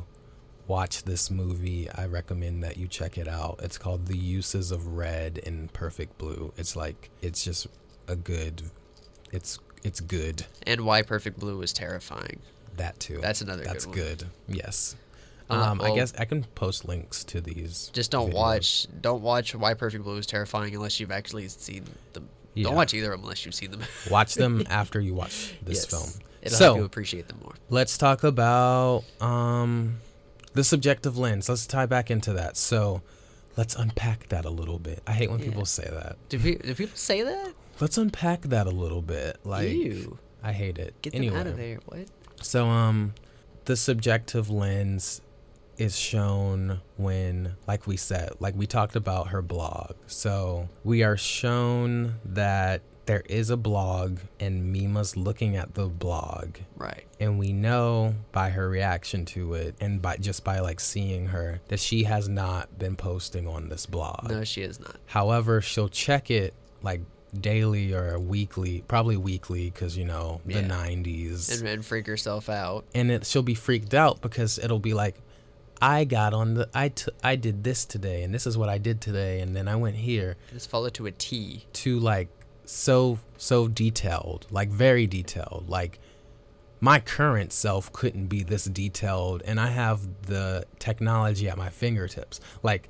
watched 0.67 1.05
this 1.05 1.31
movie 1.31 1.89
i 1.95 2.05
recommend 2.05 2.63
that 2.63 2.77
you 2.77 2.87
check 2.87 3.17
it 3.17 3.27
out 3.27 3.59
it's 3.63 3.77
called 3.77 4.05
the 4.07 4.17
uses 4.17 4.71
of 4.71 4.87
red 4.87 5.37
in 5.39 5.67
perfect 5.69 6.17
blue 6.17 6.53
it's 6.57 6.75
like 6.75 7.09
it's 7.21 7.43
just 7.43 7.67
a 8.07 8.15
good 8.15 8.61
it's 9.31 9.59
it's 9.83 9.99
good 9.99 10.45
And 10.67 10.81
why 10.81 11.01
Perfect 11.01 11.39
Blue 11.39 11.59
is 11.63 11.73
terrifying. 11.73 12.39
that 12.77 12.99
too 12.99 13.17
That's 13.19 13.41
another 13.41 13.63
that's 13.63 13.85
good 13.85 14.19
good 14.19 14.25
yes 14.47 14.95
Uh, 15.49 15.55
um 15.55 15.81
i 15.81 15.95
guess 15.95 16.13
i 16.19 16.25
can 16.25 16.43
post 16.55 16.85
links 16.87 17.23
to 17.25 17.41
these 17.41 17.89
Just 17.93 18.11
don't 18.11 18.29
videos. 18.29 18.33
watch. 18.35 18.87
Don't 19.01 19.21
watch 19.23 19.55
Why 19.55 19.73
Perfect 19.73 20.03
Blue 20.03 20.17
is 20.17 20.27
terrifying 20.27 20.75
unless 20.75 20.99
you've 20.99 21.11
actually 21.11 21.47
seen 21.47 21.85
them. 22.13 22.29
Yeah. 22.53 22.65
Don't 22.65 22.75
watch 22.75 22.93
either 22.93 23.11
of 23.13 23.19
them 23.19 23.23
unless 23.25 23.45
you've 23.45 23.55
seen 23.55 23.71
them. 23.71 23.81
watch 24.11 24.35
them 24.35 24.63
after 24.69 24.99
you 24.99 25.13
watch 25.13 25.53
this 25.61 25.77
Yes. 25.77 25.85
film 25.85 26.09
It'll 26.41 26.57
so 26.57 26.63
help 26.65 26.77
you 26.79 26.83
appreciate 26.85 27.27
them 27.27 27.39
more. 27.43 27.53
let's 27.69 27.97
talk 27.97 28.23
about 28.23 29.03
um 29.21 29.97
the 30.53 30.63
subjective 30.63 31.17
lens 31.17 31.47
let's 31.47 31.65
tie 31.67 31.85
back 31.85 32.09
into 32.11 32.33
that 32.33 32.57
so 32.57 33.01
let's 33.57 33.75
unpack 33.75 34.27
that 34.29 34.43
a 34.45 34.49
little 34.49 34.79
bit 34.79 35.01
i 35.07 35.11
hate 35.13 35.29
when 35.29 35.39
Yeah. 35.39 35.45
people 35.45 35.65
say 35.65 35.87
that 35.89 36.17
Do, 36.29 36.39
pe- 36.39 36.55
do 36.55 36.73
people 36.75 36.97
say 36.97 37.21
that? 37.23 37.53
let's 37.79 37.97
unpack 37.97 38.41
that 38.43 38.65
a 38.67 38.71
little 38.71 39.01
bit 39.01 39.37
like 39.45 39.69
Ew. 39.69 40.17
i 40.43 40.51
hate 40.51 40.77
it 40.77 40.99
Get 41.01 41.13
anyway 41.15 41.35
them 41.37 41.41
out 41.41 41.47
of 41.47 41.57
there. 41.57 41.79
What? 41.85 42.07
so 42.41 42.65
um 42.67 43.13
the 43.65 43.75
subjective 43.77 44.49
lens 44.49 45.21
is 45.81 45.97
shown 45.97 46.79
when 46.97 47.55
like 47.67 47.87
we 47.87 47.97
said 47.97 48.29
like 48.39 48.53
we 48.55 48.67
talked 48.67 48.95
about 48.95 49.29
her 49.29 49.41
blog 49.41 49.93
so 50.05 50.69
we 50.83 51.01
are 51.01 51.17
shown 51.17 52.13
that 52.23 52.81
there 53.07 53.23
is 53.27 53.49
a 53.49 53.57
blog 53.57 54.19
and 54.39 54.71
mima's 54.71 55.17
looking 55.17 55.55
at 55.55 55.73
the 55.73 55.87
blog 55.87 56.57
Right. 56.75 57.05
and 57.19 57.39
we 57.39 57.51
know 57.51 58.13
by 58.31 58.51
her 58.51 58.69
reaction 58.69 59.25
to 59.33 59.55
it 59.55 59.75
and 59.81 60.01
by 60.01 60.17
just 60.17 60.43
by 60.43 60.59
like 60.59 60.79
seeing 60.79 61.27
her 61.29 61.59
that 61.69 61.79
she 61.79 62.03
has 62.03 62.29
not 62.29 62.77
been 62.77 62.95
posting 62.95 63.47
on 63.47 63.69
this 63.69 63.87
blog 63.87 64.29
No, 64.29 64.43
she 64.43 64.61
is 64.61 64.79
not. 64.79 64.97
however 65.07 65.61
she'll 65.61 65.89
check 65.89 66.29
it 66.29 66.53
like 66.83 67.01
daily 67.39 67.93
or 67.93 68.19
weekly 68.19 68.83
probably 68.87 69.17
weekly 69.17 69.71
because 69.71 69.97
you 69.97 70.05
know 70.05 70.41
the 70.45 70.55
90s 70.61 71.59
And, 71.59 71.67
and 71.67 71.85
freak 71.85 72.05
herself 72.05 72.49
out. 72.49 72.85
and 72.93 73.09
it 73.09 73.25
she'll 73.25 73.41
be 73.41 73.55
freaked 73.55 73.93
out 73.95 74.21
because 74.21 74.59
it'll 74.59 74.79
be 74.79 74.93
like 74.93 75.15
i 75.81 76.03
got 76.03 76.33
on 76.33 76.53
the 76.53 76.69
i 76.73 76.89
t- 76.89 77.11
i 77.23 77.35
did 77.35 77.63
this 77.63 77.85
today 77.85 78.23
and 78.23 78.33
this 78.33 78.45
is 78.45 78.57
what 78.57 78.69
i 78.69 78.77
did 78.77 79.01
today 79.01 79.39
and 79.41 79.55
then 79.55 79.67
i 79.67 79.75
went 79.75 79.95
here 79.95 80.35
It's 80.53 80.65
followed 80.65 80.93
to 80.95 81.05
a 81.07 81.11
T. 81.11 81.65
to 81.73 81.99
like 81.99 82.29
so 82.65 83.19
so 83.37 83.67
detailed 83.67 84.47
like 84.49 84.69
very 84.69 85.05
detailed. 85.07 85.65
Like 85.67 85.99
my 86.79 86.99
current 86.99 87.51
self 87.51 87.91
couldn't 87.91 88.27
be 88.27 88.43
this 88.43 88.65
detailed 88.65 89.41
and 89.45 89.59
i 89.59 89.67
have 89.67 89.99
the 90.27 90.65
technology 90.79 91.49
at 91.49 91.57
my 91.57 91.69
fingertips. 91.69 92.39
Like 92.63 92.87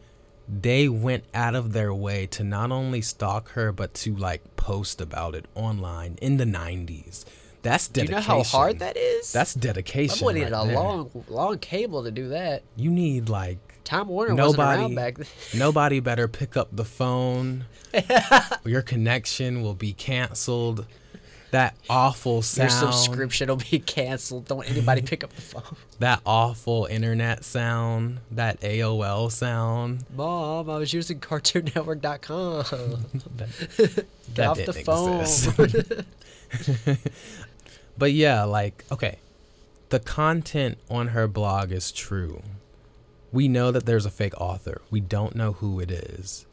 they 0.48 0.88
went 0.89 1.24
out 1.34 1.56
of 1.56 1.74
their 1.74 1.94
way 1.94 2.28
to 2.28 2.44
not 2.44 2.72
only 2.72 3.02
stalk 3.02 3.50
her 3.52 3.72
but 3.72 3.94
to 3.96 4.16
like 4.16 4.56
post 4.56 5.02
about 5.02 5.34
it 5.34 5.46
online 5.56 6.18
in 6.22 6.38
the 6.38 6.46
90s 6.46 7.26
that's 7.62 7.88
Do 7.88 8.01
you 8.01 8.07
know 8.07 8.18
dedication 8.18 8.32
how 8.38 8.43
hard 8.43 8.80
that 8.80 8.97
is? 8.97 9.32
that's 9.32 9.53
dedication 9.53 10.16
Someone 10.18 10.36
needed 10.36 10.51
right 10.51 10.64
a 10.64 10.68
there. 10.68 10.76
long, 10.76 11.24
long 11.30 11.59
cable 11.59 12.03
to 12.03 12.12
do 12.12 12.30
that. 12.30 12.64
you 12.76 12.89
need 12.91 13.30
like 13.30 13.59
Time 13.84 14.07
Warner 14.07 14.36
wasn't 14.36 14.57
Nobody- 14.59 14.82
around 14.82 14.95
back 14.95 15.18
then. 15.18 15.28
nobody 15.59 15.99
better 15.99 16.28
pick 16.28 16.55
up 16.57 16.70
the 16.72 16.86
phone 16.86 17.66
your 18.66 18.82
connection 18.82 19.62
will 19.62 19.74
be 19.74 19.91
canceled 19.93 20.86
that 21.51 21.76
awful 21.89 22.41
sound. 22.41 22.72
Your 22.72 22.93
subscription 22.93 23.49
will 23.49 23.57
be 23.57 23.80
canceled. 23.80 24.45
Don't 24.47 24.64
anybody 24.70 25.01
pick 25.01 25.22
up 25.22 25.34
the 25.34 25.41
phone. 25.41 25.76
that 25.99 26.22
awful 26.26 26.86
internet 26.86 27.43
sound 27.43 28.20
that 28.32 28.62
aol 28.62 29.30
sound 29.30 30.05
Mom, 30.16 30.70
I 30.70 30.78
was 30.78 30.93
using 30.93 31.20
CartoonNetwork.com. 31.20 33.05
that, 33.36 34.05
Get 34.34 34.47
off 34.47 34.64
the 34.66 34.72
phone. 34.72 35.26
But 38.02 38.14
yeah 38.14 38.41
like 38.43 38.84
okay 38.91 39.20
the 39.89 39.99
content 39.99 40.76
on 40.89 41.10
her 41.10 41.28
blog 41.28 41.72
is 41.72 41.91
true 41.91 42.41
we 43.32 43.47
know 43.47 43.72
that 43.72 43.86
there's 43.86 44.08
a 44.08 44.10
fake 44.10 44.34
author 44.41 44.82
we 44.89 44.99
don't 44.99 45.36
know 45.36 45.52
who 45.54 45.80
it 45.80 45.91
is 45.91 46.47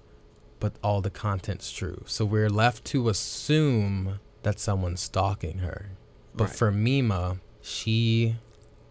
but 0.61 0.75
all 0.85 1.01
the 1.01 1.09
content's 1.09 1.73
true 1.73 2.03
so 2.05 2.23
we're 2.27 2.51
left 2.51 2.85
to 2.85 3.09
assume 3.09 4.21
that 4.43 4.61
someone's 4.61 5.01
stalking 5.01 5.59
her 5.59 5.87
but 6.35 6.49
Right. 6.49 6.55
for 6.57 6.71
mima 6.71 7.39
she 7.63 8.37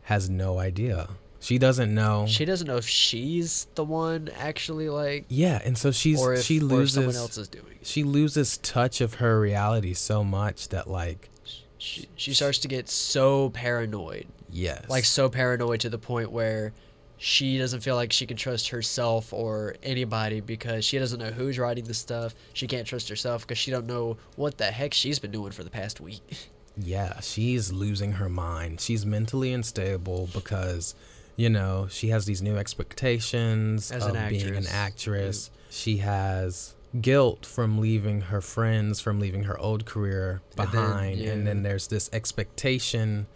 has 0.03 0.27
no 0.27 0.57
idea 0.57 1.09
she 1.39 1.59
doesn't 1.59 1.93
know 1.93 2.25
she 2.27 2.43
doesn't 2.43 2.65
know 2.65 2.77
if 2.77 2.87
she's 2.87 3.67
the 3.75 3.83
one 3.83 4.29
actually 4.35 4.89
like, 4.89 5.25
yeah 5.27 5.61
and 5.63 5.77
so 5.77 5.91
she's 5.91 6.19
or 6.19 6.33
if, 6.33 6.41
she 6.43 6.59
loses 6.59 6.95
someone 6.95 7.15
else 7.15 7.37
is 7.37 7.47
doing. 7.47 7.65
it. 7.79 7.85
she 7.85 8.03
loses 8.03 8.57
touch 8.57 8.99
of 8.99 9.15
her 9.15 9.39
reality 9.39 9.93
so 9.93 10.23
much 10.23 10.69
that 10.69 10.89
like 10.89 11.29
She, 11.77 12.07
she 12.15 12.33
starts 12.33 12.57
to 12.59 12.67
get 12.67 12.89
so 12.89 13.49
paranoid, 13.51 14.25
yes 14.49 14.89
like 14.89 15.05
so 15.05 15.29
paranoid 15.29 15.79
to 15.81 15.89
the 15.89 15.97
point 15.97 16.31
where 16.31 16.73
she 17.17 17.57
doesn't 17.57 17.81
feel 17.81 17.95
like 17.95 18.13
she 18.13 18.25
can 18.25 18.37
trust 18.37 18.69
herself 18.69 19.33
or 19.33 19.75
anybody 19.83 20.39
because 20.39 20.85
she 20.85 20.99
doesn't 20.99 21.19
know 21.19 21.31
who's 21.31 21.57
writing 21.57 21.83
the 21.85 21.93
stuff. 21.95 22.35
She 22.53 22.67
can't 22.67 22.85
trust 22.85 23.09
herself 23.09 23.41
because 23.41 23.57
she 23.57 23.71
don't 23.71 23.87
know 23.87 24.17
what 24.35 24.57
the 24.59 24.65
heck 24.65 24.93
she's 24.93 25.17
been 25.17 25.31
doing 25.31 25.51
for 25.51 25.63
the 25.63 25.69
past 25.71 25.99
week. 25.99 26.49
Yeah, 26.79 27.19
she's 27.21 27.73
losing 27.73 28.11
her 28.13 28.29
mind. 28.29 28.81
She's 28.81 29.03
mentally 29.03 29.51
unstable 29.51 30.29
because, 30.31 30.93
you 31.35 31.49
know, 31.49 31.87
she 31.89 32.09
has 32.09 32.27
these 32.27 32.39
new 32.43 32.55
expectations 32.55 33.91
As 33.91 34.05
of 34.05 34.13
an 34.15 34.29
being 34.29 34.49
an 34.49 34.67
actress. 34.67 34.69
actress. 34.71 35.51
She 35.71 35.97
has 35.97 36.75
guilt 37.01 37.45
from 37.45 37.79
leaving 37.79 38.21
her 38.21 38.41
friends, 38.41 38.99
from 38.99 39.19
leaving 39.19 39.43
her 39.43 39.57
old 39.59 39.85
career 39.85 40.41
And 40.57 40.67
then, 40.69 40.71
behind. 40.71 41.21
And 41.21 41.47
then, 41.47 41.63
there's 41.63 41.87
this 41.87 42.09
expectation 42.13 43.27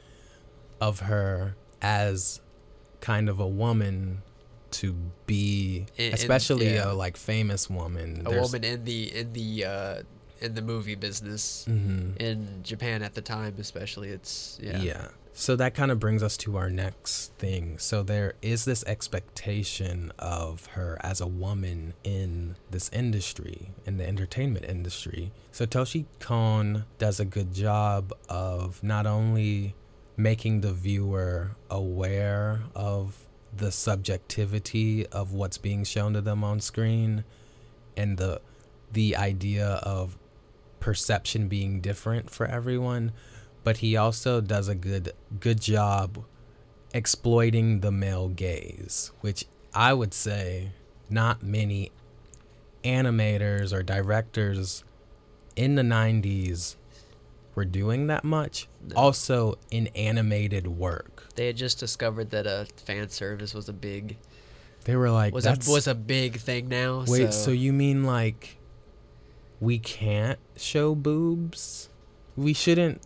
of 0.79 1.01
her 1.01 1.55
as 1.81 2.41
kind 2.99 3.29
of 3.29 3.39
a 3.39 3.47
woman 3.47 4.21
to 4.71 4.93
be, 5.25 5.85
In- 5.97 6.05
in- 6.07 6.13
especially 6.13 6.73
yeah. 6.75 6.91
a 6.91 6.93
like 6.93 7.17
famous 7.17 7.69
woman. 7.69 8.21
A 8.25 8.29
There's- 8.29 8.43
woman 8.51 8.63
in 8.63 8.85
the 8.85 9.15
in 9.15 9.33
the 9.33 9.65
uh, 9.65 10.01
in 10.39 10.55
the 10.55 10.61
movie 10.61 10.95
business 10.95 11.65
Mhm. 11.69 12.17
in 12.17 12.63
Japan 12.63 13.03
at 13.03 13.13
the 13.13 13.21
time, 13.21 13.55
especially. 13.59 14.09
It's 14.09 14.57
yeah. 14.61 14.81
Yeah. 14.81 15.07
So 15.41 15.55
that 15.55 15.73
kind 15.73 15.89
of 15.89 15.99
brings 15.99 16.21
us 16.21 16.37
to 16.37 16.55
our 16.57 16.69
next 16.69 17.33
thing. 17.39 17.79
So 17.79 18.03
there 18.03 18.35
is 18.43 18.65
this 18.65 18.83
expectation 18.83 20.11
of 20.19 20.67
her 20.67 20.99
as 21.01 21.19
a 21.19 21.25
woman 21.25 21.95
in 22.03 22.57
this 22.69 22.91
industry, 22.93 23.71
in 23.83 23.97
the 23.97 24.07
entertainment 24.07 24.65
industry. 24.65 25.31
Satoshi 25.51 26.05
Kon 26.19 26.85
does 26.99 27.19
a 27.19 27.25
good 27.25 27.55
job 27.55 28.13
of 28.29 28.83
not 28.83 29.07
only 29.07 29.73
making 30.15 30.61
the 30.61 30.73
viewer 30.73 31.55
aware 31.71 32.61
of 32.75 33.25
the 33.51 33.71
subjectivity 33.71 35.07
of 35.07 35.33
what's 35.33 35.57
being 35.57 35.83
shown 35.83 36.13
to 36.13 36.21
them 36.21 36.43
on 36.43 36.59
screen 36.59 37.23
and 37.97 38.19
the 38.19 38.41
the 38.91 39.15
idea 39.15 39.65
of 39.81 40.19
perception 40.79 41.47
being 41.47 41.81
different 41.81 42.29
for 42.29 42.45
everyone 42.45 43.11
but 43.63 43.77
he 43.77 43.95
also 43.95 44.41
does 44.41 44.67
a 44.67 44.75
good 44.75 45.11
good 45.39 45.61
job 45.61 46.23
exploiting 46.93 47.79
the 47.79 47.91
male 47.91 48.27
gaze 48.27 49.11
which 49.21 49.45
i 49.73 49.93
would 49.93 50.13
say 50.13 50.71
not 51.09 51.43
many 51.43 51.91
animators 52.83 53.73
or 53.73 53.83
directors 53.83 54.83
in 55.55 55.75
the 55.75 55.81
90s 55.81 56.75
were 57.55 57.65
doing 57.65 58.07
that 58.07 58.23
much. 58.23 58.67
No. 58.87 58.95
Also, 58.95 59.57
in 59.69 59.87
animated 59.87 60.67
work, 60.67 61.27
They 61.35 61.47
had 61.47 61.57
just 61.57 61.79
discovered 61.79 62.31
that 62.31 62.47
a 62.47 62.67
fan 62.77 63.09
service 63.09 63.53
was 63.53 63.69
a 63.69 63.73
big 63.73 64.17
they 64.85 64.95
were 64.95 65.11
like, 65.11 65.33
was 65.33 65.45
a, 65.45 65.57
was 65.67 65.87
a 65.87 65.93
big 65.93 66.37
thing 66.37 66.67
now. 66.67 67.05
wait. 67.07 67.31
so, 67.33 67.45
So 67.45 67.51
you 67.51 67.71
mean 67.71 68.03
like 68.03 68.57
we 69.59 69.77
can't 69.77 70.39
show 70.55 70.95
boobs? 70.95 71.89
We 72.35 72.53
shouldn't? 72.53 73.01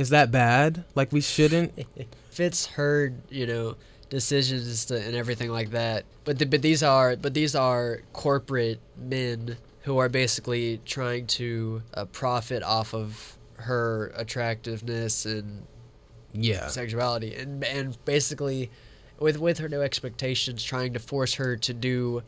Is 0.00 0.08
that 0.08 0.30
bad? 0.30 0.84
Like 0.94 1.12
we 1.12 1.20
shouldn't? 1.20 1.78
Fitz 2.30 2.64
heard, 2.64 3.20
you 3.28 3.46
know, 3.46 3.76
decisions 4.08 4.86
to, 4.86 4.98
and 4.98 5.14
everything 5.14 5.50
like 5.50 5.72
that. 5.72 6.06
But 6.24 6.38
the, 6.38 6.46
but 6.46 6.62
these 6.62 6.82
are 6.82 7.16
but 7.16 7.34
these 7.34 7.54
are 7.54 8.00
corporate 8.14 8.80
men 8.96 9.58
who 9.82 9.98
are 9.98 10.08
basically 10.08 10.80
trying 10.86 11.26
to 11.26 11.82
uh, 11.92 12.06
profit 12.06 12.62
off 12.62 12.94
of 12.94 13.36
her 13.56 14.10
attractiveness 14.16 15.26
and 15.26 15.66
yeah. 16.32 16.68
sexuality 16.68 17.34
and 17.34 17.62
and 17.62 18.02
basically 18.06 18.70
with 19.18 19.38
with 19.38 19.58
her 19.58 19.68
no 19.68 19.82
expectations 19.82 20.64
trying 20.64 20.94
to 20.94 20.98
force 20.98 21.34
her 21.34 21.58
to 21.58 21.74
do 21.74 22.22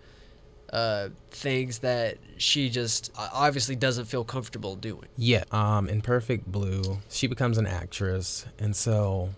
uh, 0.72 1.10
things 1.30 1.80
that 1.80 2.16
she 2.38 2.70
just 2.70 3.12
obviously 3.16 3.76
doesn't 3.76 4.06
feel 4.06 4.24
comfortable 4.24 4.74
doing. 4.74 5.08
Yeah. 5.16 5.44
Um, 5.50 5.88
in 5.88 6.00
Perfect 6.00 6.50
Blue, 6.50 7.00
she 7.10 7.26
becomes 7.26 7.58
an 7.58 7.66
actress, 7.66 8.46
and 8.58 8.74
so 8.74 9.30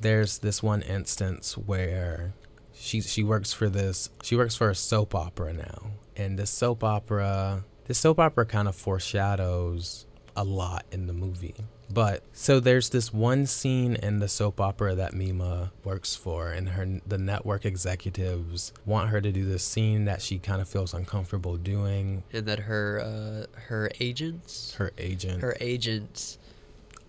there's 0.00 0.38
this 0.38 0.62
one 0.62 0.82
instance 0.82 1.56
where 1.56 2.34
she 2.72 3.00
she 3.00 3.24
works 3.24 3.52
for 3.52 3.68
this 3.68 4.10
she 4.22 4.36
works 4.36 4.54
for 4.54 4.70
a 4.70 4.74
soap 4.74 5.14
opera 5.14 5.52
now, 5.52 5.92
and 6.16 6.38
this 6.38 6.50
soap 6.50 6.82
opera 6.84 7.64
this 7.86 7.98
soap 7.98 8.18
opera 8.18 8.44
kind 8.44 8.68
of 8.68 8.76
foreshadows 8.76 10.06
a 10.36 10.44
lot 10.44 10.84
in 10.92 11.06
the 11.06 11.12
movie. 11.12 11.54
But 11.90 12.22
so 12.32 12.60
there's 12.60 12.90
this 12.90 13.12
one 13.12 13.46
scene 13.46 13.94
in 13.96 14.18
the 14.18 14.28
soap 14.28 14.60
opera 14.60 14.94
that 14.94 15.14
Mima 15.14 15.72
works 15.84 16.14
for, 16.14 16.50
and 16.50 16.70
her 16.70 17.00
the 17.06 17.16
network 17.18 17.64
executives 17.64 18.72
want 18.84 19.08
her 19.10 19.20
to 19.20 19.32
do 19.32 19.44
this 19.46 19.64
scene 19.64 20.04
that 20.04 20.20
she 20.20 20.38
kind 20.38 20.60
of 20.60 20.68
feels 20.68 20.92
uncomfortable 20.92 21.56
doing. 21.56 22.24
And 22.32 22.44
that 22.46 22.60
her 22.60 23.00
uh, 23.00 23.60
her 23.68 23.90
agents 24.00 24.74
Her 24.74 24.92
agent 24.98 25.40
her 25.40 25.56
agents 25.60 26.38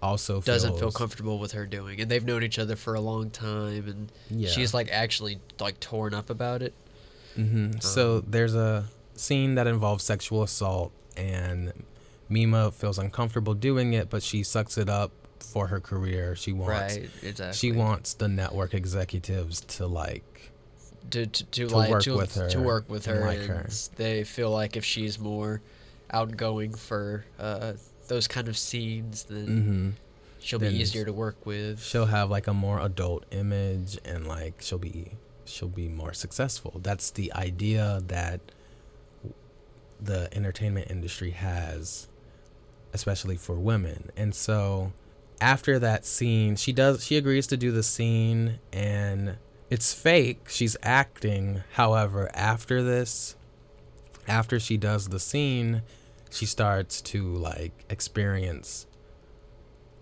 also 0.01 0.39
doesn't 0.39 0.79
feel 0.79 0.91
comfortable 0.91 1.39
with 1.39 1.51
her 1.51 1.65
doing 1.65 1.99
and 1.99 2.09
they've 2.09 2.23
known 2.25 2.41
each 2.41 2.57
other 2.57 2.77
for 2.77 2.93
a 2.95 3.01
long 3.01 3.29
time 3.29 3.85
and 3.85 4.09
Yeah. 4.29 4.49
she's 4.49 4.73
like 4.73 4.87
actually 4.89 5.39
like 5.59 5.77
torn 5.81 6.13
up 6.13 6.29
about 6.29 6.61
it 6.61 6.73
hmm 7.35 7.71
so 7.81 8.19
Um, 8.19 8.25
there's 8.29 8.55
a 8.55 8.85
scene 9.15 9.55
that 9.55 9.67
involves 9.67 10.05
sexual 10.05 10.41
assault, 10.41 10.93
and 11.17 11.73
Mima 12.29 12.71
feels 12.71 12.97
uncomfortable 12.99 13.53
doing 13.53 13.93
it, 13.93 14.09
but 14.09 14.23
she 14.23 14.43
sucks 14.43 14.77
it 14.77 14.89
up 14.89 15.11
for 15.39 15.67
her 15.67 15.79
career. 15.79 16.35
She 16.35 16.53
wants 16.53 16.97
right 16.97 17.09
exactly 17.23 17.57
she 17.57 17.71
wants 17.71 18.13
the 18.13 18.27
network 18.27 18.73
executives 18.73 19.61
to 19.61 19.87
like 19.87 20.51
to 21.11 21.25
to, 21.25 21.43
to, 21.45 21.67
to 21.67 21.77
like 21.77 21.89
work 21.89 22.03
to, 22.03 22.15
with 22.15 22.35
her 22.35 22.49
to 22.49 22.59
work 22.61 22.89
with 22.89 23.05
her 23.05 23.21
like 23.21 23.39
her. 23.45 23.67
they 23.95 24.23
feel 24.23 24.51
like 24.51 24.75
if 24.77 24.85
she's 24.85 25.17
more 25.17 25.61
outgoing 26.11 26.73
for 26.73 27.25
uh, 27.39 27.73
those 28.07 28.27
kind 28.27 28.47
of 28.47 28.57
scenes 28.57 29.23
then 29.23 29.45
hmm 29.45 29.89
she'll 30.41 30.59
be 30.59 30.67
easier 30.67 31.03
to 31.05 31.11
work 31.13 31.45
with 31.45 31.83
she'll 31.83 32.05
have 32.05 32.29
like 32.29 32.47
a 32.47 32.53
more 32.53 32.79
adult 32.79 33.25
image 33.31 33.97
and 34.05 34.27
like 34.27 34.55
she'll 34.61 34.77
be 34.77 35.11
she'll 35.49 35.67
be 35.67 35.87
more 35.87 36.13
successful. 36.13 36.79
That's 36.83 37.11
the 37.11 37.33
idea 37.33 38.01
that 38.07 38.39
the 39.99 40.29
entertainment 40.33 40.89
industry 40.89 41.31
has 41.31 42.07
especially 42.93 43.37
for 43.37 43.55
women. 43.55 44.09
And 44.17 44.33
so 44.35 44.91
after 45.41 45.79
that 45.79 46.05
scene, 46.05 46.55
she 46.55 46.71
does 46.73 47.05
she 47.05 47.15
agrees 47.17 47.47
to 47.47 47.57
do 47.57 47.71
the 47.71 47.83
scene 47.83 48.59
and 48.73 49.37
it's 49.69 49.93
fake. 49.93 50.49
She's 50.49 50.75
acting. 50.83 51.63
However, 51.73 52.29
after 52.33 52.81
this 52.83 53.35
after 54.27 54.59
she 54.59 54.77
does 54.77 55.07
the 55.09 55.19
scene, 55.19 55.81
she 56.29 56.45
starts 56.45 57.01
to 57.01 57.23
like 57.35 57.85
experience 57.89 58.85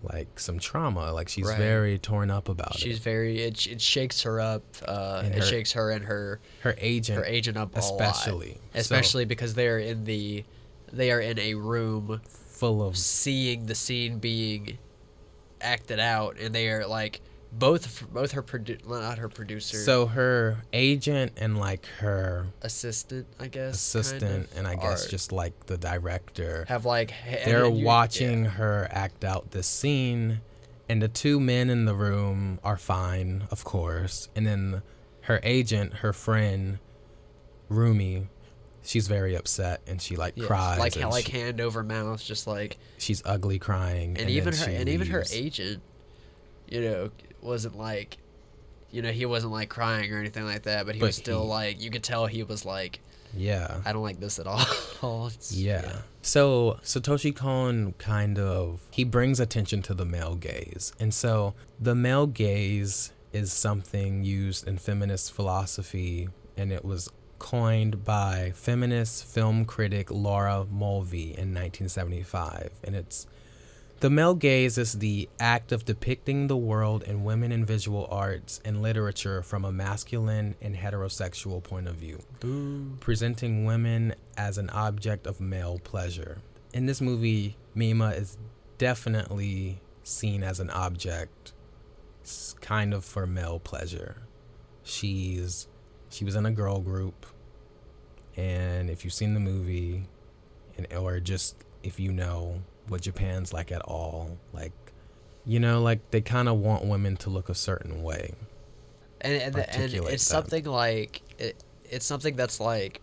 like 0.02 0.38
some 0.38 0.58
trauma. 0.58 1.12
Like 1.12 1.28
she's 1.28 1.46
Right. 1.46 1.58
very 1.58 1.98
torn 1.98 2.30
up 2.30 2.48
about 2.48 2.74
she's 2.74 2.82
it. 2.82 2.88
She's 2.88 2.98
very 2.98 3.40
it, 3.42 3.66
it 3.66 3.80
shakes 3.80 4.22
her 4.22 4.40
up 4.40 4.62
uh, 4.86 5.22
And 5.24 5.34
it 5.34 5.40
her- 5.40 5.46
shakes 5.46 5.72
her 5.72 5.90
and 5.90 6.04
her 6.04 6.40
Her 6.60 6.74
agent 6.78 7.18
her 7.18 7.24
agent 7.24 7.56
up 7.56 7.76
a 7.76 7.80
lot. 7.80 7.90
especially. 7.90 8.60
So, 8.74 8.78
especially 8.80 9.24
because 9.24 9.54
they're 9.54 9.78
in 9.78 10.04
the 10.04 10.44
they 10.92 11.10
are 11.10 11.20
in 11.20 11.38
a 11.38 11.54
room 11.54 12.20
full 12.58 12.82
of 12.86 12.96
seeing 12.96 13.66
the 13.66 13.74
scene 13.74 14.18
being 14.18 14.78
acted 15.60 16.00
out 16.00 16.36
and 16.38 16.54
they 16.54 16.68
are 16.68 16.86
like 16.86 17.20
both 17.52 18.04
both 18.12 18.32
her 18.32 18.42
produ- 18.42 18.86
not 18.86 19.16
her 19.18 19.28
producer 19.28 19.76
so 19.78 20.06
her 20.06 20.58
agent 20.72 21.32
and 21.36 21.56
like 21.58 21.86
her 21.98 22.46
assistant 22.62 23.26
i 23.40 23.46
guess 23.48 23.74
assistant 23.74 24.20
kind 24.22 24.44
of, 24.44 24.56
and 24.58 24.66
I 24.66 24.74
guess 24.74 25.06
just 25.06 25.32
like 25.32 25.66
the 25.66 25.78
director. 25.78 26.64
have 26.68 26.84
like 26.84 27.12
They're 27.44 27.66
you- 27.66 27.84
watching 27.84 28.44
yeah. 28.44 28.50
her 28.50 28.88
act 28.90 29.24
out 29.24 29.52
this 29.52 29.66
scene, 29.66 30.40
and 30.88 31.00
the 31.00 31.08
two 31.08 31.38
men 31.40 31.70
in 31.70 31.84
the 31.86 31.94
room 31.94 32.58
are 32.62 32.76
fine, 32.76 33.46
of 33.50 33.64
course. 33.64 34.28
And 34.36 34.46
then 34.46 34.82
her 35.22 35.40
agent, 35.42 35.94
her 36.04 36.12
friend, 36.12 36.78
Rumi, 37.68 38.28
she's 38.88 39.06
very 39.06 39.34
upset 39.36 39.82
and 39.86 40.00
she 40.00 40.16
like 40.16 40.32
Yes, 40.36 40.46
cries. 40.46 40.78
like 40.78 40.96
and 40.96 41.10
like 41.10 41.26
she- 41.26 41.32
hand 41.32 41.60
over 41.60 41.82
mouth 41.82 42.24
just 42.24 42.46
like 42.46 42.78
she's 42.96 43.20
ugly 43.24 43.58
crying. 43.58 44.10
and, 44.10 44.20
then 44.20 44.28
even 44.30 44.54
her 44.54 44.64
and 44.70 44.88
even 44.88 45.06
her 45.08 45.24
agent 45.30 45.82
you 46.68 46.80
know 46.80 47.10
wasn't 47.42 47.76
like 47.76 48.16
you 48.90 49.02
know 49.02 49.10
he 49.12 49.26
wasn't 49.26 49.52
like 49.52 49.68
crying 49.68 50.12
or 50.12 50.18
anything 50.18 50.44
like 50.44 50.62
that 50.62 50.86
but 50.86 50.94
he 50.94 51.00
But 51.00 51.08
was 51.08 51.16
still 51.16 51.42
he- 51.42 51.48
like 51.48 51.82
you 51.82 51.90
could 51.90 52.02
tell 52.02 52.24
he 52.26 52.42
was 52.42 52.64
like 52.64 53.00
Yeah. 53.36 53.82
i 53.84 53.92
don't 53.92 54.02
like 54.02 54.20
this 54.20 54.38
at 54.38 54.46
all 54.46 55.26
It's- 55.28 55.52
Yeah. 55.52 55.98
So 56.22 56.78
Satoshi 56.82 57.34
Kon 57.36 57.92
kind 57.98 58.38
of 58.38 58.80
he 58.90 59.04
brings 59.04 59.38
attention 59.38 59.82
to 59.82 59.94
the 59.94 60.04
male 60.04 60.34
gaze. 60.34 60.92
And 60.98 61.12
so 61.14 61.54
the 61.80 61.94
male 61.94 62.26
gaze 62.26 63.12
is 63.32 63.52
something 63.52 64.24
used 64.24 64.66
in 64.66 64.76
feminist 64.78 65.32
philosophy 65.32 66.28
and 66.56 66.72
it 66.72 66.84
was 66.84 67.08
coined 67.38 68.04
by 68.04 68.52
feminist 68.54 69.24
film 69.24 69.64
critic 69.64 70.10
Laura 70.10 70.66
Mulvey 70.70 71.30
in 71.30 71.54
1975 71.54 72.70
and 72.84 72.94
it's 72.94 73.26
the 74.00 74.10
male 74.10 74.34
gaze 74.34 74.78
is 74.78 75.00
the 75.00 75.28
act 75.40 75.72
of 75.72 75.84
depicting 75.84 76.46
the 76.46 76.56
world 76.56 77.02
and 77.02 77.24
women 77.24 77.50
in 77.50 77.64
visual 77.64 78.06
arts 78.10 78.60
and 78.64 78.80
literature 78.80 79.42
from 79.42 79.64
a 79.64 79.72
masculine 79.72 80.54
and 80.62 80.76
heterosexual 80.76 81.60
point 81.62 81.88
of 81.88 81.96
view 81.96 82.22
presenting 83.00 83.64
women 83.64 84.14
as 84.36 84.56
an 84.56 84.70
object 84.70 85.26
of 85.26 85.40
male 85.40 85.80
pleasure. 85.82 86.38
In 86.72 86.86
this 86.86 87.00
movie, 87.00 87.56
Mima 87.74 88.10
is 88.10 88.38
definitely 88.78 89.80
seen 90.04 90.44
as 90.44 90.60
an 90.60 90.70
object 90.70 91.52
kind 92.60 92.94
of 92.94 93.04
for 93.04 93.26
male 93.26 93.58
pleasure. 93.58 94.22
She's 94.84 95.66
she 96.10 96.24
was 96.24 96.34
in 96.34 96.46
a 96.46 96.50
girl 96.50 96.80
group 96.80 97.26
and 98.36 98.88
if 98.88 99.04
you've 99.04 99.12
seen 99.12 99.34
the 99.34 99.40
movie 99.40 100.04
and 100.76 100.86
or 100.94 101.18
just 101.20 101.56
if 101.82 101.98
you 101.98 102.12
know 102.12 102.62
what 102.88 103.02
Japan's 103.02 103.52
like 103.52 103.70
at 103.72 103.82
all, 103.82 104.38
like 104.52 104.72
you 105.44 105.58
know, 105.58 105.82
like 105.82 106.10
they 106.10 106.20
kind 106.20 106.48
of 106.48 106.58
want 106.58 106.84
women 106.84 107.16
to 107.18 107.30
look 107.30 107.48
a 107.48 107.54
certain 107.54 108.02
way. 108.02 108.34
and 109.20 109.42
and, 109.42 109.56
and 109.56 109.94
it's 109.94 110.04
that. 110.04 110.20
something 110.20 110.64
like 110.64 111.22
it, 111.38 111.62
it's 111.84 112.06
something 112.06 112.36
that's 112.36 112.60
like 112.60 113.00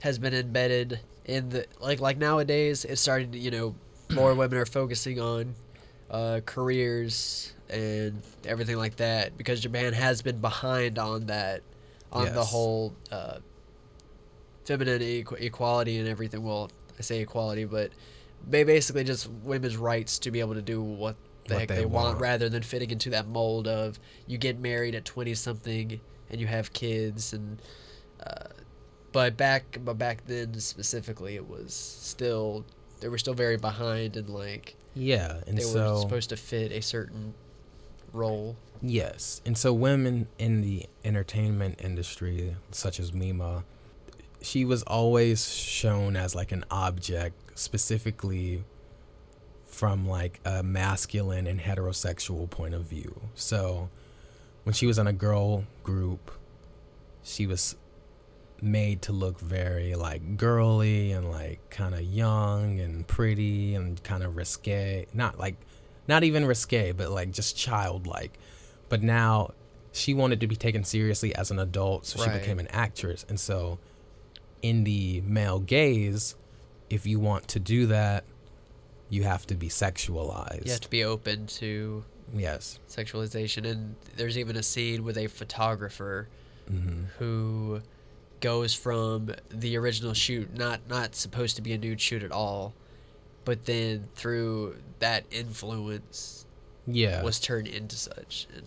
has 0.00 0.18
been 0.18 0.34
embedded 0.34 0.98
in 1.24 1.48
the 1.50 1.66
like 1.80 2.00
like 2.00 2.18
nowadays 2.18 2.84
it's 2.84 3.00
starting 3.00 3.30
to 3.30 3.38
you 3.38 3.52
know 3.52 3.74
more 4.10 4.34
women 4.34 4.58
are 4.58 4.66
focusing 4.66 5.20
on 5.20 5.54
uh, 6.10 6.40
careers 6.44 7.54
and 7.70 8.20
everything 8.44 8.76
like 8.76 8.96
that 8.96 9.38
because 9.38 9.60
Japan 9.60 9.92
has 9.92 10.20
been 10.20 10.40
behind 10.40 10.98
on 10.98 11.26
that 11.26 11.62
on 12.12 12.32
the 12.34 12.44
whole 12.44 12.94
uh, 13.10 13.38
feminine 14.64 15.00
equ- 15.00 15.40
equality 15.40 15.98
and 15.98 16.08
everything. 16.08 16.42
Well 16.44 16.70
I 16.98 17.02
say 17.02 17.20
equality 17.20 17.64
but 17.64 17.90
they 18.48 18.64
basically 18.64 19.04
just 19.04 19.28
women's 19.44 19.76
rights 19.76 20.18
to 20.20 20.30
be 20.30 20.40
able 20.40 20.54
to 20.54 20.62
do 20.62 20.82
what 20.82 21.16
the 21.46 21.54
What 21.54 21.60
heck 21.60 21.68
they 21.68 21.76
they, 21.76 21.84
want, 21.86 22.06
want. 22.08 22.20
rather 22.20 22.48
than 22.48 22.62
fitting 22.62 22.90
into 22.90 23.10
that 23.10 23.26
mold 23.26 23.66
of 23.66 23.98
you 24.26 24.38
get 24.38 24.58
married 24.58 24.94
at 24.94 25.04
20 25.04 25.34
something 25.34 26.00
and 26.30 26.40
you 26.40 26.46
have 26.46 26.72
kids 26.72 27.32
and 27.32 27.60
uh, 28.24 28.46
but 29.12 29.36
back 29.36 29.78
but 29.84 29.98
back 29.98 30.26
then 30.26 30.54
specifically 30.60 31.34
it 31.36 31.48
was 31.48 31.72
still 31.74 32.64
they 33.00 33.08
were 33.08 33.18
still 33.18 33.34
very 33.34 33.56
behind 33.56 34.16
and 34.16 34.28
like 34.28 34.76
Yeah, 34.94 35.40
and 35.46 35.58
they 35.58 35.62
so 35.62 35.94
were 35.94 36.00
supposed 36.00 36.28
to 36.30 36.36
fit 36.36 36.70
a 36.72 36.80
certain 36.82 37.34
role 38.12 38.56
Yes. 38.82 39.40
And 39.46 39.56
so 39.56 39.72
women 39.72 40.26
in 40.38 40.60
the 40.60 40.86
entertainment 41.04 41.80
industry, 41.82 42.56
such 42.72 42.98
as 42.98 43.12
Mima, 43.12 43.64
she 44.40 44.64
was 44.64 44.82
always 44.82 45.54
shown 45.54 46.16
as 46.16 46.34
like 46.34 46.50
an 46.50 46.64
object 46.70 47.58
specifically 47.58 48.64
from 49.64 50.06
like 50.06 50.40
a 50.44 50.62
masculine 50.62 51.46
and 51.46 51.60
heterosexual 51.60 52.50
point 52.50 52.74
of 52.74 52.82
view. 52.82 53.20
So 53.34 53.88
when 54.64 54.74
she 54.74 54.86
was 54.86 54.98
in 54.98 55.06
a 55.06 55.12
girl 55.12 55.64
group, 55.84 56.32
she 57.22 57.46
was 57.46 57.76
made 58.60 59.02
to 59.02 59.12
look 59.12 59.40
very 59.40 59.94
like 59.94 60.36
girly 60.36 61.10
and 61.12 61.30
like 61.30 61.70
kind 61.70 61.94
of 61.94 62.02
young 62.02 62.78
and 62.80 63.06
pretty 63.06 63.74
and 63.74 64.02
kind 64.02 64.22
of 64.22 64.36
risque. 64.36 65.06
Not 65.14 65.38
like 65.38 65.56
not 66.08 66.24
even 66.24 66.44
risque, 66.46 66.92
but 66.92 67.10
like 67.10 67.30
just 67.30 67.56
childlike. 67.56 68.38
But 68.92 69.02
now 69.02 69.54
she 69.90 70.12
wanted 70.12 70.38
to 70.40 70.46
be 70.46 70.54
taken 70.54 70.84
seriously 70.84 71.34
as 71.34 71.50
an 71.50 71.58
adult, 71.58 72.04
so 72.04 72.20
Right. 72.22 72.30
she 72.34 72.38
became 72.40 72.58
an 72.58 72.66
actress. 72.68 73.24
And 73.26 73.40
so 73.40 73.78
in 74.60 74.84
the 74.84 75.22
male 75.22 75.60
gaze, 75.60 76.34
if 76.90 77.06
you 77.06 77.18
want 77.18 77.48
to 77.48 77.58
do 77.58 77.86
that, 77.86 78.24
you 79.08 79.22
have 79.22 79.46
to 79.46 79.54
be 79.54 79.68
sexualized. 79.70 80.66
You 80.66 80.72
have 80.72 80.80
to 80.82 80.90
be 80.90 81.04
open 81.04 81.46
to 81.46 82.04
yes. 82.34 82.78
sexualization, 82.86 83.66
and 83.66 83.96
there's 84.16 84.36
even 84.36 84.56
a 84.56 84.62
scene 84.62 85.04
with 85.04 85.16
a 85.16 85.26
photographer 85.26 86.28
hmm 86.68 87.04
who 87.18 87.80
goes 88.40 88.74
from 88.74 89.34
the 89.48 89.74
original 89.78 90.12
shoot, 90.12 90.54
not 90.54 90.80
not 90.86 91.14
supposed 91.14 91.56
to 91.56 91.62
be 91.62 91.72
a 91.72 91.78
nude 91.78 92.00
shoot 92.00 92.22
at 92.22 92.30
all, 92.30 92.74
but 93.46 93.64
then 93.64 94.08
through 94.14 94.76
that 94.98 95.24
influence 95.30 96.44
Yeah. 96.86 97.22
was 97.22 97.40
turned 97.40 97.68
into 97.68 97.96
such. 97.96 98.46
And 98.54 98.66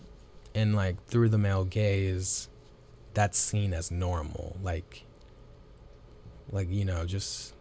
and 0.56 0.74
like 0.74 1.04
through 1.04 1.28
the 1.28 1.38
male 1.38 1.64
gaze 1.64 2.48
that's 3.14 3.38
seen 3.38 3.72
as 3.74 3.90
normal. 3.90 4.56
Like 4.62 5.04
like 6.50 6.70
you 6.70 6.84
know 6.84 7.04
just 7.04 7.54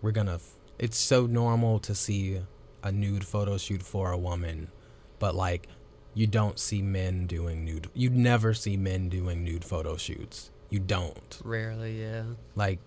we're 0.00 0.12
gonna 0.12 0.34
f- 0.34 0.54
it's 0.78 0.96
so 0.96 1.26
normal 1.26 1.78
to 1.80 1.94
see 1.94 2.40
a 2.82 2.92
nude 2.92 3.26
photo 3.26 3.58
shoot 3.58 3.82
for 3.82 4.12
a 4.12 4.18
woman 4.18 4.70
but 5.18 5.34
like 5.34 5.66
you 6.14 6.26
don't 6.26 6.58
see 6.58 6.80
men 6.80 7.26
doing 7.26 7.64
nude 7.64 7.88
you 7.94 8.10
never 8.10 8.54
see 8.54 8.76
men 8.76 9.08
doing 9.08 9.44
nude 9.44 9.64
photo 9.64 9.96
shoots. 9.96 10.50
You 10.70 10.80
don't. 10.80 11.40
Rarely, 11.42 11.98
yeah. 12.00 12.24
like 12.54 12.78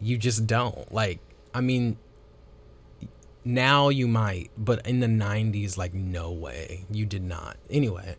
you 0.00 0.16
just 0.16 0.46
don't. 0.46 0.90
Like 0.92 1.18
i 1.52 1.60
mean 1.60 1.98
now 3.46 3.88
you 3.88 4.08
might 4.08 4.50
but 4.58 4.84
in 4.86 5.00
the 5.00 5.06
90s 5.06 5.76
like 5.78 5.94
no 5.94 6.30
way. 6.32 6.84
You 6.90 7.06
did 7.06 7.22
not. 7.22 7.56
Anyway 7.70 8.16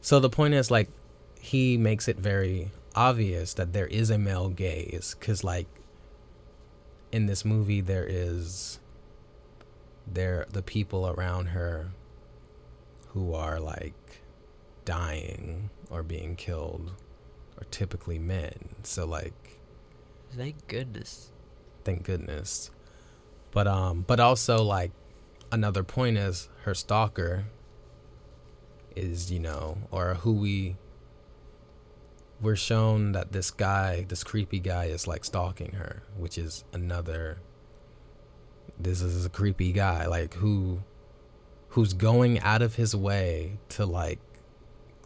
so 0.00 0.20
the 0.20 0.28
point 0.28 0.52
is 0.52 0.70
like 0.70 0.90
he 1.40 1.78
makes 1.78 2.08
it 2.08 2.18
very 2.18 2.70
obvious 2.94 3.54
that 3.54 3.72
there 3.72 3.86
is 3.86 4.10
a 4.10 4.18
male 4.18 4.50
gaze 4.50 5.16
because 5.18 5.42
like 5.42 5.66
in 7.10 7.26
this 7.26 7.44
movie 7.44 7.80
there 7.80 8.06
is 8.08 8.78
there 10.06 10.44
the 10.52 10.62
people 10.62 11.08
around 11.08 11.46
her 11.46 11.90
who 13.08 13.32
are 13.32 13.58
like 13.58 14.20
dying 14.84 15.70
or 15.90 16.02
being 16.02 16.36
killed 16.36 16.92
are 17.58 17.64
typically 17.70 18.18
men. 18.18 18.74
So 18.82 19.06
like 19.06 19.58
Thank 20.36 20.66
goodness. 20.66 21.30
thank 21.84 22.02
goodness 22.02 22.70
but 23.54 23.66
um 23.66 24.04
but 24.06 24.20
also 24.20 24.62
like 24.62 24.92
another 25.50 25.82
point 25.82 26.18
is 26.18 26.50
her 26.64 26.74
stalker 26.74 27.44
is 28.94 29.32
you 29.32 29.38
know 29.38 29.78
or 29.90 30.14
who 30.16 30.34
we 30.34 30.76
we're 32.42 32.54
shown 32.56 33.12
that 33.12 33.32
this 33.32 33.50
guy 33.50 34.04
this 34.08 34.22
creepy 34.22 34.60
guy 34.60 34.84
is 34.84 35.06
like 35.06 35.24
stalking 35.24 35.72
her 35.72 36.02
which 36.18 36.36
is 36.36 36.64
another 36.74 37.38
this 38.78 39.00
is 39.00 39.24
a 39.24 39.30
creepy 39.30 39.72
guy 39.72 40.04
like 40.06 40.34
who 40.34 40.82
who's 41.70 41.94
going 41.94 42.38
out 42.40 42.60
of 42.60 42.74
his 42.74 42.94
way 42.94 43.58
to 43.70 43.86
like 43.86 44.18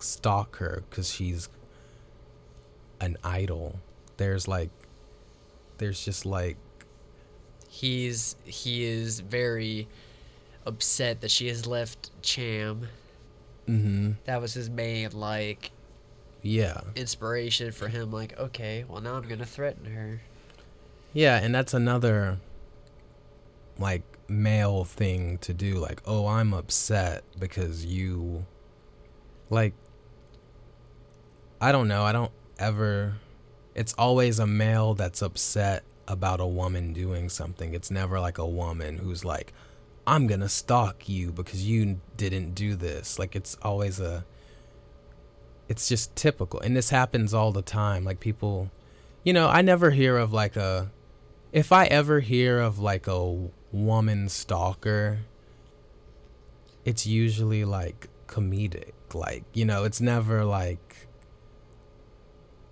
stalk 0.00 0.56
her 0.56 0.82
cuz 0.90 1.12
she's 1.12 1.48
an 3.00 3.16
idol. 3.22 3.80
There's 4.16 4.48
like 4.48 4.70
there's 5.78 6.04
just 6.04 6.26
like 6.26 6.56
He's 7.78 8.34
he 8.44 8.82
is 8.82 9.20
very 9.20 9.86
upset 10.66 11.20
that 11.20 11.30
she 11.30 11.46
has 11.46 11.64
left 11.64 12.10
Cham. 12.22 12.88
mhm 13.68 14.16
That 14.24 14.40
was 14.40 14.52
his 14.54 14.68
main 14.68 15.12
like 15.12 15.70
yeah 16.42 16.80
inspiration 16.96 17.70
for 17.70 17.86
him. 17.86 18.10
Like, 18.10 18.36
okay, 18.36 18.84
well 18.88 19.00
now 19.00 19.14
I'm 19.14 19.28
gonna 19.28 19.46
threaten 19.46 19.84
her. 19.94 20.20
Yeah, 21.12 21.38
and 21.38 21.54
that's 21.54 21.72
another 21.72 22.38
like 23.78 24.02
male 24.26 24.82
thing 24.82 25.38
to 25.38 25.54
do. 25.54 25.74
Like, 25.74 26.02
oh, 26.04 26.26
I'm 26.26 26.52
upset 26.52 27.22
because 27.38 27.84
you 27.84 28.44
like 29.50 29.74
I 31.60 31.70
don't 31.70 31.86
know, 31.86 32.02
I 32.02 32.10
don't 32.10 32.32
ever 32.58 33.18
it's 33.76 33.94
always 33.94 34.40
a 34.40 34.48
male 34.48 34.94
that's 34.94 35.22
upset 35.22 35.84
about 36.08 36.40
a 36.40 36.46
woman 36.46 36.92
doing 36.92 37.28
something. 37.28 37.74
It's 37.74 37.90
never 37.90 38.18
like 38.18 38.38
a 38.38 38.46
woman 38.46 38.98
who's 38.98 39.24
like, 39.24 39.52
I'm 40.06 40.26
gonna 40.26 40.48
stalk 40.48 41.08
you 41.08 41.30
because 41.32 41.68
you 41.68 42.00
didn't 42.16 42.54
do 42.54 42.74
this. 42.74 43.18
Like 43.18 43.36
it's 43.36 43.56
always 43.62 44.00
a 44.00 44.24
it's 45.68 45.86
just 45.88 46.16
typical. 46.16 46.60
And 46.60 46.74
this 46.74 46.90
happens 46.90 47.34
all 47.34 47.52
the 47.52 47.62
time. 47.62 48.04
Like 48.04 48.18
people 48.18 48.70
you 49.22 49.32
know, 49.32 49.48
I 49.48 49.60
never 49.62 49.90
hear 49.90 50.16
of 50.16 50.32
like 50.32 50.56
a 50.56 50.90
if 51.52 51.72
I 51.72 51.86
ever 51.86 52.20
hear 52.20 52.58
of 52.60 52.78
like 52.78 53.06
a 53.06 53.48
woman 53.72 54.28
stalker, 54.28 55.18
it's 56.84 57.06
usually 57.06 57.64
like 57.64 58.08
comedic. 58.26 58.92
Like, 59.14 59.44
you 59.52 59.64
know, 59.64 59.84
it's 59.84 60.00
never 60.00 60.44
like 60.44 61.07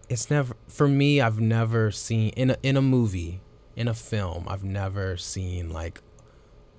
it's 0.09 0.31
never 0.31 0.57
for 0.69 0.89
me 0.89 1.21
I've 1.21 1.41
never 1.41 1.91
seen 1.91 2.31
in 2.31 2.51
a 2.51 2.57
in 2.63 2.77
a 2.77 2.83
movie, 2.83 3.41
in 3.75 3.89
a 3.89 3.95
film, 3.95 4.47
I've 4.49 4.65
never 4.65 5.17
seen 5.17 5.71
like 5.71 6.01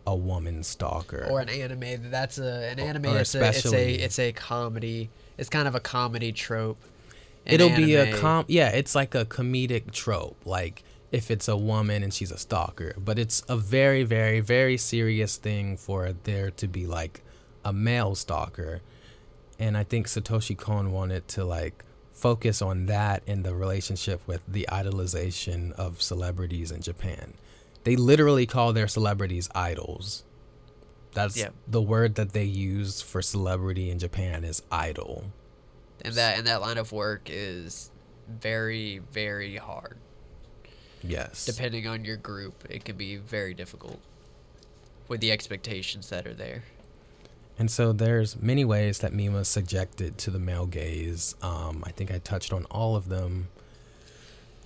a 0.05 0.15
woman 0.15 0.63
stalker. 0.63 1.27
Or 1.29 1.41
an 1.41 1.49
anime. 1.49 2.09
That's 2.09 2.39
a 2.39 2.71
an 2.71 2.79
anime. 2.79 3.07
or 3.07 3.19
it's, 3.19 3.35
a, 3.35 3.49
it's 3.49 3.73
a 3.73 3.93
it's 3.93 4.19
a 4.19 4.31
comedy. 4.31 5.09
It's 5.37 5.49
kind 5.49 5.67
of 5.67 5.75
a 5.75 5.79
comedy 5.79 6.31
trope. 6.31 6.81
It'll 7.45 7.75
be 7.75 7.95
a 7.95 8.17
com 8.17 8.45
yeah, 8.47 8.69
it's 8.69 8.95
like 8.95 9.15
a 9.15 9.25
comedic 9.25 9.91
trope. 9.91 10.37
Like 10.45 10.83
if 11.11 11.29
it's 11.31 11.47
a 11.47 11.57
woman 11.57 12.03
and 12.03 12.13
she's 12.13 12.31
a 12.31 12.37
stalker, 12.37 12.93
but 12.97 13.19
it's 13.19 13.43
a 13.49 13.57
very 13.57 14.03
very 14.03 14.39
very 14.39 14.77
serious 14.77 15.37
thing 15.37 15.77
for 15.77 16.13
there 16.23 16.51
to 16.51 16.67
be 16.67 16.87
like 16.87 17.21
a 17.63 17.73
male 17.73 18.15
stalker. 18.15 18.81
And 19.59 19.75
I 19.75 19.83
think 19.83 20.07
Satoshi 20.07 20.57
Kon 20.57 20.91
wanted 20.91 21.27
to 21.29 21.43
like 21.43 21.83
focus 22.17 22.61
on 22.61 22.87
that 22.87 23.21
in 23.27 23.43
the 23.43 23.53
relationship 23.53 24.21
with 24.27 24.41
the 24.47 24.65
idolization 24.71 25.71
of 25.73 26.01
celebrities 26.01 26.71
in 26.71 26.81
Japan. 26.81 27.33
They 27.83 27.95
literally 27.95 28.45
call 28.45 28.73
their 28.73 28.87
celebrities 28.87 29.49
idols. 29.53 30.23
That's 31.13 31.37
Yeah. 31.37 31.49
the 31.67 31.81
word 31.81 32.15
that 32.15 32.33
they 32.33 32.43
use 32.43 33.01
for 33.01 33.21
celebrity 33.21 33.89
in 33.91 33.99
Japan 33.99 34.43
is 34.43 34.61
idol. 34.71 35.31
and 36.05 36.13
that 36.13 36.37
and 36.37 36.45
that 36.45 36.61
line 36.61 36.77
of 36.77 36.91
work 36.91 37.23
is 37.27 37.89
very 38.27 38.99
very 39.11 39.55
hard. 39.57 39.97
Yes. 41.03 41.43
Depending 41.45 41.87
on 41.87 42.05
your 42.05 42.17
group, 42.17 42.65
it 42.69 42.85
can 42.85 42.97
be 42.97 43.15
very 43.17 43.53
difficult 43.55 43.99
with 45.07 45.21
the 45.21 45.31
expectations 45.31 46.09
that 46.09 46.27
are 46.27 46.35
there. 46.35 46.63
And 47.59 47.71
so 47.71 47.91
there's 47.91 48.39
many 48.41 48.63
ways 48.63 48.99
that 48.99 49.13
Mima 49.13 49.43
subjected 49.43 50.17
to 50.19 50.31
the 50.31 50.37
male 50.39 50.67
gaze. 50.67 51.35
Um, 51.41 51.83
I 51.87 51.91
think 51.91 52.11
I 52.11 52.19
touched 52.19 52.53
on 52.53 52.65
all 52.65 52.95
of 52.95 53.09
them. 53.09 53.47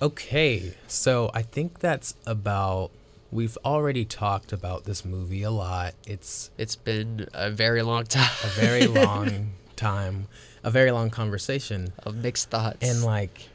Okay, 0.02 0.74
so 0.88 1.30
I 1.34 1.42
think 1.42 1.80
that's 1.80 2.16
about. 2.26 2.92
We've 3.32 3.58
already 3.64 4.04
talked 4.04 4.52
about 4.52 4.84
this 4.84 5.06
movie 5.06 5.44
a 5.44 5.52
lot. 5.52 5.94
It's 6.06 6.50
It's 6.58 6.76
been 6.76 7.28
a 7.34 7.50
very 7.50 7.82
long 7.82 8.04
time. 8.04 8.30
a 8.44 8.48
very 8.48 8.88
long 9.06 9.52
time, 9.78 10.28
a 10.64 10.72
very 10.72 10.92
long 10.92 11.10
conversation. 11.10 11.94
of 12.04 12.16
mixed 12.16 12.50
thoughts. 12.50 12.78
And 12.82 13.04
like, 13.06 13.48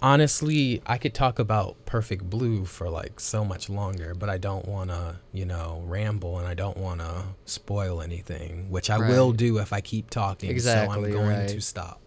honestly, 0.00 0.82
I 0.86 0.98
could 0.98 1.14
talk 1.14 1.38
about 1.38 1.84
Perfect 1.86 2.28
Blue 2.28 2.64
for 2.64 2.88
like 2.88 3.20
so 3.20 3.44
much 3.44 3.68
longer, 3.68 4.14
but 4.14 4.28
I 4.28 4.38
don't 4.38 4.66
want 4.66 4.90
to, 4.90 5.16
you 5.32 5.44
know, 5.44 5.82
ramble 5.86 6.38
and 6.38 6.46
I 6.46 6.54
don't 6.54 6.76
want 6.76 7.00
to 7.00 7.24
spoil 7.44 8.00
anything, 8.00 8.70
which 8.70 8.90
I 8.90 8.98
will 8.98 9.32
do 9.32 9.58
if 9.58 9.72
I 9.72 9.80
keep 9.80 10.10
talking. 10.10 10.58
so 10.58 10.88
I'm 10.90 11.10
going 11.10 11.28
right. 11.28 11.48
to 11.48 11.60
stop. 11.60 12.00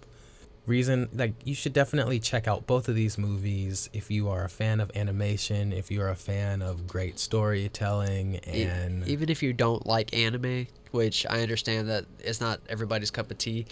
Reason 0.68 1.10
like 1.14 1.34
you 1.44 1.56
should 1.56 1.74
definitely 1.74 2.20
check 2.20 2.48
out 2.48 2.68
both 2.68 2.88
of 2.88 2.94
these 2.94 3.18
movies 3.18 3.90
if 3.94 4.12
you 4.12 4.30
are 4.30 4.46
a 4.46 4.50
fan 4.50 4.80
of 4.80 4.92
animation, 4.96 5.74
if 5.74 5.90
you 5.90 6.02
are 6.02 6.10
a 6.10 6.16
fan 6.16 6.62
of 6.62 6.86
great 6.86 7.18
storytelling 7.18 8.38
and 8.38 9.08
even 9.08 9.30
if 9.30 9.42
you 9.42 9.54
don't 9.54 9.88
like 9.88 10.14
anime, 10.14 10.68
which 10.92 11.26
I 11.28 11.42
understand 11.42 11.90
that 11.90 12.06
it's 12.20 12.40
not 12.40 12.62
everybody's 12.70 13.10
cup 13.10 13.32
of 13.32 13.40
tea, 13.40 13.66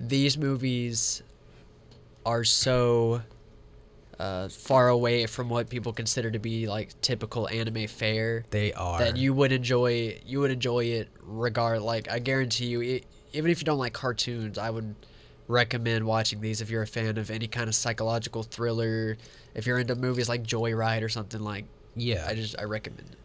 these 0.00 0.38
movies 0.38 1.22
are 2.24 2.42
so 2.42 3.22
uh, 4.20 4.48
far 4.50 4.88
away 4.88 5.24
from 5.24 5.48
what 5.48 5.70
people 5.70 5.94
consider 5.94 6.30
to 6.30 6.38
be 6.38 6.68
like 6.68 7.00
typical 7.00 7.48
anime 7.48 7.86
fare. 7.86 8.44
They 8.50 8.70
are. 8.74 8.98
That 8.98 9.16
you 9.16 9.32
would 9.32 9.50
enjoy. 9.50 10.20
You 10.26 10.40
would 10.40 10.50
enjoy 10.50 10.84
it 10.84 11.08
regard. 11.22 11.80
Like 11.80 12.10
I 12.10 12.18
guarantee 12.18 12.66
you, 12.66 12.82
it, 12.82 13.06
even 13.32 13.50
if 13.50 13.60
you 13.60 13.64
don't 13.64 13.78
like 13.78 13.94
cartoons, 13.94 14.58
I 14.58 14.68
would 14.68 14.94
recommend 15.48 16.04
watching 16.04 16.42
these 16.42 16.60
if 16.60 16.68
you're 16.68 16.82
a 16.82 16.86
fan 16.86 17.16
of 17.16 17.30
any 17.30 17.48
kind 17.48 17.66
of 17.66 17.74
psychological 17.74 18.42
thriller. 18.42 19.16
If 19.54 19.66
you're 19.66 19.78
into 19.78 19.94
movies 19.94 20.28
like 20.28 20.44
Joyride 20.44 21.02
or 21.02 21.08
something 21.08 21.40
like, 21.40 21.64
yeah. 21.96 22.26
I 22.28 22.34
just 22.34 22.58
I 22.58 22.64
recommend 22.64 23.08
it. 23.12 23.18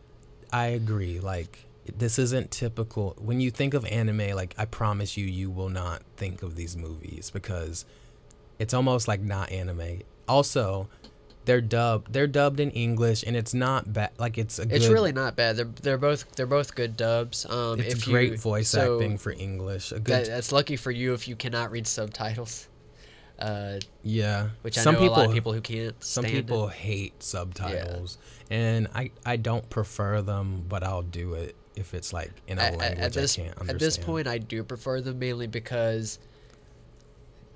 I 0.54 0.68
agree. 0.68 1.20
Like 1.20 1.66
this 1.98 2.18
isn't 2.18 2.52
typical. 2.52 3.18
When 3.20 3.42
you 3.42 3.52
think 3.52 3.74
of 3.74 3.86
anime, 3.86 4.34
like 4.34 4.56
I 4.58 4.64
promise 4.64 5.18
you, 5.18 5.26
you 5.26 5.52
will 5.52 5.70
not 5.70 6.04
think 6.16 6.42
of 6.42 6.56
these 6.56 6.78
movies 6.78 7.32
because 7.32 7.84
it's 8.60 8.74
almost 8.74 9.10
like 9.10 9.20
not 9.20 9.52
anime. 9.52 10.04
Also, 10.28 10.88
they're 11.46 11.62
dubbed. 11.62 12.12
They're 12.12 12.28
dubbed 12.28 12.60
in 12.60 12.72
English, 12.72 13.24
and 13.26 13.36
it's 13.36 13.54
not 13.54 13.92
bad. 13.92 14.12
Like 14.18 14.38
it's 14.38 14.60
a. 14.60 14.64
It's 14.64 14.88
really 14.88 15.12
not 15.12 15.36
bad. 15.36 15.58
They're 15.58 15.66
they're 15.66 15.98
both 15.98 16.32
they're 16.36 16.46
both 16.46 16.76
good 16.76 16.98
dubs. 16.98 17.46
Um, 17.46 17.80
It's 17.80 18.04
great 18.04 18.32
you, 18.32 18.38
voice 18.38 18.70
so 18.70 18.96
acting 18.96 19.18
for 19.18 19.32
English. 19.32 19.92
A 19.92 20.00
That, 20.00 20.26
that's 20.26 20.52
lucky 20.52 20.76
for 20.76 20.92
you 20.92 21.14
if 21.14 21.28
you 21.28 21.36
cannot 21.36 21.72
read 21.72 21.88
subtitles. 21.88 22.68
Uh, 23.38 23.80
yeah. 24.02 24.50
which 24.62 24.78
I 24.78 24.82
some 24.82 24.96
know 24.96 25.02
people. 25.02 25.16
a 25.16 25.20
lot 25.20 25.28
of 25.28 25.34
people 25.34 25.54
who 25.54 25.62
can't. 25.62 26.02
some 26.04 26.24
stand 26.24 26.38
it. 26.38 26.42
people 26.46 26.68
hate 26.68 27.22
subtitles, 27.22 28.18
and 28.50 28.88
I 28.96 29.12
I 29.26 29.36
don't 29.36 29.70
prefer 29.70 30.22
them, 30.22 30.66
but 30.68 30.84
I'll 30.84 31.04
do 31.04 31.34
it 31.34 31.56
if 31.76 31.94
it's 31.94 32.14
like 32.14 32.32
in 32.48 32.58
a 32.58 32.62
language 32.62 33.00
at 33.00 33.14
this 33.14 33.38
I 33.38 33.42
can't 33.44 33.58
understand. 33.60 33.70
at 33.70 33.80
this 33.80 33.98
point, 33.98 34.28
I 34.28 34.38
do 34.38 34.64
prefer 34.64 35.02
them 35.02 35.20
mainly 35.20 35.48
because 35.48 36.20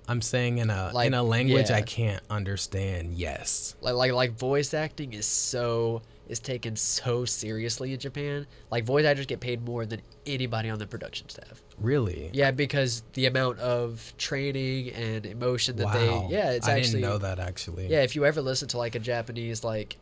I'm 0.10 0.22
saying 0.24 0.58
in 0.58 0.72
a 0.72 0.92
Like, 0.92 1.08
in 1.08 1.14
a 1.14 1.22
language 1.22 1.70
I 1.70 1.84
can't 1.84 2.24
understand. 2.32 3.14
Yes. 3.14 3.76
like 3.80 3.94
like 3.94 4.12
like 4.12 4.32
voice 4.32 4.74
acting 4.74 5.14
is 5.14 5.28
so 5.28 6.02
is 6.28 6.40
taken 6.40 6.76
so 6.76 7.26
seriously 7.26 7.94
in 7.94 8.00
Japan. 8.00 8.48
Like 8.72 8.86
voice 8.86 9.06
actors 9.06 9.28
get 9.28 9.40
paid 9.40 9.64
more 9.64 9.86
than 9.86 10.02
anybody 10.26 10.70
on 10.70 10.80
the 10.80 10.88
production 10.88 11.30
staff. 11.30 11.62
Really? 11.80 12.32
Yeah, 12.34 12.50
because 12.50 13.04
the 13.14 13.28
amount 13.28 13.60
of 13.60 14.14
training 14.18 14.90
and 14.94 15.28
emotion 15.28 15.76
that 15.76 15.86
wow. 15.86 15.94
they 15.94 16.36
yeah, 16.36 16.52
it's 16.52 16.68
I 16.68 16.78
actually 16.78 17.02
didn't 17.02 17.12
know 17.12 17.18
that 17.20 17.38
actually. 17.38 17.88
Yeah, 17.88 18.02
if 18.02 18.16
you 18.16 18.26
ever 18.26 18.42
listen 18.42 18.68
to 18.70 18.80
like 18.80 18.96
a 18.96 19.00
Japanese 19.00 19.64
like 19.64 19.98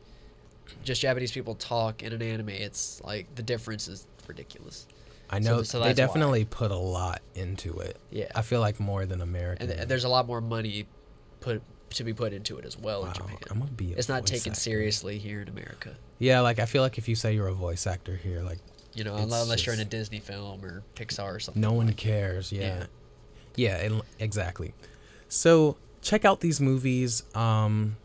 just 0.83 1.01
Japanese 1.01 1.33
people 1.33 1.55
talk 1.55 2.01
in 2.01 2.13
an 2.13 2.21
anime, 2.21 2.49
it's 2.49 3.01
like 3.03 3.33
the 3.35 3.43
difference 3.43 3.89
is 3.89 4.07
ridiculous. 4.25 4.87
I 5.29 5.39
know 5.39 5.63
so 5.63 5.79
they 5.79 5.87
that's 5.87 5.99
why. 5.99 6.05
definitely 6.05 6.45
put 6.45 6.71
a 6.71 6.77
lot 6.77 7.21
into 7.35 7.79
it. 7.79 7.97
Yeah. 8.11 8.31
I 8.33 8.41
feel 8.41 8.61
like 8.61 8.79
more 8.79 9.05
than 9.05 9.21
American. 9.21 9.69
And, 9.69 9.81
and 9.81 9.89
there's 9.89 10.05
a 10.05 10.09
lot 10.09 10.25
more 10.25 10.41
money 10.41 10.87
put 11.39 11.61
to 11.89 12.03
be 12.03 12.13
put 12.13 12.33
into 12.33 12.57
it 12.57 12.65
as 12.65 12.77
well 12.77 13.01
wow. 13.01 13.07
in 13.07 13.13
Japan. 13.13 13.37
I'm 13.49 13.59
gonna 13.59 13.71
be. 13.71 13.93
It's 13.93 14.09
not 14.09 14.25
taken 14.25 14.51
actor. 14.51 14.61
seriously 14.61 15.17
here 15.17 15.41
in 15.41 15.49
America. 15.49 15.95
Yeah, 16.19 16.41
like 16.41 16.59
I 16.59 16.65
feel 16.65 16.81
like 16.81 16.97
if 16.97 17.07
you 17.07 17.15
say 17.15 17.33
you're 17.33 17.47
a 17.47 17.53
voice 17.53 17.87
actor 17.87 18.15
here, 18.15 18.41
like 18.41 18.59
You 18.93 19.03
know, 19.03 19.15
unless, 19.15 19.43
unless 19.43 19.65
you're 19.65 19.75
in 19.75 19.81
a 19.81 19.85
Disney 19.85 20.19
film 20.19 20.63
or 20.63 20.83
Pixar 20.95 21.35
or 21.35 21.39
something. 21.39 21.61
no 21.61 21.73
one 21.73 21.87
like- 21.87 21.97
cares. 21.97 22.51
Yeah. 22.51 22.85
Yeah. 23.55 23.79
Yeah. 23.81 23.99
exactly. 24.19 24.73
So 25.29 25.77
check 26.01 26.25
out 26.25 26.39
these 26.39 26.61
movies. 26.61 27.23
Um, 27.35 27.97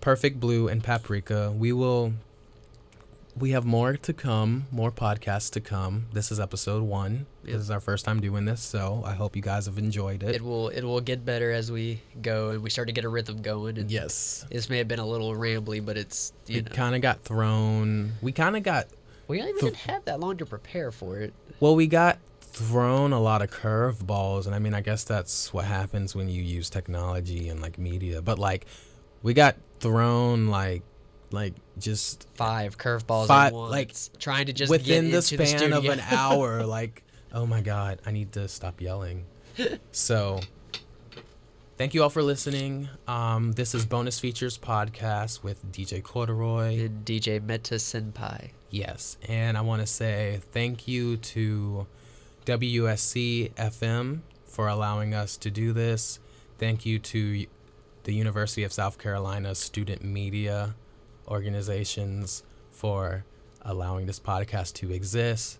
Perfect 0.00 0.40
Blue 0.40 0.66
and 0.68 0.82
Paprika. 0.82 1.52
We 1.52 1.72
will. 1.72 2.14
We 3.36 3.50
have 3.52 3.64
more 3.64 3.96
to 3.96 4.12
come, 4.12 4.66
more 4.70 4.90
podcasts 4.90 5.50
to 5.52 5.60
come. 5.60 6.06
This 6.12 6.30
is 6.32 6.38
episode 6.40 6.82
one. 6.82 7.26
Yep. 7.44 7.52
This 7.54 7.62
is 7.62 7.70
our 7.70 7.80
first 7.80 8.04
time 8.04 8.20
doing 8.20 8.44
this, 8.44 8.60
so 8.60 9.02
I 9.06 9.14
hope 9.14 9.34
you 9.36 9.42
guys 9.42 9.66
have 9.66 9.78
enjoyed 9.78 10.22
it. 10.22 10.34
It 10.34 10.42
will 10.42 10.68
it 10.68 10.82
will 10.84 11.00
get 11.00 11.24
better 11.24 11.50
as 11.52 11.70
we 11.72 12.02
go 12.20 12.50
and 12.50 12.62
we 12.62 12.70
start 12.70 12.88
to 12.88 12.92
get 12.92 13.04
a 13.04 13.08
rhythm 13.08 13.40
going. 13.40 13.78
And 13.78 13.90
yes, 13.90 14.44
This 14.50 14.68
may 14.68 14.78
have 14.78 14.88
been 14.88 14.98
a 14.98 15.06
little 15.06 15.32
rambly, 15.34 15.84
but 15.84 15.96
it's 15.96 16.32
you 16.46 16.58
it 16.58 16.70
kind 16.72 16.94
of 16.94 17.00
got 17.02 17.22
thrown. 17.22 18.12
We 18.20 18.32
kind 18.32 18.56
of 18.56 18.62
got 18.62 18.88
we 19.28 19.38
even 19.38 19.52
th- 19.52 19.60
didn't 19.62 19.76
have 19.76 20.04
that 20.06 20.20
long 20.20 20.36
to 20.38 20.46
prepare 20.46 20.90
for 20.90 21.18
it. 21.18 21.32
well, 21.60 21.76
we 21.76 21.86
got 21.86 22.18
thrown 22.40 23.12
a 23.12 23.20
lot 23.20 23.42
of 23.42 23.50
curveballs, 23.50 24.44
and 24.46 24.54
I 24.54 24.58
mean, 24.58 24.74
I 24.74 24.80
guess 24.80 25.04
that's 25.04 25.52
what 25.54 25.64
happens 25.66 26.16
when 26.16 26.28
you 26.28 26.42
use 26.42 26.68
technology 26.68 27.48
and 27.48 27.62
like 27.62 27.78
media. 27.78 28.20
But 28.22 28.40
like, 28.40 28.66
we 29.22 29.34
got 29.34 29.56
thrown 29.78 30.48
like, 30.48 30.82
like 31.30 31.54
just 31.78 32.26
Five 32.34 32.78
curveballs 32.78 33.26
Five- 33.26 33.52
like, 33.52 33.94
trying 34.18 34.46
to 34.46 34.52
just 34.52 34.70
within 34.70 35.10
the 35.10 35.22
span 35.22 35.72
of 35.72 35.84
an 35.84 36.00
hour. 36.00 36.64
like, 36.66 37.02
oh 37.32 37.46
my 37.46 37.60
god, 37.60 38.00
I 38.06 38.10
need 38.10 38.32
to 38.32 38.48
stop 38.48 38.80
yelling. 38.80 39.24
so. 39.92 40.40
Thank 41.76 41.94
you 41.94 42.02
all 42.02 42.10
for 42.10 42.22
listening. 42.22 42.90
Um, 43.08 43.52
this 43.52 43.74
is 43.74 43.86
Bonus 43.86 44.20
Features 44.20 44.58
Podcast 44.58 45.42
with 45.42 45.72
DJ 45.72 46.02
Corduroy. 46.02 46.78
And 46.84 47.06
DJ 47.06 47.40
Metasenpai. 47.40 48.50
Yes, 48.68 49.16
and 49.26 49.56
I 49.56 49.62
want 49.62 49.80
to 49.80 49.86
say 49.86 50.42
thank 50.52 50.86
you 50.86 51.16
to 51.16 51.86
WUSC 52.44 53.54
FM 53.54 54.20
for 54.44 54.68
allowing 54.68 55.14
us 55.14 55.38
to 55.38 55.50
do 55.50 55.72
this. 55.72 56.20
Thank 56.58 56.84
you 56.84 56.98
to 56.98 57.46
the 58.04 58.12
University 58.12 58.62
of 58.62 58.74
South 58.74 58.98
Carolina 58.98 59.54
student 59.54 60.04
media 60.04 60.74
organizations 61.30 62.42
for 62.70 63.24
allowing 63.62 64.06
this 64.06 64.18
podcast 64.20 64.74
to 64.74 64.92
exist. 64.92 65.58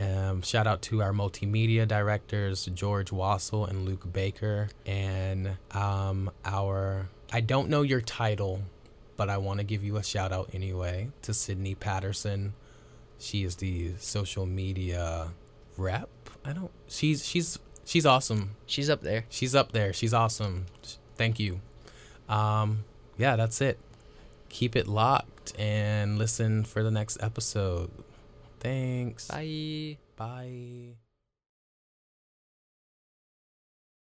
Um, 0.00 0.42
shout 0.42 0.66
out 0.66 0.82
to 0.82 1.02
our 1.02 1.12
multimedia 1.12 1.86
directors, 1.86 2.66
George 2.66 3.10
Wassel 3.10 3.68
and 3.68 3.84
Luke 3.84 4.12
Baker, 4.12 4.68
and 4.86 5.56
um, 5.72 6.30
our 6.44 7.08
I 7.32 7.40
don't 7.40 7.68
know 7.68 7.82
your 7.82 8.00
title, 8.00 8.62
but 9.16 9.28
I 9.28 9.38
want 9.38 9.58
to 9.58 9.64
give 9.64 9.82
you 9.82 9.96
a 9.96 10.02
shout 10.04 10.32
out 10.32 10.50
anyway 10.52 11.08
to 11.22 11.34
Sydney 11.34 11.74
Patterson. 11.74 12.54
She 13.18 13.42
is 13.42 13.56
the 13.56 13.94
social 13.98 14.46
media 14.46 15.30
rep. 15.76 16.08
I 16.44 16.52
don't. 16.52 16.70
She's 16.86 17.26
she's 17.26 17.58
she's 17.84 18.06
awesome. 18.06 18.54
She's 18.66 18.88
up 18.88 19.02
there. 19.02 19.24
She's 19.28 19.54
up 19.54 19.72
there. 19.72 19.92
She's 19.92 20.14
awesome. 20.14 20.66
Thank 21.16 21.40
you. 21.40 21.60
Um, 22.28 22.84
yeah, 23.16 23.34
that's 23.34 23.60
it. 23.60 23.78
Keep 24.48 24.76
it 24.76 24.86
locked 24.86 25.58
and 25.58 26.18
listen 26.18 26.64
for 26.64 26.82
the 26.82 26.90
next 26.90 27.18
episode. 27.22 27.90
Thanks. 28.60 29.28
Bye. 29.28 29.98
Bye. 30.16 31.07